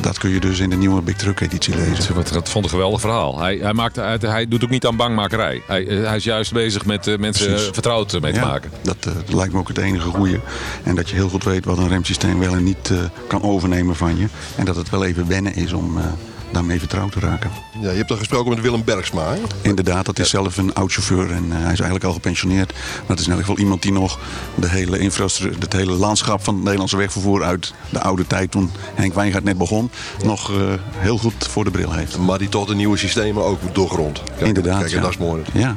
dat 0.00 0.18
kun 0.18 0.30
je 0.30 0.40
dus 0.40 0.58
in 0.58 0.70
de 0.70 0.76
nieuwe 0.76 1.02
Big 1.02 1.16
Truck 1.16 1.40
editie 1.40 1.74
lezen. 1.76 2.14
Dat 2.14 2.48
vond 2.48 2.56
ik 2.56 2.62
een 2.62 2.68
geweldig 2.78 3.00
verhaal. 3.00 3.38
Hij, 3.38 3.56
hij, 3.62 3.72
maakt, 3.72 3.96
hij, 3.96 4.18
hij 4.20 4.48
doet 4.48 4.64
ook 4.64 4.70
niet 4.70 4.86
aan 4.86 4.96
bangmakerij. 4.96 5.62
Hij, 5.66 5.86
eh, 5.86 6.06
hij 6.06 6.16
is 6.16 6.24
juist 6.24 6.52
bezig 6.52 6.84
met 6.84 7.06
eh, 7.06 7.18
mensen 7.18 7.46
Precies. 7.46 7.66
eh, 7.66 7.72
vertrouwd 7.72 8.14
eh, 8.14 8.20
mee 8.20 8.32
te 8.32 8.38
Ja, 8.38 8.46
maken. 8.46 8.70
Dat, 8.82 8.96
eh, 9.00 9.12
dat 9.26 9.34
lijkt 9.34 9.52
me 9.52 9.58
ook 9.58 9.68
het 9.68 9.78
enige 9.78 10.08
goede. 10.08 10.40
En 10.82 10.94
dat 10.94 11.08
je 11.08 11.14
heel 11.14 11.28
goed 11.28 11.44
weet 11.44 11.64
wat 11.64 11.78
een 11.78 11.88
remsysteem 11.88 12.38
wel 12.38 12.54
en 12.54 12.64
niet 12.64 12.90
eh, 12.90 12.98
kan 13.26 13.42
overnemen 13.42 13.96
van 13.96 14.16
je. 14.16 14.26
En 14.56 14.64
dat 14.64 14.76
het 14.76 14.90
wel 14.90 15.04
even 15.04 15.28
wennen 15.28 15.54
is 15.54 15.72
om 15.72 15.98
eh, 15.98 16.04
daarmee 16.52 16.78
vertrouwd 16.78 17.12
te 17.12 17.20
raken. 17.20 17.50
Ja, 17.80 17.90
je 17.90 17.96
hebt 17.96 18.08
dan 18.08 18.18
gesproken 18.18 18.50
met 18.50 18.60
Willem 18.60 18.84
Bergsma. 18.84 19.32
hè? 19.32 19.40
Inderdaad, 19.62 20.06
dat 20.06 20.18
is 20.18 20.30
zelf 20.30 20.56
een 20.56 20.74
oud 20.74 20.92
chauffeur 20.92 21.30
en 21.30 21.44
eh, 21.44 21.52
hij 21.52 21.60
is 21.60 21.66
eigenlijk 21.66 22.04
al 22.04 22.12
gepensioneerd. 22.12 22.72
Maar 22.72 23.08
het 23.08 23.18
is 23.18 23.26
in 23.26 23.32
elk 23.32 23.40
geval 23.40 23.58
iemand 23.58 23.82
die 23.82 23.92
nog 23.92 24.18
de 24.54 24.68
hele 24.68 24.98
infrastructuur, 24.98 25.60
het 25.62 25.72
hele 25.72 25.92
landschap 25.92 26.44
van 26.44 26.54
het 26.54 26.62
Nederlandse 26.62 26.96
wegvervoer 26.96 27.42
uit 27.42 27.74
de 27.90 28.00
oude 28.00 28.26
tijd 28.26 28.50
toen 28.50 28.70
Henk 28.94 29.14
Wijngaard 29.14 29.44
net 29.44 29.58
begon, 29.58 29.90
nog 30.24 30.50
eh, 30.50 30.56
heel 30.96 31.18
goed 31.18 31.46
voor 31.46 31.64
de 31.64 31.70
bril 31.70 31.92
heeft. 31.92 32.18
Maar 32.18 32.38
die 32.38 32.48
toch 32.48 32.66
de 32.66 32.74
nieuwe 32.74 32.96
systemen 32.96 33.44
ook 33.44 33.60
doorgrond. 33.72 34.22
Kijk, 34.24 34.46
Inderdaad. 34.46 34.80
Kijk, 34.80 34.90
ja. 34.92 35.00
dat 35.00 35.10
is 35.10 35.16
mooi. 35.18 35.42
Ja. 35.52 35.76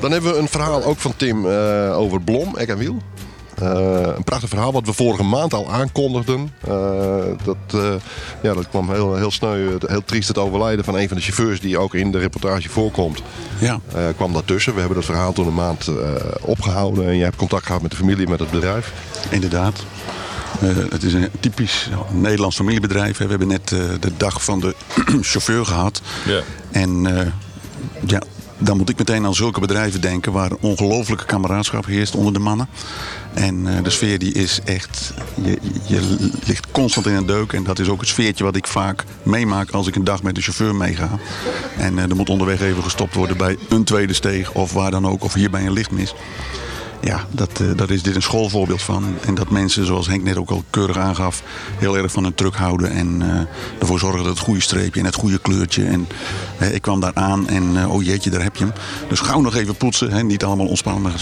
Dan 0.00 0.10
hebben 0.10 0.32
we 0.32 0.38
een 0.38 0.48
verhaal 0.48 0.84
ook 0.84 0.98
van 0.98 1.12
Tim 1.16 1.46
eh, 1.46 1.98
over 1.98 2.20
Blom, 2.20 2.56
Ek 2.56 2.68
en 2.68 2.78
Wiel. 2.78 2.96
Eh, 3.60 4.16
een 4.16 4.24
prachtig 4.24 4.48
verhaal 4.48 4.72
wat 4.72 4.86
we 4.86 4.92
vorige 4.92 5.22
maand 5.22 5.54
al 5.54 5.70
aankondigden. 5.70 6.52
Eh, 6.60 7.16
dat, 7.44 7.56
eh, 7.74 7.92
ja, 8.42 8.54
dat 8.54 8.68
kwam 8.68 8.90
heel, 8.92 9.16
heel 9.16 9.30
sneu, 9.30 9.76
heel 9.86 10.04
triest 10.04 10.28
het 10.28 10.38
overlijden 10.38 10.84
van 10.84 10.96
een 10.96 11.08
van 11.08 11.16
de 11.16 11.22
chauffeurs 11.22 11.60
die 11.60 11.78
ook 11.78 11.94
in 11.94 12.10
de 12.12 12.18
reportage 12.18 12.68
voorkomt. 12.68 13.22
Ja. 13.58 13.80
Eh, 13.94 14.02
kwam 14.16 14.32
daartussen. 14.32 14.72
We 14.72 14.78
hebben 14.78 14.96
dat 14.96 15.06
verhaal 15.06 15.32
toen 15.32 15.46
een 15.46 15.54
maand 15.54 15.86
eh, 15.86 15.94
opgehouden. 16.40 17.06
En 17.06 17.16
je 17.16 17.22
hebt 17.24 17.36
contact 17.36 17.66
gehad 17.66 17.82
met 17.82 17.90
de 17.90 17.96
familie, 17.96 18.28
met 18.28 18.40
het 18.40 18.50
bedrijf. 18.50 18.92
Inderdaad. 19.30 19.84
Eh, 20.60 20.68
het 20.90 21.02
is 21.02 21.12
een 21.12 21.28
typisch 21.40 21.88
Nederlands 22.10 22.56
familiebedrijf. 22.56 23.18
hè. 23.18 23.24
We 23.24 23.30
hebben 23.30 23.48
net 23.48 23.72
eh, 23.72 23.78
de 24.00 24.10
dag 24.16 24.44
van 24.44 24.60
de 24.60 24.74
chauffeur 25.20 25.66
gehad. 25.66 26.00
Ja. 26.26 26.40
En 26.70 27.06
eh, 27.18 27.26
ja, 28.06 28.22
dan 28.60 28.76
moet 28.76 28.88
ik 28.88 28.98
meteen 28.98 29.24
aan 29.24 29.34
zulke 29.34 29.60
bedrijven 29.60 30.00
denken 30.00 30.32
waar 30.32 30.50
ongelooflijke 30.60 31.24
kameraadschap 31.24 31.86
heerst 31.86 32.14
onder 32.14 32.32
de 32.32 32.38
mannen. 32.38 32.68
En 33.34 33.76
eh, 33.76 33.84
de 33.84 33.90
sfeer 33.90 34.18
die 34.18 34.32
is 34.32 34.60
echt, 34.64 35.14
je, 35.42 35.58
je 35.86 36.30
ligt 36.46 36.70
constant 36.70 37.06
in 37.06 37.14
een 37.14 37.26
deuk. 37.26 37.52
En 37.52 37.64
dat 37.64 37.78
is 37.78 37.88
ook 37.88 38.00
het 38.00 38.08
sfeertje 38.08 38.44
wat 38.44 38.56
ik 38.56 38.66
vaak 38.66 39.04
meemaak 39.22 39.70
als 39.70 39.86
ik 39.86 39.96
een 39.96 40.04
dag 40.04 40.22
met 40.22 40.34
de 40.34 40.40
chauffeur 40.40 40.74
meega. 40.74 41.08
En 41.76 41.98
eh, 41.98 42.10
er 42.10 42.16
moet 42.16 42.28
onderweg 42.28 42.60
even 42.60 42.82
gestopt 42.82 43.14
worden 43.14 43.36
bij 43.36 43.56
een 43.68 43.84
tweede 43.84 44.14
steeg 44.14 44.52
of 44.52 44.72
waar 44.72 44.90
dan 44.90 45.06
ook. 45.06 45.24
Of 45.24 45.34
hier 45.34 45.50
bij 45.50 45.66
een 45.66 45.72
lichtmis. 45.72 46.14
Ja, 47.00 47.26
dat, 47.30 47.60
eh, 47.60 47.66
daar 47.76 47.90
is 47.90 48.02
dit 48.02 48.14
een 48.14 48.22
schoolvoorbeeld 48.22 48.82
van. 48.82 49.04
En 49.26 49.34
dat 49.34 49.50
mensen, 49.50 49.86
zoals 49.86 50.06
Henk 50.06 50.22
net 50.22 50.36
ook 50.36 50.50
al 50.50 50.64
keurig 50.70 50.96
aangaf, 50.96 51.42
heel 51.76 51.96
erg 51.96 52.12
van 52.12 52.22
hun 52.22 52.34
truck 52.34 52.54
houden. 52.54 52.90
En 52.90 53.22
eh, 53.22 53.80
ervoor 53.80 53.98
zorgen 53.98 54.18
dat 54.18 54.32
het 54.32 54.38
goede 54.38 54.60
streepje 54.60 55.00
en 55.00 55.06
het 55.06 55.14
goede 55.14 55.38
kleurtje. 55.38 55.84
En 55.84 56.08
eh, 56.58 56.74
ik 56.74 56.82
kwam 56.82 57.00
daar 57.00 57.14
aan 57.14 57.48
en 57.48 57.86
oh 57.86 58.02
jeetje, 58.02 58.30
daar 58.30 58.42
heb 58.42 58.56
je 58.56 58.64
hem. 58.64 58.72
Dus 59.08 59.20
gauw 59.20 59.40
nog 59.40 59.54
even 59.54 59.76
poetsen. 59.76 60.10
Hè. 60.10 60.22
Niet 60.22 60.44
allemaal 60.44 60.66
ontspannen, 60.66 61.02
maar 61.02 61.12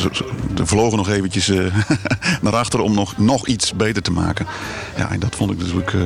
er 0.56 0.66
vlogen 0.66 0.96
nog 0.96 1.08
eventjes 1.08 1.48
naar 2.42 2.56
achter 2.56 2.80
om 2.80 2.94
nog, 2.94 3.18
nog 3.18 3.46
iets 3.46 3.74
beter 3.74 4.02
te 4.02 4.10
maken. 4.10 4.46
Ja, 4.96 5.10
en 5.10 5.20
dat 5.20 5.36
vond 5.36 5.50
ik 5.50 5.58
natuurlijk 5.58 5.96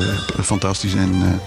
fantastisch. 0.43 0.95
En 0.95 1.41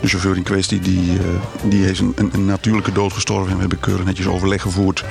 de 0.00 0.08
chauffeur 0.08 0.36
in 0.36 0.42
kwestie 0.42 0.80
die, 0.80 1.18
eh, 1.18 1.24
die 1.70 1.90
is 1.90 2.00
een, 2.00 2.12
een, 2.16 2.30
een 2.32 2.44
natuurlijke 2.44 2.92
dood 2.92 3.12
gestorven. 3.12 3.48
En 3.48 3.54
we 3.54 3.60
hebben 3.60 3.80
keurig 3.80 4.04
netjes 4.04 4.26
overleg 4.26 4.62
gevoerd. 4.62 5.04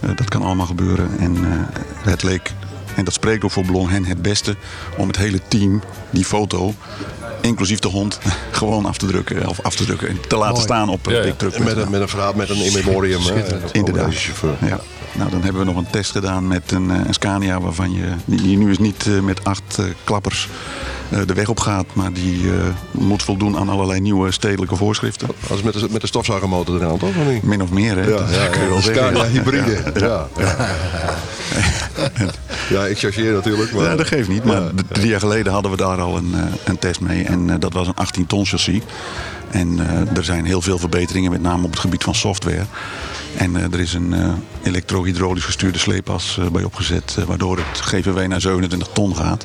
Eh, 0.00 0.10
dat 0.14 0.28
kan 0.28 0.42
allemaal 0.42 0.66
gebeuren. 0.66 1.18
En 1.18 1.36
eh, 1.36 2.10
het 2.10 2.22
leek, 2.22 2.52
en 2.94 3.04
dat 3.04 3.14
spreekt 3.14 3.44
ook 3.44 3.50
voor 3.50 3.64
Blom, 3.64 3.88
hen 3.88 4.04
het 4.04 4.22
beste 4.22 4.56
om 4.96 5.06
het 5.06 5.16
hele 5.16 5.40
team 5.48 5.82
die 6.10 6.24
foto, 6.24 6.74
inclusief 7.40 7.78
de 7.78 7.88
hond, 7.88 8.18
gewoon 8.50 8.86
af 8.86 8.98
te 8.98 9.06
drukken. 9.06 9.48
Of 9.48 9.60
af 9.60 9.74
te 9.74 9.84
drukken 9.84 10.08
en 10.08 10.18
te 10.28 10.36
laten 10.36 10.62
staan 10.62 10.88
op 10.88 11.10
Ja, 11.10 11.24
ja. 11.24 11.34
Met 11.40 11.76
een, 11.76 11.90
met 11.90 12.00
een 12.00 12.08
verhaal, 12.08 12.32
met 12.32 12.48
een 12.48 12.64
in 12.64 12.72
memoriam. 12.72 13.22
Inderdaad. 13.72 14.10
deze 14.10 14.20
chauffeur. 14.20 14.56
Ja. 14.68 14.80
Nou, 15.12 15.30
dan 15.30 15.42
hebben 15.42 15.60
we 15.60 15.66
nog 15.66 15.76
een 15.76 15.90
test 15.90 16.10
gedaan 16.10 16.48
met 16.48 16.70
een, 16.70 16.90
eh, 16.90 16.96
een 17.06 17.14
Scania 17.14 17.60
waarvan 17.60 17.92
je, 17.92 18.08
die, 18.24 18.56
nu 18.56 18.70
is 18.70 18.78
niet 18.78 19.06
eh, 19.06 19.20
met 19.20 19.44
acht 19.44 19.78
eh, 19.78 19.84
klappers 20.04 20.48
de 21.26 21.34
weg 21.34 21.48
op 21.48 21.60
gaat, 21.60 21.86
maar 21.92 22.12
die 22.12 22.50
moet 22.90 23.22
voldoen 23.22 23.56
aan 23.56 23.68
allerlei 23.68 24.00
nieuwe 24.00 24.30
stedelijke 24.32 24.76
voorschriften. 24.76 25.28
Is 25.54 25.62
met 25.62 25.72
de, 25.72 25.86
met 25.90 26.00
de 26.00 26.06
stofzuigermotor 26.06 26.76
eraan, 26.76 26.98
toch? 26.98 27.08
Of 27.08 27.26
niet? 27.26 27.42
Min 27.42 27.62
of 27.62 27.70
meer, 27.70 27.96
hè? 27.96 28.08
Ja, 28.08 28.24
ja, 28.92 29.10
ja, 29.10 29.26
hybride. 29.26 29.82
Ja, 29.94 30.28
ja. 30.38 30.56
ja, 32.68 32.86
ik 32.92 32.98
chargeer 32.98 33.32
natuurlijk. 33.32 33.72
Maar... 33.72 33.84
Ja, 33.84 33.96
dat 33.96 34.06
geeft 34.06 34.28
niet. 34.28 34.44
Maar 34.44 34.62
drie 34.88 35.08
jaar 35.08 35.20
geleden 35.20 35.52
hadden 35.52 35.70
we 35.70 35.76
daar 35.76 36.00
al 36.00 36.16
een, 36.16 36.34
een 36.64 36.78
test 36.78 37.00
mee. 37.00 37.24
En 37.24 37.60
dat 37.60 37.72
was 37.72 37.86
een 37.86 37.94
18 37.94 38.26
ton 38.26 38.46
chassis. 38.46 38.82
En 39.50 39.78
er 40.14 40.24
zijn 40.24 40.44
heel 40.44 40.62
veel 40.62 40.78
verbeteringen, 40.78 41.30
met 41.30 41.42
name 41.42 41.64
op 41.64 41.70
het 41.70 41.80
gebied 41.80 42.04
van 42.04 42.14
software. 42.14 42.64
En 43.36 43.56
eh, 43.56 43.72
er 43.72 43.80
is 43.80 43.92
een 43.92 44.12
eh 44.12 44.32
elektro-hydraulisch 44.62 45.44
gestuurde 45.44 45.78
sleepas 45.78 46.38
eh, 46.38 46.46
bij 46.46 46.64
opgezet. 46.64 47.16
waardoor 47.26 47.56
het 47.56 47.80
GVW 47.80 48.26
naar 48.26 48.40
27 48.40 48.88
ton 48.92 49.16
gaat. 49.16 49.44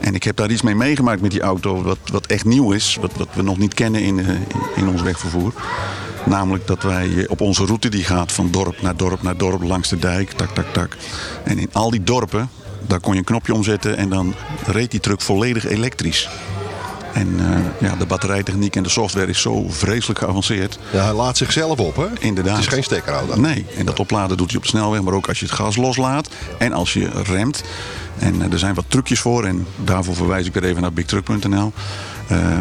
En 0.00 0.14
ik 0.14 0.22
heb 0.22 0.36
daar 0.36 0.50
iets 0.50 0.62
mee 0.62 0.74
meegemaakt 0.74 1.20
met 1.20 1.30
die 1.30 1.40
auto. 1.40 1.82
Wat, 1.82 1.98
wat 2.12 2.26
echt 2.26 2.44
nieuw 2.44 2.72
is. 2.72 2.98
Wat, 3.00 3.12
wat 3.16 3.28
we 3.34 3.42
nog 3.42 3.58
niet 3.58 3.74
kennen 3.74 4.02
in, 4.02 4.18
in 4.76 4.88
ons 4.88 5.02
wegvervoer. 5.02 5.52
Namelijk 6.24 6.66
dat 6.66 6.82
wij 6.82 7.26
op 7.28 7.40
onze 7.40 7.64
route 7.64 7.88
die 7.88 8.04
gaat 8.04 8.32
van 8.32 8.50
dorp 8.50 8.82
naar 8.82 8.96
dorp 8.96 9.22
naar 9.22 9.36
dorp 9.36 9.62
langs 9.62 9.88
de 9.88 9.98
dijk, 9.98 10.30
tak, 10.30 10.50
tak, 10.54 10.72
tak. 10.72 10.96
En 11.44 11.58
in 11.58 11.68
al 11.72 11.90
die 11.90 12.02
dorpen, 12.02 12.50
daar 12.86 13.00
kon 13.00 13.12
je 13.12 13.18
een 13.18 13.24
knopje 13.24 13.54
omzetten 13.54 13.96
en 13.96 14.08
dan 14.08 14.34
reed 14.66 14.90
die 14.90 15.00
truck 15.00 15.20
volledig 15.20 15.66
elektrisch. 15.66 16.28
En 17.12 17.34
eh, 17.40 17.88
ja, 17.88 17.96
de 17.96 18.06
batterijtechniek 18.06 18.76
en 18.76 18.82
de 18.82 18.88
software 18.88 19.26
is 19.26 19.40
zo 19.40 19.68
vreselijk 19.68 20.18
geavanceerd. 20.18 20.78
Ja, 20.92 21.04
hij 21.04 21.12
laat 21.12 21.36
zichzelf 21.36 21.78
op, 21.78 21.96
hè? 21.96 22.06
Inderdaad. 22.18 22.56
Het 22.56 22.66
is 22.66 22.72
geen 22.72 22.82
stekkerauto. 22.82 23.40
Nee, 23.40 23.66
en 23.76 23.86
dat 23.86 24.00
opladen 24.00 24.36
doet 24.36 24.48
hij 24.48 24.56
op 24.56 24.62
de 24.62 24.68
snelweg, 24.68 25.02
maar 25.02 25.14
ook 25.14 25.28
als 25.28 25.38
je 25.38 25.44
het 25.44 25.54
gas 25.54 25.76
loslaat 25.76 26.28
en 26.58 26.72
als 26.72 26.92
je 26.92 27.10
remt. 27.24 27.62
En 28.18 28.42
eh, 28.42 28.52
er 28.52 28.58
zijn 28.58 28.74
wat 28.74 28.84
trucjes 28.88 29.20
voor 29.20 29.44
en 29.44 29.66
daarvoor 29.84 30.14
verwijs 30.14 30.46
ik 30.46 30.54
weer 30.54 30.64
even 30.64 30.82
naar 30.82 30.92
bigtruck.nl. 30.92 31.72
Eh, 32.28 32.58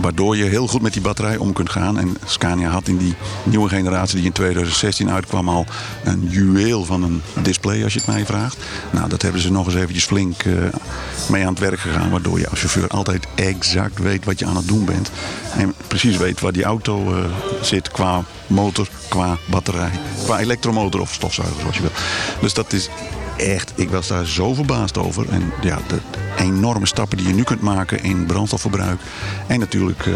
waardoor 0.00 0.36
je 0.36 0.44
heel 0.44 0.66
goed 0.66 0.82
met 0.82 0.92
die 0.92 1.02
batterij 1.02 1.36
om 1.36 1.52
kunt 1.52 1.70
gaan. 1.70 1.98
En 1.98 2.16
Scania 2.24 2.70
had 2.70 2.88
in 2.88 2.96
die 2.96 3.14
nieuwe 3.44 3.68
generatie 3.68 4.16
die 4.16 4.26
in 4.26 4.32
2016 4.32 5.10
uitkwam 5.10 5.48
al 5.48 5.66
een 6.04 6.26
juweel 6.28 6.84
van 6.84 7.02
een 7.02 7.22
display 7.42 7.84
als 7.84 7.92
je 7.92 7.98
het 7.98 8.08
mij 8.08 8.26
vraagt. 8.26 8.56
Nou, 8.90 9.08
dat 9.08 9.22
hebben 9.22 9.40
ze 9.40 9.50
nog 9.50 9.66
eens 9.66 9.74
eventjes 9.74 10.04
flink 10.04 10.42
eh, 10.42 10.52
mee 11.28 11.42
aan 11.42 11.52
het 11.52 11.58
werk 11.58 11.80
gegaan. 11.80 12.10
Waardoor 12.10 12.38
je 12.38 12.48
als 12.48 12.58
chauffeur 12.58 12.88
altijd 12.88 13.26
exact 13.34 13.98
weet 13.98 14.24
wat 14.24 14.38
je 14.38 14.46
aan 14.46 14.56
het 14.56 14.68
doen 14.68 14.84
bent. 14.84 15.10
En 15.56 15.74
precies 15.86 16.16
weet 16.16 16.40
waar 16.40 16.52
die 16.52 16.64
auto 16.64 17.14
eh, 17.14 17.24
zit 17.60 17.90
qua 17.90 18.24
motor, 18.46 18.88
qua 19.08 19.36
batterij, 19.50 19.90
qua 20.24 20.38
elektromotor 20.38 21.00
of 21.00 21.14
stofzuiger 21.14 21.60
zoals 21.60 21.76
je 21.76 21.82
wil. 21.82 21.92
Dus 22.40 22.54
dat 22.54 22.72
is 22.72 22.88
echt, 23.36 23.72
ik 23.74 23.90
was 23.90 24.06
daar 24.06 24.26
zo 24.26 24.54
verbaasd 24.54 24.98
over. 24.98 25.28
En 25.28 25.52
ja, 25.62 25.78
de 25.88 25.96
enorme 26.38 26.86
stappen 26.86 27.18
die 27.18 27.26
je 27.28 27.34
nu 27.34 27.42
kunt 27.42 27.60
maken 27.60 28.02
in 28.02 28.26
brandstofverbruik. 28.26 29.00
En 29.46 29.58
natuurlijk... 29.60 30.06
eh, 30.06 30.12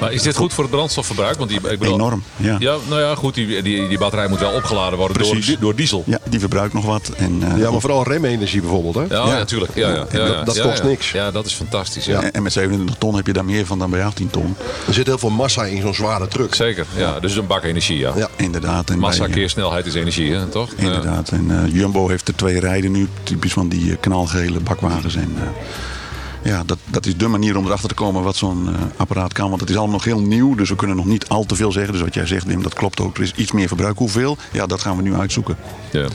Maar 0.00 0.12
is 0.12 0.22
dit 0.22 0.36
goed 0.36 0.52
voor 0.52 0.64
het 0.64 0.72
brandstofverbruik? 0.72 1.36
Want 1.38 1.50
die, 1.50 1.58
ik 1.70 1.78
bedoel, 1.78 1.94
Enorm, 1.94 2.22
ja. 2.36 2.56
Ja, 2.58 2.76
nou 2.88 3.00
ja, 3.00 3.14
goed. 3.14 3.34
Die, 3.34 3.62
die, 3.62 3.88
die 3.88 3.98
batterij 3.98 4.28
moet 4.28 4.38
wel 4.38 4.52
opgeladen 4.52 4.98
worden 4.98 5.18
door, 5.18 5.30
Precies. 5.32 5.56
door 5.58 5.74
diesel. 5.74 6.02
ja, 6.06 6.18
die 6.28 6.40
verbruikt 6.40 6.74
nog 6.74 6.84
wat. 6.84 7.10
En, 7.16 7.42
eh, 7.52 7.58
Ja, 7.58 7.70
maar 7.70 7.80
vooral 7.80 8.02
remenergie 8.08 8.60
bijvoorbeeld, 8.60 8.94
hè? 8.94 9.00
Ja, 9.16 9.26
ja, 9.26 9.38
natuurlijk. 9.38 9.74
Ja, 9.74 9.88
ja, 9.88 10.06
ja, 10.12 10.26
ja. 10.26 10.42
dat- 10.44 10.60
kost 10.60 10.78
ja. 10.82 10.84
niks. 10.86 11.10
Ja, 11.12 11.30
dat 11.30 11.46
is 11.46 11.52
fantastisch. 11.52 12.04
Ja. 12.04 12.22
en, 12.22 12.32
en 12.32 12.42
met 12.42 12.52
27 12.52 12.96
ton 12.98 13.14
heb 13.16 13.26
je 13.26 13.32
daar 13.32 13.44
meer 13.44 13.66
van 13.66 13.78
dan 13.78 13.90
bij 13.90 14.04
18 14.04 14.30
ton. 14.30 14.56
Er 14.86 14.94
zit 14.94 15.06
heel 15.06 15.18
veel 15.18 15.30
massa 15.30 15.64
in 15.64 15.80
zo'n 15.80 15.94
zware 15.94 16.28
truck. 16.28 16.54
Zeker. 16.54 16.86
Ja, 16.96 17.20
dus 17.20 17.36
een 17.36 17.46
bak 17.46 17.62
energie. 17.64 17.98
Ja. 17.98 18.12
Ja. 18.16 18.28
Inderdaad. 18.36 18.90
En 18.90 18.98
Massa 18.98 19.18
bij, 19.18 19.28
eh, 19.28 19.34
keer 19.34 19.50
snelheid 19.50 19.86
is 19.86 19.94
energie, 19.94 20.32
hè, 20.32 20.46
toch? 20.46 20.70
Inderdaad. 20.76 21.28
En 21.28 21.70
Jumbo 21.72 22.08
heeft 22.08 22.28
er 22.28 22.36
twee 22.36 22.60
rijden 22.64 22.92
nu. 22.92 23.08
Typisch 23.22 23.52
van 23.52 23.68
die 23.68 23.90
eh, 23.90 23.96
knalgele 24.00 24.60
bakwagens. 24.60 25.14
En, 25.16 25.32
eh, 25.36 26.50
ja, 26.50 26.62
dat, 26.66 26.78
dat 26.84 27.06
is 27.06 27.16
de 27.16 27.26
manier 27.28 27.56
om 27.56 27.64
erachter 27.66 27.88
te 27.88 27.94
komen 27.94 28.22
wat 28.22 28.36
zo'n 28.36 28.68
eh, 28.68 28.74
apparaat 28.96 29.32
kan. 29.32 29.48
Want 29.48 29.60
het 29.60 29.70
is 29.70 29.76
allemaal 29.76 29.94
nog 29.94 30.04
heel 30.04 30.20
nieuw. 30.20 30.54
Dus 30.54 30.68
we 30.68 30.76
kunnen 30.76 30.96
nog 30.96 31.06
niet 31.06 31.28
al 31.28 31.44
te 31.44 31.54
veel 31.54 31.72
zeggen. 31.72 31.92
Dus 31.92 32.02
wat 32.02 32.14
jij 32.14 32.26
zegt, 32.26 32.44
Wim, 32.46 32.62
dat 32.62 32.74
klopt 32.74 33.00
ook. 33.00 33.16
Er 33.16 33.22
is 33.22 33.32
iets 33.36 33.52
meer 33.52 33.68
verbruik. 33.68 33.98
Hoeveel? 33.98 34.36
Ja, 34.52 34.66
dat 34.66 34.80
gaan 34.80 34.96
we 34.96 35.02
nu 35.02 35.14
uitzoeken. 35.14 35.56
Ja. 35.92 36.06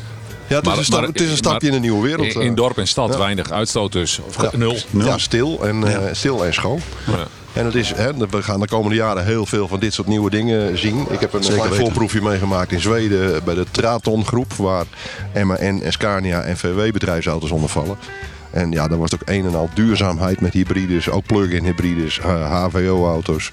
Ja, 0.48 0.56
het, 0.56 0.68
is, 0.68 0.78
een 0.78 0.84
stap- 0.84 1.06
het 1.06 1.22
is 1.22 1.30
een 1.30 1.38
stapje 1.38 1.68
in 1.68 1.74
een 1.74 1.82
nieuwe 1.82 2.02
wereld. 2.02 2.28
In, 2.36 2.42
in 2.42 2.56
dorp 2.56 2.78
en 2.78 2.88
stad 2.88 3.10
Ja. 3.14 3.18
weinig 3.18 3.52
uitstoot 3.52 3.92
dus. 3.92 4.20
Of 4.28 4.42
Ja. 4.42 4.50
nul. 4.58 4.78
Ja, 4.92 5.18
stil 5.18 5.60
en, 5.68 5.84
eh, 6.06 6.14
stil 6.14 6.46
en 6.46 6.54
schoon. 6.54 6.80
Ja. 7.08 7.28
En 7.60 7.66
het 7.66 7.76
is, 7.76 7.94
hè, 7.94 8.18
we 8.30 8.42
gaan 8.44 8.60
de 8.60 8.68
komende 8.68 8.96
jaren 8.96 9.26
heel 9.26 9.46
veel 9.46 9.68
van 9.68 9.80
dit 9.80 9.94
soort 9.94 10.08
nieuwe 10.08 10.30
dingen 10.30 10.78
zien. 10.78 11.06
Ik 11.10 11.20
heb 11.20 11.34
een 11.34 11.44
Zeker 11.44 11.58
klein 11.58 11.70
weten. 11.70 11.86
voorproefje 11.86 12.22
meegemaakt 12.22 12.72
in 12.72 12.80
Zweden 12.80 13.44
bij 13.44 13.56
de 13.56 13.66
Traton 13.72 14.26
groep. 14.26 14.54
Waar 14.54 14.86
MAN 15.44 15.58
en 15.58 15.92
Scania 15.92 16.42
en 16.42 16.58
VW 16.58 16.92
bedrijfsauto's 16.92 17.52
onder 17.52 17.70
vallen. 17.70 17.98
En 18.52 18.72
ja, 18.72 18.88
daar 18.88 18.98
was 18.98 19.12
het 19.12 19.22
ook 19.22 19.30
een 19.30 19.46
en 19.46 19.56
al 19.56 19.70
duurzaamheid 19.74 20.42
met 20.42 20.54
hybrides. 20.54 21.10
Ook 21.10 21.26
plug-in 21.26 21.64
hybrides, 21.64 22.20
HVO-auto's. 22.20 23.52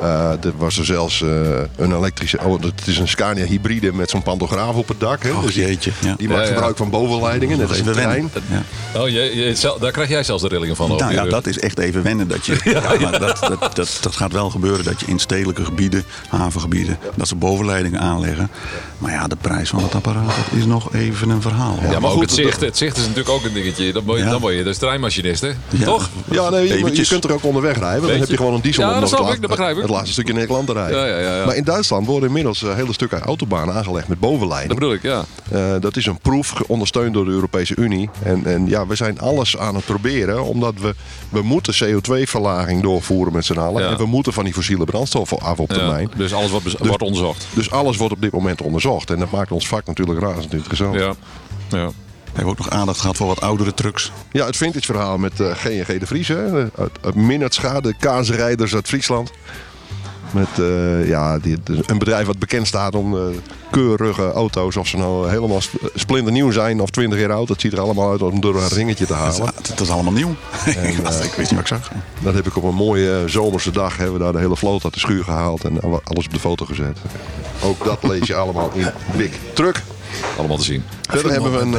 Er 0.00 0.52
was 0.56 0.78
er 0.78 0.84
zelfs 0.84 1.22
eh, 1.22 1.28
een 1.76 1.92
elektrische... 1.96 2.38
Oh, 2.44 2.62
het 2.62 2.86
is 2.86 2.98
een 2.98 3.08
Scania 3.08 3.44
hybride 3.44 3.92
met 3.92 4.10
zo'n 4.10 4.22
pantograaf 4.22 4.74
op 4.74 4.88
het 4.88 5.00
dak. 5.00 5.22
Hè? 5.22 5.30
Dus 5.42 5.54
die, 5.54 5.64
jeetje, 5.64 5.90
ja. 6.00 6.14
die 6.18 6.28
maakt 6.28 6.40
Ja, 6.40 6.46
ja. 6.48 6.52
gebruik 6.54 6.76
van 6.76 6.90
bovenleidingen, 6.90 7.58
net 7.58 7.68
als 7.68 7.78
een 7.78 7.88
Even 7.88 8.02
trein. 8.02 8.30
Oh, 8.96 9.08
je, 9.08 9.36
je- 9.36 9.54
zel- 9.54 9.78
daar 9.78 9.90
krijg 9.92 10.08
jij 10.08 10.22
zelfs 10.24 10.42
de 10.42 10.48
rillingen 10.48 10.76
van. 10.76 10.86
over 10.92 11.00
Nou 11.00 11.12
ja, 11.14 11.22
rug. 11.22 11.30
dat 11.30 11.46
is 11.46 11.58
echt 11.58 11.78
even 11.78 12.02
wennen. 12.02 12.28
Dat, 12.28 12.46
je, 12.46 12.60
ja, 12.64 12.80
maar 13.10 13.18
dat, 13.20 13.38
dat, 13.40 13.76
dat, 13.76 13.98
dat 14.02 14.16
gaat 14.16 14.32
wel 14.32 14.50
gebeuren 14.50 14.84
dat 14.84 15.00
je 15.00 15.06
in 15.06 15.18
stedelijke 15.18 15.64
gebieden, 15.64 16.04
havengebieden, 16.28 16.98
dat 17.14 17.28
ze 17.28 17.34
bovenleidingen 17.34 18.00
aanleggen. 18.00 18.50
Maar 18.98 19.12
ja, 19.12 19.26
de 19.26 19.36
prijs 19.40 19.68
van 19.68 19.82
het 19.82 19.94
apparaat 19.94 20.26
dat 20.26 20.58
is 20.58 20.64
nog 20.64 20.94
even 20.94 21.30
een 21.30 21.42
verhaal. 21.42 21.78
Ja, 21.90 22.00
maar 22.00 22.10
ook 22.10 22.16
goed, 22.16 22.20
het 22.22 22.32
zicht, 22.32 22.60
het 22.60 22.76
zicht 22.76 22.96
is 22.96 23.02
natuurlijk 23.02 23.28
ook 23.28 23.44
een 23.44 23.52
dingetje. 23.52 23.92
Dan 23.92 24.04
word 24.04 24.18
je, 24.18 24.24
Ja. 24.24 24.30
dan 24.30 24.40
word 24.40 24.54
je 24.54 24.62
dus 24.62 24.78
treinmachinist, 24.78 25.40
hè? 25.40 25.50
Ja. 25.68 25.84
Toch? 25.84 26.08
Ja, 26.30 26.50
nee, 26.50 26.68
je, 26.68 26.96
je 26.96 27.06
kunt 27.06 27.24
er 27.24 27.32
ook 27.32 27.44
onderweg 27.44 27.78
rijden. 27.78 28.08
Dan 28.08 28.18
heb 28.18 28.28
je 28.28 28.36
gewoon 28.36 28.54
een 28.54 28.60
diesel 28.60 28.82
Ja, 28.84 28.94
om 28.94 29.00
dat 29.00 29.08
snap 29.08 29.32
ik, 29.32 29.40
dat 29.40 29.50
begrijp 29.50 29.76
ik. 29.78 29.81
Het 29.82 29.90
laatste 29.90 30.12
stukje 30.12 30.32
in 30.32 30.38
Nederland 30.38 30.66
te 30.66 30.72
rijden. 30.72 30.98
Ja, 30.98 31.06
ja, 31.06 31.18
ja, 31.18 31.36
ja. 31.36 31.44
Maar 31.46 31.56
in 31.56 31.64
Duitsland 31.64 32.06
worden 32.06 32.28
inmiddels 32.28 32.62
eh, 32.62 32.74
hele 32.74 32.92
stukken 32.92 33.20
autobanen 33.20 33.74
aangelegd 33.74 34.08
met 34.08 34.20
Dat 34.20 34.30
bovenleiding. 34.30 34.74
bedoel 34.78 34.92
ik, 34.94 35.02
ja. 35.02 35.24
Eh, 35.50 35.74
dat 35.80 35.96
is 35.96 36.06
een 36.06 36.18
proef, 36.18 36.60
ondersteund 36.66 37.14
door 37.14 37.24
de 37.24 37.30
Europese 37.30 37.76
Unie. 37.76 38.10
En, 38.22 38.46
en 38.46 38.66
ja, 38.68 38.86
we 38.86 38.94
zijn 38.94 39.20
alles 39.20 39.58
aan 39.58 39.74
het 39.74 39.84
proberen, 39.84 40.44
omdat 40.44 40.74
we, 40.80 40.94
we 41.28 41.42
moeten 41.42 41.74
CO2-verlaging 41.74 42.82
doorvoeren 42.82 43.32
met 43.32 43.44
z'n 43.44 43.58
allen. 43.58 43.82
Ja. 43.82 43.88
En 43.90 43.96
we 43.96 44.06
moeten 44.06 44.32
van 44.32 44.44
die 44.44 44.52
fossiele 44.54 44.84
brandstoffen 44.84 45.38
af 45.40 45.58
op 45.58 45.70
ja. 45.70 45.76
termijn. 45.76 46.10
Dus 46.16 46.34
alles 46.34 46.50
wordt, 46.50 46.64
bez- 46.64 46.76
wordt 46.78 47.02
onderzocht. 47.02 47.46
Dus 47.54 47.70
alles 47.70 47.96
wordt 47.96 48.14
op 48.14 48.20
dit 48.20 48.32
moment 48.32 48.62
onderzocht. 48.62 49.10
En 49.10 49.18
dat 49.18 49.30
maakt 49.30 49.50
ons 49.52 49.68
vak 49.68 49.86
natuurlijk 49.86 50.20
razend 50.20 50.52
interessant. 50.52 50.94
Ja. 50.94 51.14
ja. 51.68 51.86
We 51.86 52.38
hebben 52.38 52.56
ook 52.58 52.64
nog 52.64 52.70
aandacht 52.80 53.00
gehad 53.00 53.16
voor 53.16 53.26
wat 53.26 53.40
oudere 53.40 53.74
trucks. 53.74 54.12
Ja, 54.32 54.46
het 54.46 54.56
vintage 54.56 54.84
verhaal 54.86 55.18
met 55.18 55.40
eh 55.40 55.50
G&G 55.54 55.86
de 55.98 56.06
Vries. 56.06 56.28
Hè? 56.28 56.52
Uit, 56.52 56.90
uit 57.00 57.14
Minnertscha, 57.14 57.80
de 57.80 57.94
kaasrijders 57.98 58.74
uit 58.74 58.88
Friesland. 58.88 59.30
Met 60.32 60.48
eh, 60.58 61.08
ja, 61.08 61.38
die, 61.38 61.56
een 61.86 61.98
bedrijf 61.98 62.26
wat 62.26 62.38
bekend 62.38 62.66
staat 62.66 62.94
om 62.94 63.16
eh, 63.16 63.22
keurige 63.70 64.32
auto's. 64.32 64.76
Of 64.76 64.86
ze 64.86 64.96
nou 64.96 65.28
helemaal 65.30 65.60
sp- 65.60 65.90
splinternieuw 65.94 66.50
zijn 66.50 66.80
of 66.80 66.90
20 66.90 67.18
jaar 67.18 67.32
oud. 67.32 67.48
Dat 67.48 67.60
ziet 67.60 67.72
er 67.72 67.80
allemaal 67.80 68.10
uit 68.10 68.22
om 68.22 68.40
door 68.40 68.62
een 68.62 68.68
ringetje 68.68 69.06
te 69.06 69.12
Dat, 69.12 69.20
halen. 69.22 69.52
is- 69.62 69.68
dat 69.68 69.80
is 69.80 69.90
allemaal 69.90 70.12
nieuw. 70.12 70.30
ik, 70.66 70.98
was- 71.02 71.18
eh, 71.18 71.24
ik 71.24 71.36
niet 71.38 71.50
wat 71.50 71.60
ik 71.60 71.66
zag. 71.66 71.90
Dat 72.20 72.34
heb 72.34 72.46
ik 72.46 72.56
op 72.56 72.62
een 72.64 72.74
mooie 72.74 73.22
zomerse 73.26 73.70
dag. 73.70 73.96
Hebben 73.96 74.16
we 74.16 74.22
daar 74.22 74.32
de 74.32 74.38
hele 74.38 74.56
vloot 74.56 74.84
uit 74.84 74.94
de 74.94 75.00
schuur 75.00 75.24
gehaald. 75.24 75.64
En 75.64 75.80
alles 76.04 76.26
op 76.26 76.32
de 76.32 76.38
foto 76.40 76.64
gezet. 76.64 76.98
Ook 77.62 77.84
dat 77.84 78.02
lees 78.02 78.26
je 78.26 78.34
allemaal 78.34 78.70
in 78.74 78.86
Big 79.16 79.30
Truck. 79.54 79.82
Allemaal 80.38 80.56
te 80.56 80.64
zien. 80.64 80.82
Verder 81.10 81.30
hebben 81.32 81.52
we 81.52 81.58
een, 81.58 81.72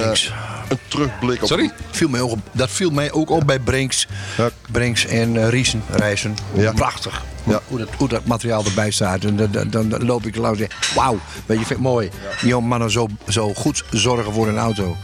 een 0.70 0.78
terugblik 0.88 1.41
op... 1.41 1.47
Sorry? 1.47 1.72
Viel 1.91 2.10
mij 2.10 2.22
ook 2.22 2.32
op, 2.32 2.39
dat 2.51 2.70
viel 2.70 2.89
mij 2.89 3.12
ook 3.12 3.30
op 3.30 3.43
bij 3.45 3.60
Brinks. 3.60 4.08
Ja. 4.38 4.49
Brinks 4.72 5.06
en 5.06 5.49
Riesen, 5.49 5.84
Reizen. 5.89 6.36
Ja. 6.54 6.72
Prachtig. 6.72 7.24
Ja. 7.44 7.62
Hoe, 7.68 7.78
dat, 7.78 7.89
hoe 7.98 8.08
dat 8.08 8.26
materiaal 8.26 8.66
erbij 8.66 8.91
staat. 8.91 9.24
En 9.24 9.36
dan, 9.52 9.89
dan, 9.89 10.06
loop 10.06 10.26
ik 10.26 10.36
langs 10.36 10.60
en 10.60 10.68
zeg, 10.70 10.94
wauw, 10.96 11.20
weet 11.46 11.60
je, 11.60 11.66
vind 11.66 11.80
ik 11.80 11.86
mooi. 11.86 12.10
Die 12.41 12.58
mannen 12.58 12.91
zo, 12.91 13.08
zo 13.28 13.54
goed 13.54 13.84
zorgen 13.91 14.34
voor 14.34 14.48
een 14.48 14.58
auto. 14.58 14.96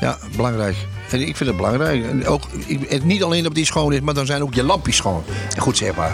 Ja, 0.00 0.18
belangrijk. 0.36 0.76
En 1.10 1.20
ik 1.20 1.36
vind 1.36 1.48
het 1.48 1.56
belangrijk. 1.56 2.04
En 2.04 2.26
ook, 2.26 2.42
ik, 2.66 2.90
het, 2.90 3.04
niet 3.04 3.22
alleen 3.22 3.42
dat 3.42 3.54
die 3.54 3.64
schoon 3.64 3.92
is, 3.92 4.00
maar 4.00 4.14
dan 4.14 4.26
zijn 4.26 4.42
ook 4.42 4.54
je 4.54 4.64
lampjes 4.64 4.96
schoon. 4.96 5.24
Goed 5.58 5.76
zeg 5.76 5.94
maar. 5.94 6.12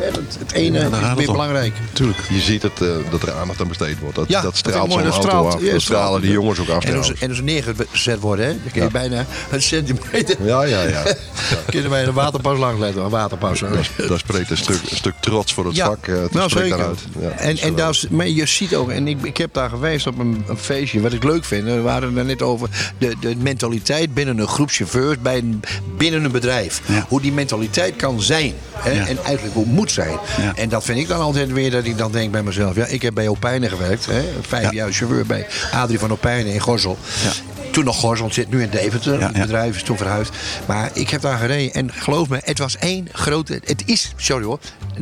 Het, 0.00 0.36
het 0.38 0.52
ene 0.52 0.90
daar 0.90 1.10
is 1.10 1.16
meer 1.16 1.32
belangrijk. 1.32 1.72
Tuurlijk. 1.92 2.18
Je 2.30 2.40
ziet 2.40 2.62
het, 2.62 2.80
eh, 2.80 2.88
dat 3.10 3.22
er 3.22 3.32
aandacht 3.32 3.60
aan 3.60 3.68
besteed 3.68 3.98
wordt. 3.98 4.16
Dat, 4.16 4.28
Ja, 4.28 4.40
dat 4.42 4.54
vind 4.54 4.66
ik 4.66 4.72
straalt 4.72 4.88
mooi. 4.88 5.02
zo'n 5.02 5.10
Dat 5.10 5.14
auto 5.24 5.28
straalt- 5.28 5.54
af. 5.54 5.60
ja, 5.66 5.72
Dat 5.72 5.80
straalt. 5.80 6.00
stralen 6.02 6.20
die 6.20 6.30
jongens 6.30 6.58
ook 6.58 6.68
af. 6.68 6.84
En 6.84 6.96
als, 6.96 7.06
trouwens. 7.06 7.20
en 7.20 7.28
als 7.28 7.38
er 7.38 7.44
neergezet 7.44 8.20
worden, 8.20 8.46
hè, 8.46 8.52
dan 8.52 8.72
kun 8.72 8.82
je 8.82 8.90
bijna 8.90 9.26
een 9.50 9.62
centimeter. 9.62 10.36
Ja, 10.44 10.62
ja, 10.62 10.82
ja. 10.82 11.02
Kun 11.70 11.82
je 11.82 11.88
bij 11.88 12.04
een 12.04 12.12
waterpas 12.12 12.58
lang 12.58 12.78
letten. 12.78 13.02
Een 13.02 13.10
waterpas. 13.10 13.62
Dat 14.08 14.18
spreekt 14.18 14.50
een 14.50 14.56
stuk, 14.56 14.80
een 14.90 14.96
stuk 14.96 15.14
trots 15.20 15.52
voor 15.52 15.66
het 15.66 15.78
vak. 15.78 16.06
eh, 16.06 16.20
Het 16.22 16.32
nou 16.32 16.50
spreekt 16.50 16.68
zeker. 16.68 16.94
daaruit. 17.18 17.38
En 17.40 17.58
en 17.58 17.70
eh, 17.70 17.76
daar 17.76 18.00
maar 18.10 18.28
je 18.28 18.46
ziet 18.46 18.74
ook, 18.74 18.90
en 18.90 19.08
ik, 19.08 19.18
ik 19.22 19.36
heb 19.36 19.54
daar 19.54 19.68
geweest 19.70 20.06
op 20.06 20.18
een, 20.18 20.44
een 20.48 20.56
feestje, 20.58 21.00
wat 21.00 21.12
ik 21.12 21.24
leuk 21.24 21.44
vind. 21.44 21.64
We 21.64 21.80
waren 21.80 22.16
er 22.16 22.24
net 22.24 22.42
over 22.42 22.68
de, 22.98 23.14
de 23.20 23.36
mentaliteit 23.36 24.14
binnen 24.14 24.38
een 24.38 24.48
groep 24.48 24.70
chauffeurs 24.70 25.18
bij 25.18 25.38
een, 25.38 25.60
binnen 25.96 26.24
een 26.24 26.30
bedrijf. 26.32 26.80
Hoe 27.08 27.20
die 27.20 27.32
mentaliteit 27.32 27.96
kan 27.96 28.22
zijn. 28.22 28.54
Hè. 28.72 28.90
En 28.90 29.18
eigenlijk 29.24 29.54
hoe 29.54 29.64
het 29.64 29.72
zijn. 29.92 30.18
Ja. 30.40 30.52
En 30.54 30.68
dat 30.68 30.84
vind 30.84 30.98
ik 30.98 31.08
dan 31.08 31.20
altijd 31.20 31.52
weer 31.52 31.70
dat 31.70 31.84
ik 31.84 31.98
dan 31.98 32.12
denk 32.12 32.32
bij 32.32 32.42
mezelf. 32.42 32.74
Ja, 32.76 32.86
ik 32.86 33.02
heb 33.02 33.14
bij 33.14 33.28
Opijnen 33.28 33.70
gewerkt. 33.70 34.06
Hè, 34.06 34.22
vijf 34.40 34.62
Ja. 34.64 34.70
jaar 34.72 34.92
chauffeur 34.92 35.26
bij 35.26 35.46
Adrie 35.72 35.98
van 35.98 36.12
Opijnen 36.12 36.52
in 36.52 36.60
Gorsel. 36.60 36.98
Ja. 37.24 37.30
Toen 37.70 37.84
nog 37.84 37.96
Gorsel, 37.96 38.32
zit 38.32 38.50
nu 38.50 38.62
in 38.62 38.70
Deventer. 38.70 39.22
Het 39.22 39.32
bedrijf 39.32 39.76
is 39.76 39.82
toen 39.82 39.96
verhuisd. 39.96 40.32
Maar 40.66 40.90
ik 40.92 41.10
heb 41.10 41.20
daar 41.20 41.38
gereden. 41.38 41.72
En 41.74 41.92
geloof 41.92 42.28
me, 42.28 42.40
het 42.44 42.58
was 42.58 42.76
één 42.76 43.08
grote... 43.12 43.60
Het 43.64 43.82
is, 43.86 44.12
sorry 44.16 44.44
hoor. 44.44 44.58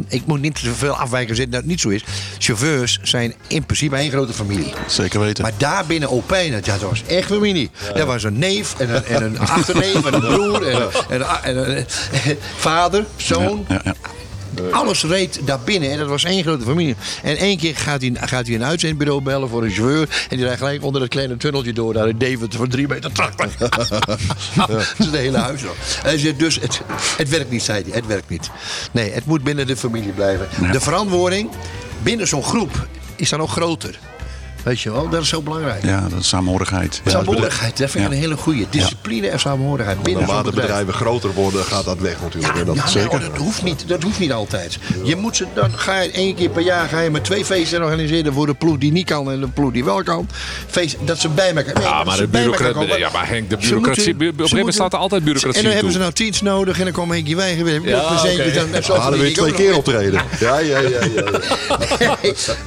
Ik 0.08 0.26
moet 0.26 0.40
niet 0.40 0.62
te 0.62 0.74
veel 0.74 0.92
afwijken 0.94 1.34
zitten 1.36 1.52
dat 1.52 1.60
het 1.60 1.70
niet 1.70 1.80
zo 1.80 1.88
is. 1.88 2.04
Chauffeurs 2.38 2.98
zijn 3.02 3.34
in 3.46 3.64
principe 3.64 3.96
één 3.96 4.10
grote 4.10 4.32
familie. 4.32 4.72
Zeker 4.86 5.20
weten. 5.20 5.42
Maar 5.42 5.52
daar 5.56 5.86
binnen 5.86 6.08
Opijnen, 6.10 6.60
ja, 6.64 6.78
dat 6.78 6.88
was 6.90 7.02
echt 7.06 7.26
familie. 7.28 7.70
Dat 7.94 8.06
was 8.06 8.22
een 8.22 8.38
neef 8.38 8.74
en 8.78 8.94
een, 8.94 9.04
en 9.04 9.22
een 9.22 9.38
achterneef 9.38 10.04
en 10.06 10.14
een 10.14 10.20
broer 10.34 10.66
en 10.66 11.22
en 11.42 11.86
vader, 12.56 13.04
zoon. 13.16 13.64
ja, 13.68 13.80
ja. 13.84 13.94
Alles 14.70 15.02
reed 15.04 15.40
daar 15.44 15.60
binnen 15.64 15.90
en 15.90 15.98
dat 15.98 16.08
was 16.08 16.24
één 16.24 16.42
grote 16.42 16.64
familie. 16.64 16.96
En 17.22 17.36
één 17.36 17.58
keer 17.58 17.76
gaat 17.76 18.00
hij, 18.00 18.12
gaat 18.14 18.46
hij 18.46 18.54
een 18.54 18.64
uitzendbureau 18.64 19.22
bellen 19.22 19.48
voor 19.48 19.64
een 19.64 19.70
chauffeur. 19.70 20.26
En 20.28 20.36
die 20.36 20.44
rijdt 20.44 20.58
gelijk 20.58 20.84
onder 20.84 21.00
dat 21.00 21.10
kleine 21.10 21.36
tunneltje 21.36 21.72
door 21.72 21.94
naar 21.94 22.06
een 22.06 22.18
Deventer 22.18 22.58
van 22.58 22.68
drie 22.68 22.88
meter 22.88 23.12
trap. 23.12 23.46
Dat 24.66 24.80
is 24.98 25.04
het 25.04 25.16
hele 25.16 25.38
huis 25.38 25.62
nog. 25.62 25.74
Hij 26.02 26.18
zegt 26.18 26.38
dus, 26.38 26.60
het, 26.60 26.80
het 27.16 27.28
werkt 27.28 27.50
niet, 27.50 27.62
zei 27.62 27.82
hij. 27.82 27.92
Het 27.92 28.06
werkt 28.06 28.28
niet. 28.28 28.50
Nee, 28.92 29.12
het 29.12 29.24
moet 29.24 29.42
binnen 29.42 29.66
de 29.66 29.76
familie 29.76 30.12
blijven. 30.12 30.48
De 30.72 30.80
verantwoording 30.80 31.50
binnen 32.02 32.28
zo'n 32.28 32.42
groep 32.42 32.86
is 33.16 33.28
dan 33.28 33.40
ook 33.40 33.50
groter. 33.50 33.98
Weet 34.68 34.80
je 34.80 34.92
wel, 34.92 35.08
dat 35.08 35.22
is 35.22 35.28
zo 35.28 35.42
belangrijk. 35.42 35.84
Ja, 35.84 36.06
dat 36.10 36.20
is 36.20 36.28
samenhorigheid. 36.28 37.00
Ja, 37.04 37.10
Samenhorigheid, 37.10 37.78
dat 37.78 37.90
vind 37.90 38.04
ik 38.04 38.10
Ja. 38.10 38.16
een 38.16 38.22
hele 38.22 38.36
goede. 38.36 38.64
Discipline 38.70 39.28
en 39.28 39.40
samenhorigheid 39.40 40.02
binnen 40.02 40.22
Naarmate 40.22 40.44
bedrijf. 40.50 40.66
bedrijven 40.66 40.94
groter 40.94 41.32
worden, 41.34 41.64
gaat 41.64 41.84
dat 41.84 41.98
weg 41.98 42.16
natuurlijk. 42.22 42.56
Ja, 42.56 42.64
dat 42.64 42.74
ja, 42.76 42.86
zeker. 42.86 43.18
nou, 43.18 43.30
dat, 43.30 43.36
hoeft 43.38 43.62
niet, 43.62 43.84
dat 43.88 44.02
hoeft 44.02 44.18
niet 44.18 44.32
altijd. 44.32 44.78
Je 45.04 45.16
moet 45.16 45.36
ze, 45.36 45.46
dan 45.54 45.70
ga 45.78 46.00
je 46.00 46.10
één 46.10 46.34
keer 46.34 46.50
per 46.50 46.62
jaar 46.62 46.88
ga 46.88 47.00
je 47.00 47.10
met 47.10 47.24
twee 47.24 47.44
feesten 47.44 47.82
organiseren 47.84 48.32
voor 48.32 48.46
de 48.46 48.54
ploeg 48.54 48.78
die 48.78 48.92
niet 48.92 49.06
kan 49.06 49.30
en 49.30 49.40
de 49.40 49.48
ploeg 49.48 49.72
die 49.72 49.84
wel 49.84 50.02
kan. 50.02 50.28
Feest, 50.66 50.96
dat 51.04 51.18
ze 51.18 51.28
bij 51.28 51.54
elkaar. 51.54 51.74
nee, 51.74 51.82
Ja, 51.84 52.04
maar 52.04 52.16
de 52.16 52.26
bureaucratie. 52.28 52.74
komen. 52.74 52.98
Ja, 52.98 53.10
maar 53.12 53.28
Henk, 53.28 53.50
de 53.50 53.56
bureaucratie. 53.56 54.04
moeten- 54.14 54.26
Op 54.28 54.32
een 54.32 54.36
gegeven 54.36 54.56
moment 54.56 54.74
staat 54.74 54.92
er 54.92 54.98
altijd 54.98 55.24
bureaucratie 55.24 55.58
En 55.58 55.64
dan 55.64 55.74
hebben 55.74 55.92
ze 55.92 55.98
nou 55.98 56.12
teams 56.12 56.42
nodig 56.42 56.78
en 56.78 56.84
dan 56.84 56.92
komt 56.92 57.12
Henkie 57.12 57.36
Wijgen 57.36 57.64
weer. 57.64 57.80
Ja, 57.82 57.88
Ja, 57.88 57.96
oké. 58.32 58.52
dan, 58.52 59.00
dan, 59.00 59.18
weer 59.18 59.26
ik 59.26 59.34
twee 59.34 59.52
keer 59.52 59.76
optreden. 59.76 60.22
Ja, 60.40 60.58
ja, 60.58 60.78
ja. 60.78 60.88
ja, 60.88 61.22
ja. 61.98 62.16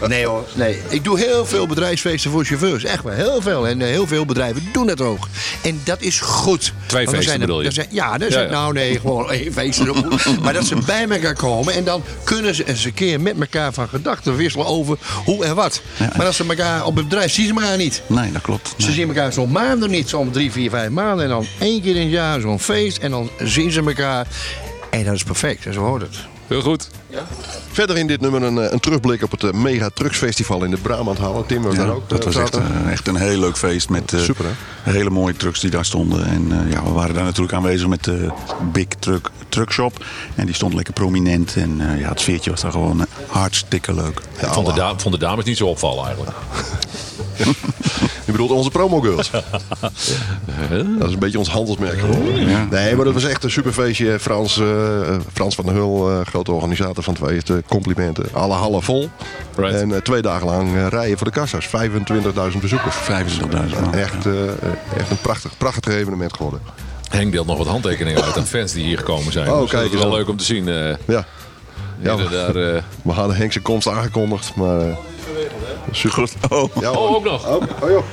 Nee 0.08 0.26
hoor, 0.26 0.44
nee. 0.54 0.80
Ik 0.90 1.04
doe 1.04 1.20
heel 1.20 1.46
veel 1.46 1.68
bedrijfsfeesten 1.96 2.32
voor 2.32 2.46
chauffeurs. 2.46 2.84
Echt 2.84 3.04
wel, 3.04 3.14
heel 3.14 3.42
veel. 3.42 3.68
En 3.68 3.82
eh, 3.82 3.88
heel 3.88 4.08
veel 4.08 4.26
bedrijven 4.26 4.64
doen 4.74 4.88
het 4.88 5.02
ook. 5.02 5.28
En 5.64 5.82
dat 5.84 6.02
is 6.02 6.20
goed. 6.20 6.74
Twee 6.86 7.06
Want 7.06 7.18
feesten 7.18 7.24
zijn 7.24 7.42
er- 7.42 7.46
bedoel 7.48 7.62
je? 7.62 7.68
er 7.68 7.74
zijn- 7.74 7.88
ja, 7.92 8.14
er 8.14 8.22
Ja, 8.24 8.32
zijn, 8.32 8.46
ja. 8.46 8.52
nou 8.52 8.74
nee, 8.74 9.00
gewoon 9.00 9.32
één 9.32 9.54
feest. 9.54 9.80
erop. 9.80 10.20
maar 10.42 10.54
dat 10.54 10.66
ze 10.66 10.76
bij 10.86 11.08
elkaar 11.10 11.36
komen 11.36 11.74
en 11.74 11.84
dan 11.84 12.04
kunnen 12.24 12.56
ze 12.56 12.68
eens 12.68 12.86
een 12.86 12.94
keer 12.94 13.22
met 13.22 13.40
elkaar 13.40 13.74
van 13.74 13.88
gedachten 13.90 14.36
wisselen 14.36 14.66
over 14.66 14.98
hoe 15.26 15.46
en 15.46 15.56
wat. 15.56 15.82
Maar 16.18 16.26
als 16.26 16.36
ze 16.36 16.46
elkaar 16.48 16.86
op 16.86 16.96
het 16.96 17.10
bedrijf 17.10 17.32
zien 17.32 17.46
ze 17.48 17.54
elkaar 17.54 17.78
niet. 17.78 18.02
Nee, 18.08 18.32
dat 18.32 18.42
klopt. 18.42 18.68
Ze 18.78 18.86
Nee. 18.86 18.96
zien 18.96 19.08
elkaar 19.08 19.34
zo'n 19.34 19.52
maanden 19.52 19.90
niet, 19.90 20.10
zo'n 20.10 20.32
drie, 20.32 20.52
vier, 20.52 20.70
vijf 20.70 20.90
maanden. 20.90 21.24
En 21.26 21.30
dan 21.32 21.46
één 21.60 21.82
keer 21.82 21.96
in 21.96 22.02
het 22.02 22.12
jaar 22.12 22.40
zo'n 22.40 22.60
feest. 22.60 22.98
En 22.98 23.12
dan 23.12 23.30
zien 23.44 23.72
ze 23.72 23.82
elkaar. 23.86 24.28
En 24.90 25.04
dat 25.06 25.14
is 25.14 25.24
perfect. 25.24 25.66
En 25.66 25.74
zo 25.74 25.80
hoort 25.80 26.02
het. 26.02 26.16
Heel 26.48 26.62
goed. 26.62 26.88
Verder 27.72 27.98
in 27.98 28.08
dit 28.08 28.22
nummer 28.22 28.44
een, 28.44 28.58
eh, 28.58 28.72
een 28.72 28.80
terugblik 28.80 29.24
op 29.24 29.32
het 29.32 29.44
eh, 29.44 29.52
Mega 29.52 29.90
Trucks 29.94 30.18
Festival 30.18 30.64
in 30.64 30.72
de 30.72 30.78
Brabanthallen. 30.78 31.46
Tim 31.46 31.62
was 31.62 31.76
Ja, 31.76 31.86
daar 31.86 31.94
ook. 31.96 32.10
dat 32.10 32.20
eh, 32.20 32.26
was 32.26 32.36
echt, 32.90 33.08
een 33.08 33.16
heel 33.16 33.40
leuk 33.40 33.58
feest 33.58 33.90
met 33.90 34.14
eh, 34.14 34.20
Super, 34.20 34.46
hele 34.84 35.10
mooie 35.10 35.36
trucks 35.36 35.60
die 35.60 35.70
daar 35.70 35.86
stonden. 35.86 36.26
En 36.26 36.48
eh, 36.66 36.72
ja, 36.72 36.84
we 36.84 36.90
waren 36.92 37.16
daar 37.16 37.24
natuurlijk 37.24 37.54
aanwezig 37.54 37.88
met 37.88 38.04
de 38.04 38.30
Big 38.72 38.86
Truck, 39.00 39.30
truck 39.50 39.72
Shop. 39.72 40.06
En 40.36 40.46
die 40.46 40.56
stond 40.56 40.74
lekker 40.74 40.94
prominent. 40.94 41.56
En 41.56 41.92
eh, 41.92 42.00
ja, 42.00 42.10
het 42.10 42.20
sfeertje 42.20 42.50
was 42.50 42.62
daar 42.62 42.72
gewoon 42.72 43.06
hartstikke 43.28 43.94
leuk. 43.94 44.22
Ik 44.40 44.48
vond 44.48 44.76
de, 44.76 44.94
vond 44.98 45.14
de 45.14 45.20
dames 45.20 45.46
niet 45.46 45.58
zo 45.58 45.66
opvallen 45.68 46.06
eigenlijk. 46.06 46.38
Je 48.26 48.32
bedoelt 48.32 48.52
onze 48.52 48.70
promogirls. 48.70 49.32
dat 51.00 51.08
is 51.08 51.14
een 51.14 51.20
beetje 51.20 51.38
ons 51.40 51.50
handelsmerk 51.50 52.00
geworden. 52.00 52.50
Ja. 52.50 52.68
Nee, 52.72 52.96
maar 52.96 53.06
dat 53.06 53.14
was 53.14 53.24
echt 53.24 53.44
een 53.44 53.52
superfeestje. 53.52 54.20
Frans, 54.20 54.58
eh, 54.60 55.18
Frans 55.34 55.56
van 55.56 55.66
der 55.66 55.74
Hul, 55.74 56.10
eh, 56.12 56.26
grote 56.26 56.52
organisator 56.52 57.01
van 57.04 57.14
het 57.20 57.24
feest. 57.28 57.50
eh, 57.50 57.56
complimenten. 57.68 58.26
Alle 58.34 58.54
hallen 58.54 58.84
vol. 58.84 59.10
Right. 59.56 59.76
En 59.82 59.94
eh, 59.94 60.02
twee 60.02 60.22
dagen 60.22 60.46
lang 60.48 60.76
eh, 60.76 60.88
rijden 60.88 61.18
voor 61.18 61.28
de 61.28 61.34
kassa's. 61.34 61.68
25.000 61.68 61.72
bezoekers. 62.62 62.96
25.000 62.96 63.82
man. 63.82 63.94
Echt, 63.94 64.26
eh, 64.26 64.34
echt 64.98 65.10
een 65.12 65.22
prachtig, 65.22 65.58
prachtig 65.58 65.94
evenement 65.94 66.34
geworden. 66.34 66.62
Henk 67.10 67.32
deelt 67.32 67.48
nog 67.48 67.58
wat 67.58 67.68
handtekeningen 67.68 68.24
uit 68.24 68.38
aan 68.38 68.46
fans 68.46 68.72
die 68.74 68.84
hier 68.86 68.98
gekomen 68.98 69.32
zijn. 69.32 69.50
Oh, 69.52 69.62
Dus 69.62 69.70
kijk 69.70 69.82
dat 69.84 69.92
is 69.92 69.98
eens 69.98 70.08
wel 70.08 70.18
leuk 70.18 70.30
om 70.30 70.38
te 70.38 70.44
zien. 70.44 70.68
eh 70.68 70.76
Ja, 71.08 71.26
Ja, 72.00 72.12
ieder 72.12 72.30
daar, 72.32 72.56
eh, 72.76 72.82
we 73.04 73.12
hadden 73.12 73.36
Henk 73.36 73.52
zijn 73.52 73.64
komst 73.64 73.88
aangekondigd. 73.88 74.56
Maar 74.56 74.80
eh, 74.80 74.96
super. 75.92 76.30
Oh, 76.50 76.76
Ja, 76.82 76.92
Oh, 76.92 77.16
ook 77.16 77.24
nog. 77.24 77.48
Oh, 77.48 77.62
oh 77.82 77.90
joh. 77.90 78.04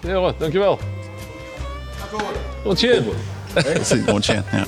Ja, 0.00 0.14
hoor, 0.14 0.34
dankjewel. 0.38 0.78
Bon 4.06 4.22
chien, 4.22 4.44
ja. 4.52 4.64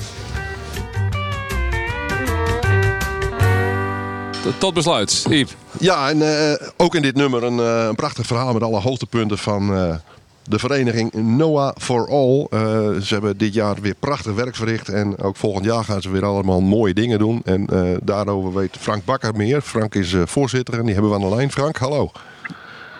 Tot- 4.57 4.73
besluit, 4.73 5.25
Yves. 5.29 5.55
Ja, 5.79 6.09
en 6.09 6.21
eh, 6.21 6.67
ook 6.77 6.95
in 6.95 7.01
dit 7.01 7.15
nummer 7.15 7.43
een, 7.43 7.59
eh, 7.59 7.85
een 7.87 7.95
prachtig 7.95 8.25
verhaal 8.25 8.53
met 8.53 8.63
alle 8.63 8.79
hoogtepunten 8.79 9.37
van 9.37 9.73
eh, 9.75 9.95
de 10.43 10.59
vereniging 10.59 11.13
Noah 11.13 11.75
for 11.77 12.07
All. 12.09 12.47
Eh, 12.49 12.59
ze 13.01 13.13
hebben 13.13 13.37
dit 13.37 13.53
jaar 13.53 13.75
weer 13.81 13.95
prachtig 13.99 14.33
werk 14.33 14.55
verricht 14.55 14.89
en 14.89 15.17
ook 15.21 15.35
volgend 15.35 15.65
jaar 15.65 15.83
gaan 15.83 16.01
ze 16.01 16.11
weer 16.11 16.25
allemaal 16.25 16.61
mooie 16.61 16.93
dingen 16.93 17.19
doen. 17.19 17.41
En 17.45 17.67
eh, 17.67 17.97
daarover 18.03 18.53
weet 18.53 18.77
Frank 18.79 19.05
Bakker 19.05 19.35
meer. 19.35 19.61
Frank 19.61 19.95
is 19.95 20.13
eh, 20.13 20.21
voorzitter 20.25 20.73
en 20.79 20.83
die 20.85 20.93
hebben 20.93 21.11
we 21.11 21.17
aan 21.17 21.29
de 21.29 21.35
lijn. 21.35 21.51
Frank, 21.51 21.77
hallo. 21.77 22.11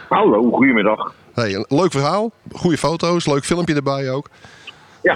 Hallo, 0.10 0.52
goedemiddag. 0.52 1.14
Hey, 1.34 1.54
een 1.56 1.66
leuk 1.68 1.92
verhaal, 1.92 2.32
goede 2.52 2.78
foto's, 2.78 3.26
leuk 3.26 3.46
filmpje 3.46 3.76
erbij 3.76 4.12
ook. 4.12 4.30
Ja. 5.02 5.14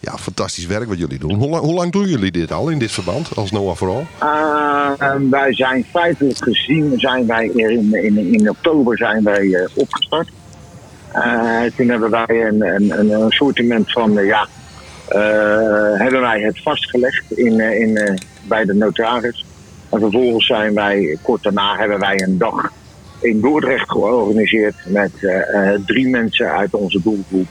Ja, 0.00 0.16
fantastisch 0.18 0.66
werk 0.66 0.88
wat 0.88 0.98
jullie 0.98 1.18
doen. 1.18 1.34
Hoe 1.34 1.74
lang, 1.74 1.92
doen 1.92 2.08
jullie 2.08 2.30
dit 2.30 2.52
al 2.52 2.68
in 2.68 2.78
dit 2.78 2.92
verband 2.92 3.36
als 3.36 3.50
Noah 3.50 3.76
for 3.76 3.88
All? 3.88 4.06
Eh, 4.18 5.14
wij 5.30 5.54
zijn 5.54 5.84
feitelijk 5.90 6.38
gezien, 6.42 6.92
zijn 6.96 7.26
wij 7.26 7.46
in, 7.46 7.94
in, 7.94 8.34
in 8.34 8.50
oktober 8.50 8.96
zijn 8.96 9.24
wij 9.24 9.54
eh, 9.54 9.68
opgestart. 9.74 10.28
Eh, 11.12 11.62
toen 11.76 11.88
hebben 11.88 12.10
wij 12.10 12.26
een, 12.28 12.66
een, 12.66 12.98
een, 12.98 13.22
assortiment 13.22 13.92
van, 13.92 14.18
eh, 14.18 14.26
ja, 14.26 14.46
hebben 15.98 16.20
wij 16.20 16.40
het 16.40 16.62
vastgelegd 16.62 17.32
in, 17.32 17.60
in, 17.60 18.18
bij 18.48 18.64
de 18.64 18.74
notaris. 18.74 19.44
En 19.90 20.00
vervolgens 20.00 20.46
zijn 20.46 20.74
wij, 20.74 21.18
kort 21.22 21.42
daarna 21.42 21.76
hebben 21.76 21.98
wij 21.98 22.22
een 22.22 22.38
dag 22.38 22.72
in 23.20 23.40
Dordrecht 23.40 23.90
georganiseerd 23.90 24.74
met 24.86 25.12
drie 25.86 26.08
mensen 26.08 26.50
uit 26.50 26.74
onze 26.74 27.00
doelgroep. 27.02 27.46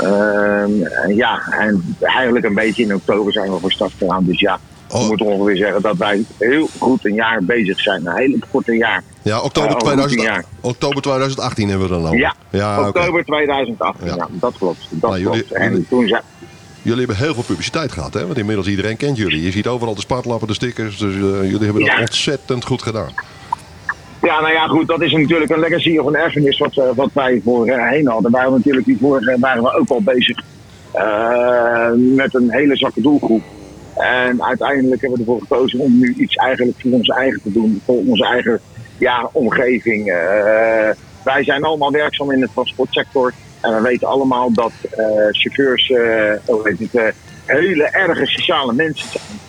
Ehm, 0.00 0.82
en 0.82 1.14
ja, 1.14 1.42
en 1.50 1.96
eigenlijk 2.00 2.44
een 2.44 2.54
beetje 2.54 2.82
in 2.82 2.94
oktober 2.94 3.32
zijn 3.32 3.52
we 3.52 3.58
van 3.60 3.70
start 3.70 3.92
gegaan. 3.98 4.24
Dus 4.24 4.40
ja, 4.40 4.58
Oh. 4.88 5.00
we 5.00 5.06
moeten 5.06 5.26
ongeveer 5.26 5.56
zeggen 5.56 5.82
dat 5.82 5.96
wij 5.96 6.24
heel 6.38 6.68
goed 6.78 7.04
een 7.06 7.14
jaar 7.14 7.42
bezig 7.44 7.80
zijn. 7.80 8.06
Een 8.06 8.16
hele 8.16 8.38
korte 8.50 8.76
jaar. 8.76 9.02
Ja, 9.22 9.40
oktober, 9.40 9.70
Ja, 9.70 9.76
over 9.76 9.86
2000, 9.86 10.20
tien 10.20 10.30
jaar. 10.32 10.44
oktober 10.60 11.02
2018 11.02 11.68
hebben 11.68 11.88
we 11.88 11.94
dan 11.94 12.04
al. 12.06 12.12
Ja, 12.50 12.86
oktober 12.86 13.24
2018. 13.24 14.06
Ja. 14.06 14.14
Ja. 14.14 14.28
dat 14.30 14.54
klopt. 14.58 14.86
Dat 14.90 15.10
Nou, 15.10 15.22
jullie- 15.22 15.42
klopt. 15.44 15.52
En 15.62 15.70
jullie- 15.70 15.86
toen 15.88 16.06
zijn... 16.08 16.22
Jullie 16.82 16.98
hebben 16.98 17.16
heel 17.16 17.34
veel 17.34 17.42
publiciteit 17.42 17.92
gehad, 17.92 18.14
hè? 18.14 18.26
Want 18.26 18.38
inmiddels 18.38 18.66
iedereen 18.66 18.96
kent 18.96 19.16
jullie. 19.16 19.42
Je 19.42 19.50
ziet 19.50 19.66
overal 19.66 19.94
de 19.94 20.00
spartlappen, 20.00 20.48
de 20.48 20.54
stickers. 20.54 20.98
Dus 20.98 21.14
eh, 21.14 21.20
jullie 21.20 21.64
hebben 21.64 21.74
dat 21.84 21.92
Ja. 21.92 22.00
ontzettend 22.00 22.64
goed 22.64 22.82
gedaan. 22.82 23.10
Ja, 24.22 24.40
nou 24.40 24.52
ja, 24.52 24.66
goed, 24.66 24.86
dat 24.86 25.02
is 25.02 25.12
natuurlijk 25.12 25.50
een 25.50 25.58
legacy 25.58 25.98
of 25.98 26.06
een 26.06 26.16
erfenis 26.16 26.58
wat, 26.58 26.76
eh, 26.76 26.90
wat 26.94 27.10
wij 27.12 27.40
voorheen 27.44 28.06
hadden. 28.06 28.32
Wij 28.32 28.40
waren 28.40 28.56
natuurlijk 28.56 28.86
hiervoor 28.86 29.18
eh, 29.18 29.40
waren 29.40 29.62
we 29.62 29.78
ook 29.78 29.88
al 29.88 30.02
bezig 30.02 30.38
eh, 30.92 31.90
met 31.94 32.34
een 32.34 32.50
hele 32.50 32.76
zwakke 32.76 33.00
doelgroep. 33.00 33.42
En 33.96 34.44
uiteindelijk 34.44 35.00
hebben 35.00 35.18
we 35.18 35.24
ervoor 35.24 35.40
gekozen 35.40 35.78
om 35.78 35.98
nu 35.98 36.14
iets 36.18 36.34
eigenlijk 36.34 36.80
voor 36.80 36.92
ons 36.92 37.08
eigen 37.08 37.42
te 37.42 37.52
doen. 37.52 37.82
Voor 37.84 37.96
onze 38.06 38.24
eigen 38.24 38.60
ja, 38.98 39.28
omgeving. 39.32 40.08
Eh, 40.08 40.90
wij 41.24 41.44
zijn 41.44 41.62
allemaal 41.62 41.90
werkzaam 41.90 42.32
in 42.32 42.40
de 42.40 42.48
transportsector. 42.54 43.32
En 43.60 43.74
we 43.74 43.80
weten 43.80 44.08
allemaal 44.08 44.52
dat 44.52 44.72
eh, 44.90 45.04
chauffeurs 45.30 45.90
eh, 45.90 46.32
hoe 46.46 46.60
heet 46.62 46.78
het, 46.78 46.94
eh, 46.94 47.12
hele 47.44 47.84
erge 47.84 48.26
sociale 48.26 48.72
mensen 48.72 49.08
zijn. 49.08 49.40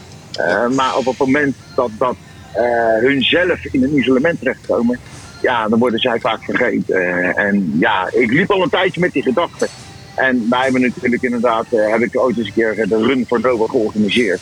Eh, 0.49 0.67
maar 0.75 0.97
op 0.97 1.05
het 1.05 1.17
moment 1.17 1.55
dat, 1.75 1.89
dat 1.97 2.15
eh, 2.53 3.01
hun 3.01 3.21
zelf 3.21 3.65
in 3.71 3.83
een 3.83 3.97
isolement 3.97 4.39
terechtkomen, 4.39 4.99
ja, 5.41 5.67
dan 5.67 5.79
worden 5.79 5.99
zij 5.99 6.19
vaak 6.19 6.43
vergeten. 6.43 6.95
Eh, 6.95 7.43
en 7.45 7.77
ja, 7.79 8.09
ik 8.11 8.31
liep 8.31 8.51
al 8.51 8.63
een 8.63 8.69
tijdje 8.69 9.01
met 9.01 9.13
die 9.13 9.23
gedachten. 9.23 9.67
En 10.15 10.47
wij 10.49 10.63
hebben 10.63 10.81
natuurlijk 10.81 11.21
inderdaad, 11.21 11.65
eh, 11.69 11.91
heb 11.91 12.01
ik 12.01 12.19
ooit 12.19 12.37
eens 12.37 12.47
een 12.47 12.53
keer 12.53 12.87
de 12.87 12.97
Run 12.97 13.25
voor 13.27 13.39
Nova 13.39 13.65
georganiseerd. 13.65 14.39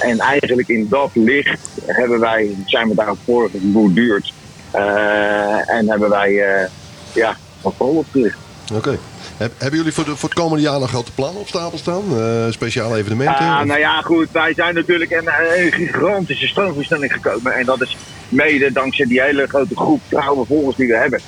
En 0.00 0.18
eigenlijk 0.18 0.68
in 0.68 0.86
dat 0.88 1.10
licht 1.12 1.68
hebben 1.86 2.20
wij, 2.20 2.56
zijn 2.66 2.88
we 2.88 2.94
daarop 2.94 3.18
voorgeborduurd. 3.24 4.32
Eh 4.70 5.34
en 5.66 5.88
hebben 5.88 6.10
wij, 6.10 6.42
eh, 6.42 6.68
ja, 7.14 7.36
wat 7.62 7.74
vooral 7.76 7.96
opgericht. 7.96 8.38
Oké. 8.74 8.98
Hebben 9.36 9.78
jullie 9.78 9.92
voor, 9.92 10.04
de, 10.04 10.16
voor 10.16 10.28
het 10.28 10.38
komende 10.38 10.62
jaar 10.62 10.80
nog 10.80 10.88
grote 10.88 11.12
plannen 11.12 11.40
op 11.40 11.48
stapel 11.48 11.78
staan? 11.78 12.02
Eh, 12.18 12.50
speciale 12.50 12.96
evenementen? 12.96 13.46
Ah, 13.46 13.62
nou 13.62 13.78
ja, 13.78 14.00
goed. 14.00 14.28
Wij 14.32 14.54
zijn 14.54 14.74
natuurlijk 14.74 15.10
in 15.10 15.28
een 15.28 15.72
gigantische 15.72 16.46
stroomversnelling 16.46 17.12
gekomen. 17.12 17.54
En 17.54 17.64
dat 17.64 17.82
is 17.82 17.96
mede 18.28 18.72
dankzij 18.72 19.06
die 19.06 19.22
hele 19.22 19.46
grote 19.46 19.76
groep 19.76 20.00
trouwe 20.08 20.46
volgers 20.46 20.76
die 20.76 20.88
we 20.88 20.96
hebben. 20.96 21.20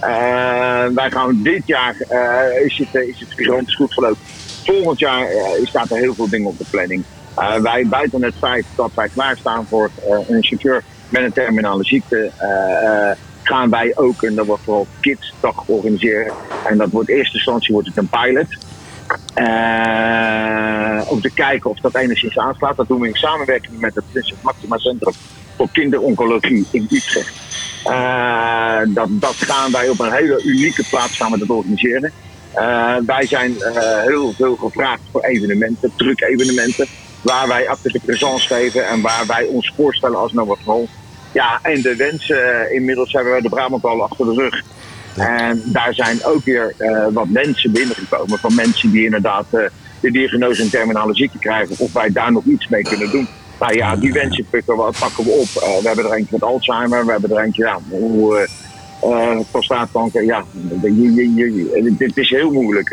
Eh, 0.00 0.94
wij 0.94 1.10
gaan 1.10 1.42
dit 1.42 1.62
jaar, 1.66 1.96
eh, 2.08 2.64
is, 2.64 2.78
het, 2.78 3.02
eh, 3.02 3.08
is 3.08 3.20
het 3.20 3.32
gigantisch 3.36 3.76
goed 3.76 3.92
gelopen. 3.92 4.18
Volgend 4.64 4.98
jaar 4.98 5.26
eh, 5.26 5.66
staat 5.66 5.90
er 5.90 5.96
heel 5.96 6.14
veel 6.14 6.28
dingen 6.28 6.48
op 6.48 6.58
de 6.58 6.64
planning. 6.70 7.04
Eh, 7.34 7.56
wij 7.56 7.86
buiten 7.86 8.22
het 8.22 8.34
feit 8.38 8.64
dat 8.74 8.90
wij 8.94 9.08
klaarstaan 9.08 9.66
voor 9.66 9.90
eh, 10.08 10.28
een 10.28 10.42
chauffeur 10.44 10.82
met 11.08 11.22
een 11.22 11.32
terminale 11.32 11.84
ziekte, 11.84 12.30
eh, 12.36 13.10
eh, 13.10 13.16
gaan 13.46 13.70
wij 13.70 13.92
ook, 13.94 14.22
en 14.22 14.34
dat 14.34 14.46
wordt 14.46 14.62
vooral 14.62 14.86
Kidsdag 15.00 15.62
organiseren. 15.66 16.32
En 16.66 16.78
dat 16.78 16.90
wordt 16.90 17.08
in 17.08 17.16
eerste 17.16 17.36
instantie 17.36 17.72
wordt 17.72 17.88
het 17.88 17.96
een 17.96 18.08
pilot. 18.08 18.46
Eh, 19.34 21.10
om 21.10 21.20
te 21.20 21.30
kijken 21.34 21.70
of 21.70 21.78
dat 21.78 21.96
enigszins 21.96 22.38
aanslaat. 22.38 22.76
Dat 22.76 22.88
doen 22.88 23.00
we 23.00 23.08
in 23.08 23.14
samenwerking 23.14 23.80
met 23.80 23.94
het 23.94 24.04
Prinses 24.12 24.36
Maxima 24.42 24.78
Centrum 24.78 25.14
voor 25.56 25.68
Kinderoncologie 25.72 26.66
in 26.70 26.86
Utrecht. 26.90 27.32
Eh, 27.84 28.80
dat, 28.88 29.08
dat 29.10 29.34
gaan 29.34 29.72
wij 29.72 29.88
op 29.88 30.00
een 30.00 30.12
hele 30.12 30.42
unieke 30.42 30.84
plaats 30.90 31.18
we 31.18 31.38
dat 31.38 31.48
organiseren. 31.48 32.12
Eh, 32.52 32.96
wij 33.06 33.26
zijn 33.26 33.56
heel 34.06 34.32
veel 34.32 34.56
gevraagd 34.56 35.02
voor 35.10 35.22
evenementen, 35.22 35.92
druk 35.96 36.20
evenementen, 36.20 36.86
waar 37.20 37.48
wij 37.48 37.68
actieve 37.68 38.00
présence 38.04 38.46
geven 38.46 38.88
en 38.88 39.00
waar 39.00 39.26
wij 39.26 39.44
ons 39.44 39.72
voorstellen 39.76 40.18
als 40.18 40.32
Nova 40.32 40.54
Front. 40.62 40.88
Ja, 41.34 41.58
en 41.62 41.82
de 41.82 41.96
wensen, 41.96 42.66
eh, 42.66 42.74
inmiddels 42.74 43.12
hebben 43.12 43.34
we 43.34 43.42
de 43.42 43.48
Brabant 43.48 43.84
al 43.84 44.02
achter 44.02 44.24
de 44.26 44.34
rug. 44.34 44.62
En 45.16 45.62
daar 45.64 45.94
zijn 45.94 46.24
ook 46.24 46.44
weer 46.44 46.74
eh, 46.78 47.06
wat 47.12 47.28
mensen 47.28 47.72
binnengekomen 47.72 48.38
van 48.38 48.54
mensen 48.54 48.90
die 48.90 49.04
inderdaad 49.04 49.46
eh, 49.50 49.64
de 50.00 50.10
diagnose 50.10 50.62
een 50.62 50.70
terminale 50.70 51.14
ziekte 51.14 51.38
krijgen. 51.38 51.76
Of 51.78 51.92
wij 51.92 52.12
daar 52.12 52.32
nog 52.32 52.44
iets 52.44 52.68
mee 52.68 52.82
kunnen 52.82 53.10
doen. 53.10 53.28
Nou 53.60 53.74
ja, 53.74 53.96
die 53.96 54.12
wensen 54.12 54.46
pakken 54.50 54.76
we, 54.76 54.92
pakken 54.98 55.24
we 55.24 55.30
op. 55.30 55.48
We 55.82 55.86
hebben 55.86 56.04
er 56.04 56.12
eentje 56.12 56.32
met 56.32 56.42
Alzheimer, 56.42 57.06
we 57.06 57.12
hebben 57.12 57.30
er 57.30 57.44
eentje, 57.44 57.64
ja, 57.64 57.78
hoe, 57.88 58.48
prostaatkanker. 59.50 60.24
Ja, 60.24 60.44
dit 61.98 62.16
is 62.16 62.30
heel 62.30 62.50
moeilijk. 62.50 62.88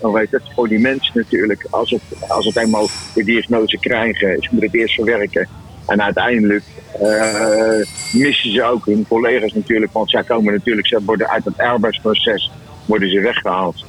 hoe 0.00 0.18
heet 0.18 0.30
het, 0.30 0.42
voor 0.54 0.68
die 0.68 0.78
mensen 0.78 1.12
natuurlijk. 1.14 1.66
Als 1.70 1.90
het, 1.90 2.02
als 2.28 2.46
het 2.46 2.56
eenmaal 2.56 2.88
de 3.14 3.24
diagnose 3.24 3.78
krijgen, 3.78 4.36
ze 4.40 4.48
moeten 4.50 4.70
het 4.70 4.80
eerst 4.80 4.94
verwerken. 4.94 5.48
En 5.86 6.02
uiteindelijk 6.02 6.64
eh, 7.00 7.86
missen 8.12 8.52
ze 8.52 8.64
ook 8.64 8.86
hun 8.86 9.04
collega's 9.08 9.52
natuurlijk. 9.52 9.92
Want 9.92 10.10
zij 10.10 10.22
komen 10.22 10.52
natuurlijk, 10.52 10.86
ze 10.86 11.00
worden 11.04 11.28
uit 11.28 11.44
het 11.44 11.58
arbeidsproces 11.58 12.50
worden 12.84 13.10
ze 13.10 13.20
weggehaald. 13.20 13.84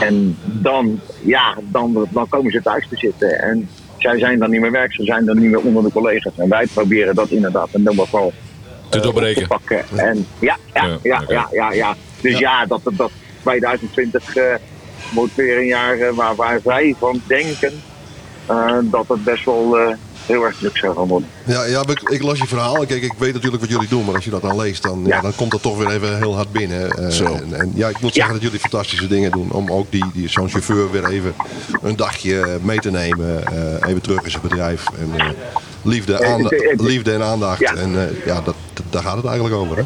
En 0.00 0.38
dan, 0.44 1.00
ja, 1.24 1.56
dan, 1.62 2.08
dan 2.10 2.28
komen 2.28 2.52
ze 2.52 2.62
thuis 2.62 2.88
te 2.88 2.96
zitten. 2.96 3.40
En 3.42 3.68
zij 3.98 4.18
zijn 4.18 4.38
dan 4.38 4.50
niet 4.50 4.60
meer 4.60 4.70
werk, 4.70 4.94
ze 4.94 5.04
zijn 5.04 5.24
dan 5.24 5.38
niet 5.38 5.50
meer 5.50 5.60
onder 5.60 5.82
de 5.82 5.92
collega's. 5.92 6.32
En 6.36 6.48
wij 6.48 6.66
proberen 6.74 7.14
dat 7.14 7.30
inderdaad 7.30 7.68
in 7.72 7.78
ieder 7.78 7.94
geval 7.94 8.32
Te 8.88 9.00
doorbreken. 9.00 9.42
te 9.42 9.48
pakken. 9.48 9.84
En 9.96 10.26
ja, 10.38 10.56
ja, 10.74 10.98
Ja, 11.02 11.22
ja, 11.28 11.48
ja, 11.52 11.72
ja. 11.72 11.94
Dus 12.20 12.38
ja, 12.38 12.66
dat, 12.66 12.80
dat 12.92 13.10
2020 13.42 14.36
eh, 14.36 14.54
wordt 15.12 15.34
weer 15.34 15.58
een 15.58 15.66
jaar 15.66 15.98
eh, 15.98 16.14
waar, 16.14 16.34
waar 16.34 16.60
wij 16.64 16.94
van 16.98 17.20
denken 17.26 17.72
eh, 18.46 18.78
dat 18.82 19.08
het 19.08 19.24
best 19.24 19.44
wel 19.44 19.78
eh, 19.78 19.94
heel 20.26 20.42
erg 20.44 20.56
druk 20.56 20.76
zou 20.76 20.94
gaan 20.96 21.06
worden. 21.08 21.28
Ja, 21.44 21.64
ja 21.64 21.80
ik, 21.88 22.00
ik 22.00 22.22
las 22.22 22.38
je 22.38 22.46
verhaal. 22.46 22.74
Kijk, 22.86 23.02
ik 23.02 23.12
weet 23.18 23.32
natuurlijk 23.32 23.62
wat 23.62 23.70
jullie 23.72 23.88
doen, 23.88 24.04
maar 24.04 24.14
als 24.14 24.24
je 24.24 24.30
dat 24.30 24.42
dan 24.42 24.56
leest, 24.56 24.82
dan, 24.82 25.00
ja. 25.06 25.14
Ja. 25.16 25.20
dan 25.20 25.34
komt 25.34 25.50
dat 25.50 25.62
toch 25.62 25.76
weer 25.78 25.90
even 25.90 26.16
heel 26.18 26.34
hard 26.34 26.52
binnen. 26.52 26.90
Eh, 26.90 27.08
Zo. 27.08 27.24
En, 27.24 27.54
en 27.60 27.72
ja, 27.74 27.88
ik 27.88 28.00
moet 28.00 28.14
zeggen 28.14 28.32
dat 28.32 28.42
jullie 28.42 28.58
fantastische 28.60 29.06
dingen 29.06 29.30
doen. 29.30 29.50
Om 29.50 29.70
ook 29.72 29.86
die, 29.90 30.04
die, 30.12 30.28
zo'n 30.28 30.48
chauffeur 30.48 30.90
weer 30.90 31.08
even 31.08 31.34
een 31.82 31.96
dagje 31.96 32.58
mee 32.62 32.78
te 32.78 32.90
nemen. 32.90 33.46
eh, 33.46 33.88
even 33.88 34.02
terug 34.02 34.22
in 34.24 34.30
zijn 34.30 34.42
bedrijf. 34.42 34.84
En, 34.98 35.20
eh, 35.20 35.28
liefde, 35.82 36.26
aanda- 36.26 36.56
liefde 36.76 37.12
en 37.12 37.22
aandacht. 37.22 37.60
Ja. 37.60 37.74
En 37.74 38.16
ja, 38.26 38.40
dat, 38.40 38.54
daar 38.90 39.02
gaat 39.02 39.16
het 39.16 39.24
eigenlijk 39.26 39.56
over. 39.56 39.76
Hè? 39.76 39.82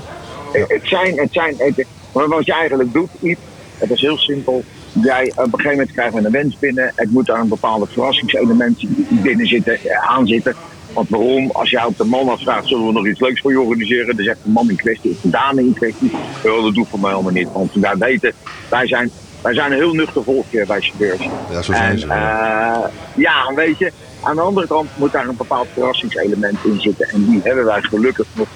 Het 0.69 0.81
zijn, 0.83 1.19
het 1.19 1.33
zijn, 1.33 1.55
het, 1.59 1.85
maar 2.13 2.29
wat 2.29 2.47
je 2.47 2.53
eigenlijk 2.53 2.93
doet, 2.93 3.09
Iep, 3.21 3.39
het 3.79 3.91
is 3.91 4.01
heel 4.01 4.17
simpel. 4.19 4.65
Jij, 4.93 5.33
op 5.37 5.45
een 5.45 5.51
gegeven 5.51 5.71
moment 5.71 5.93
krijgen 5.93 6.21
we 6.21 6.27
een 6.27 6.33
wens 6.33 6.59
binnen. 6.59 6.93
Het 6.95 7.11
moet 7.11 7.27
daar 7.27 7.41
een 7.41 7.49
bepaalde 7.49 7.87
verrassingselement 7.87 8.83
binnen 9.23 9.47
zitten, 9.47 9.75
eh, 9.85 10.11
aan 10.11 10.27
zitten. 10.27 10.55
Want 10.93 11.09
waarom? 11.09 11.51
Als 11.51 11.71
jij 11.71 11.85
op 11.85 11.97
de 11.97 12.05
man 12.05 12.29
afvraagt, 12.29 12.69
zullen 12.69 12.87
we 12.87 12.93
nog 12.93 13.07
iets 13.07 13.21
leuks 13.21 13.41
voor 13.41 13.51
je 13.51 13.61
organiseren? 13.61 14.17
Dan 14.17 14.25
zegt 14.25 14.39
de 14.43 14.51
man 14.51 14.71
in 14.71 14.77
kwestie, 14.77 15.11
of 15.11 15.17
de 15.21 15.31
dame 15.31 15.61
in 15.61 15.73
kwestie. 15.75 16.11
Dat 16.43 16.75
doet 16.75 16.89
voor 16.89 17.01
mij 17.01 17.11
helemaal 17.11 17.33
niet. 17.33 17.49
Want 17.53 17.75
wij 17.75 17.97
weten, 17.97 18.33
wij 18.69 18.87
zijn, 18.87 19.11
wij 19.43 19.55
zijn 19.55 19.73
een 19.73 19.79
heel 19.79 19.93
nuchter 19.93 20.25
volkje 20.25 20.67
bij 20.67 20.81
chauffeurs. 20.81 21.29
Ja, 21.51 21.63
zo 21.63 21.73
zijn 21.73 21.91
En, 21.91 21.99
ze. 21.99 22.07
eh, 22.07 22.79
ja, 23.15 23.53
weet 23.55 23.79
je, 23.79 23.93
aan 24.23 24.37
de 24.37 24.43
andere 24.43 24.67
kant 24.67 24.89
moet 24.97 25.13
daar 25.13 25.29
een 25.29 25.37
bepaald 25.37 25.69
verrassingselement 25.73 26.57
in 26.65 26.81
zitten. 26.81 27.09
En 27.09 27.25
die 27.25 27.41
hebben 27.43 27.65
wij 27.65 27.81
gelukkig 27.83 28.27
nog. 28.33 28.47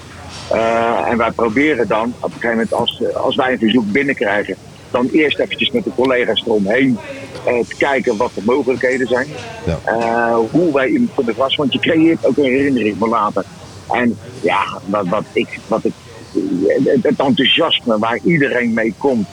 Eh, 0.51 1.07
en 1.11 1.17
wij 1.17 1.31
proberen 1.31 1.87
dan, 1.87 2.13
op 2.19 2.23
een 2.23 2.31
gegeven 2.31 2.49
moment, 2.49 2.73
als, 2.73 3.01
als 3.13 3.35
wij 3.35 3.51
een 3.51 3.57
verzoek 3.59 3.91
binnenkrijgen, 3.91 4.55
dan 4.93 5.09
eerst 5.11 5.39
eventjes 5.39 5.71
met 5.71 5.83
de 5.83 5.91
collega's 5.95 6.43
eromheen 6.45 6.97
eh, 7.45 7.59
te 7.59 7.75
kijken 7.77 8.17
wat 8.17 8.31
de 8.35 8.41
mogelijkheden 8.45 9.07
zijn. 9.07 9.27
Ja. 9.65 9.79
Eh, 9.83 10.37
hoe 10.51 10.73
wij 10.73 10.87
iemand 10.87 11.13
kunnen 11.15 11.35
vast, 11.35 11.55
want 11.55 11.73
je 11.73 11.79
creëert 11.79 12.25
ook 12.25 12.37
een 12.37 12.43
herinnering 12.43 12.95
voor 12.99 13.09
later. 13.09 13.45
En 13.91 14.17
ja, 14.41 14.79
wat, 14.85 15.07
wat 15.07 15.25
ik, 15.33 15.59
wat 15.67 15.85
ik, 15.85 15.93
het, 17.01 17.19
enthousiasme 17.19 17.99
waar 17.99 18.19
iedereen 18.23 18.73
mee 18.73 18.93
komt. 18.97 19.27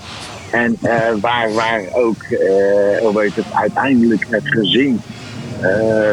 En 0.50 0.76
eh, 0.80 1.12
waar, 1.20 1.52
waar 1.52 1.82
ook, 1.92 2.24
hoe 3.00 3.20
heet 3.20 3.36
het, 3.36 3.52
uiteindelijk 3.52 4.26
het 4.28 4.48
gezin 4.48 5.00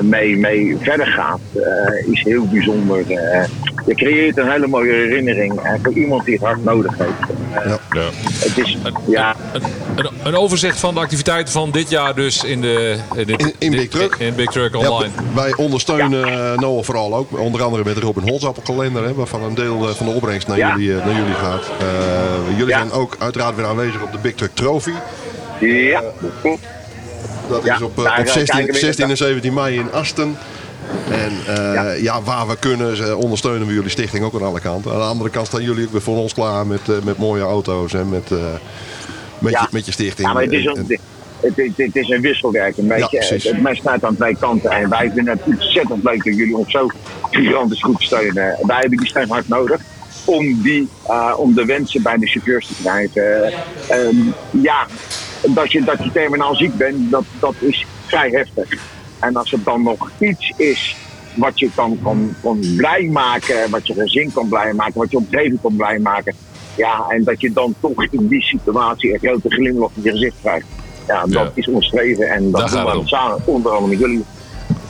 mee, 0.02 0.38
mee 0.38 0.78
verder 0.82 1.08
gaat, 1.08 1.40
eh, 1.54 2.12
is 2.12 2.24
heel 2.24 2.48
bijzonder. 2.48 3.00
Eh, 3.12 3.44
je 3.86 3.96
creëert 3.96 4.38
een 4.38 4.52
hele 4.52 4.68
mooie 4.68 4.92
herinnering 4.94 5.60
en 5.62 5.80
voor 5.84 5.94
iemand 5.94 6.26
die 6.26 6.34
het 6.34 6.44
hard 6.44 6.64
nodig 6.64 6.98
heeft. 6.98 7.12
Eh, 7.54 7.66
Ja. 7.94 8.02
Het 8.40 8.58
is, 8.58 8.78
ja, 9.08 9.36
Een, 9.54 9.62
een, 9.96 10.10
een 10.24 10.36
overzicht 10.36 10.80
van 10.80 10.94
de 10.94 11.00
activiteiten 11.00 11.54
van 11.54 11.72
dit 11.72 11.90
jaar 11.90 12.16
dus 12.16 12.44
in 12.44 12.62
de 12.62 12.98
in, 13.16 13.26
dit- 13.28 13.42
In- 13.42 13.54
in 13.60 13.72
Big 13.72 13.80
dit- 13.80 13.92
Truck. 13.92 14.16
In 14.16 14.36
Big 14.36 14.50
Truck 14.52 14.74
Ja, 14.76 14.90
online. 14.90 15.14
wij 15.36 15.56
ondersteunen 15.56 16.24
eh, 16.28 16.58
Noah 16.58 16.84
vooral 16.84 17.16
ook. 17.16 17.40
Onder 17.40 17.64
andere 17.64 17.84
met 17.86 17.96
de 17.96 18.02
Robin 18.02 18.30
Holzappelkalender. 18.30 19.04
Hè, 19.04 19.14
waarvan 19.14 19.44
een 19.44 19.56
deel 19.56 19.88
eh, 19.88 19.94
van 19.96 20.06
de 20.06 20.12
opbrengst 20.12 20.48
naar, 20.48 20.58
Ja. 20.58 20.76
jullie, 20.78 21.00
eh, 21.00 21.06
naar 21.06 21.16
jullie 21.16 21.34
gaat. 21.34 21.64
Eh, 21.80 21.88
jullie 22.58 22.68
Ja. 22.74 22.78
zijn 22.78 22.92
ook 22.92 23.16
uiteraard 23.20 23.56
weer 23.56 23.66
aanwezig 23.66 24.04
op 24.04 24.12
de 24.12 24.18
Big 24.22 24.34
Truck 24.36 24.52
Trophy. 24.54 24.92
ja, 25.60 26.02
klopt. 26.42 26.62
Dat 27.50 27.64
Ja, 27.64 27.76
is 27.76 27.82
op, 27.82 27.98
eh, 27.98 28.04
daar, 28.04 28.20
op 28.20 28.26
eh, 28.26 28.32
16, 28.32 28.56
kijken 28.56 28.74
we 28.74 28.80
16 28.80 29.10
en 29.10 29.18
17 29.18 29.54
mei 29.54 29.76
in 29.80 29.92
Asten. 29.92 30.38
En 31.12 31.32
eh, 31.56 31.74
ja. 31.74 31.92
Ja. 31.92 32.22
waar 32.22 32.48
we 32.48 32.58
kunnen 32.60 33.18
ondersteunen 33.18 33.68
we 33.68 33.74
jullie 33.74 33.90
stichting 33.90 34.24
ook 34.24 34.34
aan 34.34 34.42
alle 34.42 34.60
kanten. 34.60 34.92
Aan 34.92 34.98
de 35.00 35.04
andere 35.04 35.30
kant 35.30 35.48
staan 35.48 35.64
jullie 35.64 35.86
ook 35.86 35.92
weer 35.92 36.02
voor 36.02 36.18
ons 36.18 36.34
klaar 36.34 36.68
met, 36.68 36.90
eh, 36.90 36.96
met 37.04 37.18
mooie 37.18 37.42
auto's 37.44 37.94
en 37.94 38.10
met, 38.10 38.32
eh, 38.32 38.38
met, 39.40 39.52
Ja. 39.52 39.62
je, 39.62 39.68
met 39.72 39.86
je 39.86 39.92
stichting. 39.92 40.28
Ja, 40.28 40.34
maar 40.34 40.44
het 40.44 40.52
is, 40.52 40.66
En- 40.66 40.78
een, 40.78 40.86
en- 40.90 41.00
het, 41.40 41.56
het, 41.56 41.72
het 41.78 41.96
is 41.96 42.10
een 42.10 42.22
wisselwerking. 42.22 42.88
Weet 42.88 43.00
Ja, 43.00 43.08
je? 43.10 43.18
precies. 43.18 43.44
het, 43.44 43.62
mes 43.62 43.78
staat 43.78 44.04
aan 44.04 44.16
twee 44.16 44.38
kanten. 44.40 44.72
En 44.72 44.90
wij 44.90 45.12
vinden 45.16 45.34
het 45.34 45.42
ontzettend 45.46 46.04
leuk 46.04 46.24
dat 46.24 46.36
jullie 46.36 46.58
ons 46.58 46.72
zo 46.72 46.88
gigantisch 47.32 47.82
goed 47.82 48.02
steunen. 48.02 48.58
Wij 48.62 48.78
hebben 48.80 48.98
die 48.98 49.08
steun 49.08 49.30
hard 49.30 49.48
nodig. 49.48 49.82
Om, 50.26 50.62
die, 50.62 50.88
eh, 51.08 51.34
om 51.38 51.54
de 51.54 51.66
wensen 51.66 52.02
bij 52.02 52.18
de 52.18 52.28
chauffeurs 52.28 52.68
te 52.68 52.74
krijgen. 52.82 53.54
Ehm, 53.88 54.16
ja, 54.62 54.86
dat 55.42 55.72
je, 55.72 55.84
dat 55.84 56.04
je 56.04 56.12
terminaal 56.12 56.56
ziek 56.56 56.76
bent, 56.76 57.12
dat, 57.12 57.24
dat 57.40 57.56
is 57.60 57.86
vrij 58.06 58.30
heftig. 58.30 58.80
En 59.20 59.36
als 59.36 59.52
het 59.52 59.66
dan 59.66 59.84
nog 59.84 60.12
iets 60.20 60.54
is 60.58 60.98
wat 61.36 61.60
je 61.60 61.72
kan, 61.76 62.00
kan, 62.04 62.36
kan 62.42 62.60
blij 62.76 63.10
maken, 63.12 63.70
wat 63.70 63.88
je 63.88 63.94
gezin 63.94 64.32
kan 64.32 64.48
blij 64.48 64.74
maken, 64.74 65.00
wat 65.00 65.12
je 65.12 65.18
omgeving 65.18 65.62
kan 65.62 65.76
blij 65.76 66.00
maken. 66.00 66.36
Ja, 66.76 67.06
en 67.10 67.24
dat 67.24 67.42
je 67.42 67.54
dan 67.54 67.76
toch 67.80 68.04
in 68.12 68.28
die 68.28 68.42
situatie 68.42 69.14
een 69.14 69.20
grote 69.20 69.50
glimlach 69.50 69.92
op 69.96 70.04
je 70.04 70.12
gezicht 70.12 70.36
krijgt. 70.42 70.66
Ja, 71.08 71.22
dat 71.22 71.32
Ja. 71.32 71.52
is 71.54 71.68
ons 71.68 71.86
streven 71.88 72.30
en 72.30 72.52
dat 72.52 72.70
Daar 72.72 72.94
doen 72.94 73.02
we 73.02 73.08
samen, 73.08 73.42
onder 73.46 73.72
andere 73.72 73.90
met 73.92 74.00
jullie. 74.00 74.26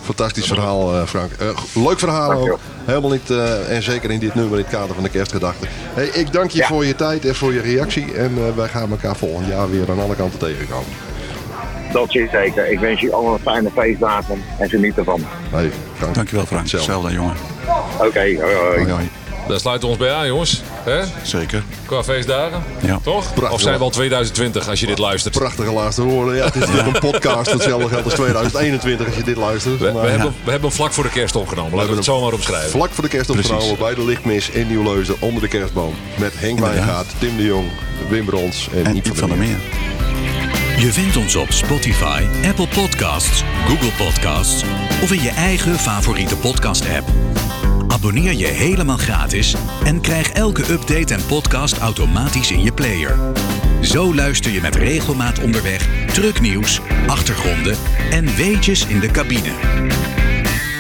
Fantastisch 0.08 0.48
verhaal, 0.48 0.96
eh, 0.96 1.06
Frank. 1.06 1.32
Eh, 1.32 1.48
leuk 1.74 2.00
verhaal 2.00 2.32
ook. 2.32 2.60
Helemaal 2.86 3.10
niet, 3.12 3.30
eh, 3.30 3.76
en 3.76 3.84
zeker 3.84 4.12
in 4.12 4.20
dit 4.20 4.36
nummer, 4.36 4.58
in 4.58 4.64
het 4.64 4.74
kader 4.74 4.94
van 4.96 5.04
de 5.04 5.10
kerstgedachte. 5.10 5.66
Hey, 5.70 6.06
ik 6.06 6.32
dank 6.34 6.52
je 6.52 6.58
Ja. 6.58 6.68
voor 6.68 6.86
je 6.86 6.96
tijd 6.96 7.26
en 7.26 7.36
voor 7.36 7.54
je 7.54 7.62
reactie. 7.62 8.14
En 8.14 8.32
eh, 8.38 8.56
wij 8.56 8.68
gaan 8.68 8.90
elkaar 8.92 9.16
volgend 9.16 9.48
jaar 9.48 9.70
weer 9.72 9.92
aan 9.92 10.00
alle 10.00 10.16
kanten 10.16 10.40
tegenkomen. 10.40 10.90
Dat 11.94 12.16
is 12.16 12.30
zeker. 12.32 12.72
Ik 12.72 12.80
wens 12.80 13.00
jullie 13.00 13.16
allemaal 13.16 13.34
een 13.34 13.40
fijne 13.40 13.70
feestdagen 13.76 14.44
en 14.60 14.70
geniet 14.70 14.98
ervan. 14.98 15.22
Hey, 15.52 15.72
Frank. 15.98 16.16
Dankjewel 16.16 16.46
Frank. 16.46 16.62
Hetzelfde. 16.62 16.92
Hetzelfde 16.94 17.14
jongen. 17.18 17.36
Oké, 17.98 18.20
hoi 18.20 18.56
hoi. 18.56 18.76
Hoi, 18.78 18.92
hoi. 18.92 19.10
Daar 19.48 19.60
sluiten 19.60 19.88
we 19.88 19.96
ons 19.96 20.04
bij 20.04 20.14
aan, 20.14 20.28
jongens. 20.28 20.62
Hè? 20.84 21.00
Zeker. 21.24 21.64
Qua 21.86 22.04
feestdagen. 22.04 22.64
Ja. 22.80 23.00
Toch? 23.04 23.34
Prachtig, 23.34 23.52
of 23.52 23.62
zijn 23.62 23.78
we 23.78 23.84
al 23.84 23.90
2020 23.90 24.70
als 24.70 24.80
je 24.80 24.86
dit 24.86 24.98
luistert? 24.98 25.38
Prachtige 25.38 25.72
laatste 25.72 26.02
woorden. 26.04 26.36
Ja, 26.36 26.46
het 26.46 26.56
is 26.56 26.60
natuurlijk 26.60 26.88
een 26.96 27.12
podcast. 27.12 27.52
Hetzelfde 27.52 27.88
geldt 27.88 28.06
als 28.06 28.14
2021 28.14 29.06
als 29.08 29.16
je 29.16 29.24
dit 29.24 29.36
luistert. 29.38 29.80
We, 29.80 29.92
Maar 29.92 30.02
we, 30.04 30.10
hebben, 30.10 30.34
we 30.44 30.52
hebben 30.52 30.70
hem 30.70 30.78
vlak 30.78 30.94
voor 30.94 31.04
de 31.04 31.10
kerst 31.10 31.36
opgenomen. 31.36 31.74
Laten 31.74 31.90
we 31.90 31.96
het 31.96 32.06
zo 32.06 32.22
maar 32.22 32.34
omschrijven. 32.34 32.70
Vlak 32.70 32.90
voor 32.92 33.04
de 33.04 33.10
kerst 33.10 33.30
opgenomen 33.30 33.58
Precies. 33.60 33.78
bij 33.78 33.96
de 33.96 34.04
Lichtmis 34.06 34.50
in 34.50 34.68
Nieuwleuzen 34.68 35.16
onder 35.20 35.42
de 35.42 35.48
kerstboom. 35.48 35.94
Met 36.18 36.34
Henk. 36.36 36.60
Wijngaard, 36.60 37.08
Tim 37.20 37.38
de 37.38 37.44
Jong, 37.44 37.68
Wim 38.10 38.26
Brons 38.26 38.70
en, 38.76 38.86
En 38.86 38.96
Iep 38.96 39.18
van 39.18 39.30
der 39.30 39.38
Meer. 39.38 39.58
Je 40.78 40.94
vindt 40.94 41.18
ons 41.18 41.36
op 41.36 41.52
Spotify, 41.52 42.24
Apple 42.48 42.68
Podcasts, 42.68 43.44
Google 43.68 44.06
Podcasts 44.06 44.64
of 45.04 45.12
in 45.12 45.22
je 45.22 45.30
eigen 45.30 45.76
favoriete 45.80 46.36
podcast-app. 46.36 47.08
Abonneer 47.88 48.34
je 48.34 48.48
helemaal 48.48 48.98
gratis 48.98 49.56
en 49.84 50.02
krijg 50.02 50.32
elke 50.32 50.72
update 50.72 51.14
en 51.14 51.26
podcast 51.26 51.78
automatisch 51.78 52.52
in 52.52 52.64
je 52.64 52.72
player. 52.72 53.18
Zo 53.82 54.16
luister 54.16 54.52
je 54.52 54.62
met 54.62 54.76
regelmaat 54.76 55.40
onderweg, 55.40 55.90
trucknieuws, 56.14 56.82
achtergronden 57.08 57.78
en 58.12 58.36
weetjes 58.36 58.86
in 58.86 59.00
de 59.00 59.12
cabine. 59.12 59.52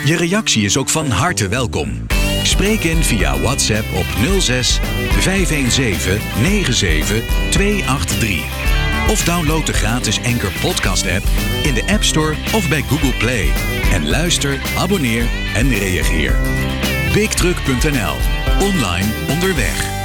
Je 0.05 0.15
reactie 0.15 0.63
is 0.63 0.77
ook 0.77 0.89
van 0.89 1.09
harte 1.09 1.47
welkom. 1.47 2.05
Spreek 2.43 2.83
in 2.83 3.03
via 3.03 3.39
WhatsApp 3.39 3.85
op 3.95 4.05
06 4.39 4.79
517 5.19 6.11
97 6.41 7.23
283. 7.49 8.67
Of 9.09 9.23
download 9.23 9.65
de 9.65 9.73
gratis 9.73 10.19
Anchor 10.23 10.51
Podcast 10.61 11.05
app 11.05 11.23
in 11.63 11.73
de 11.73 11.83
App 11.93 12.03
Store 12.03 12.35
of 12.53 12.69
bij 12.69 12.81
Google 12.81 13.17
Play. 13.17 13.51
En 13.93 14.09
luister, 14.09 14.61
abonneer 14.77 15.25
en 15.55 15.69
reageer. 15.69 16.35
BigTruck.nl. 17.17 18.15
Online 18.59 19.13
onderweg. 19.29 19.96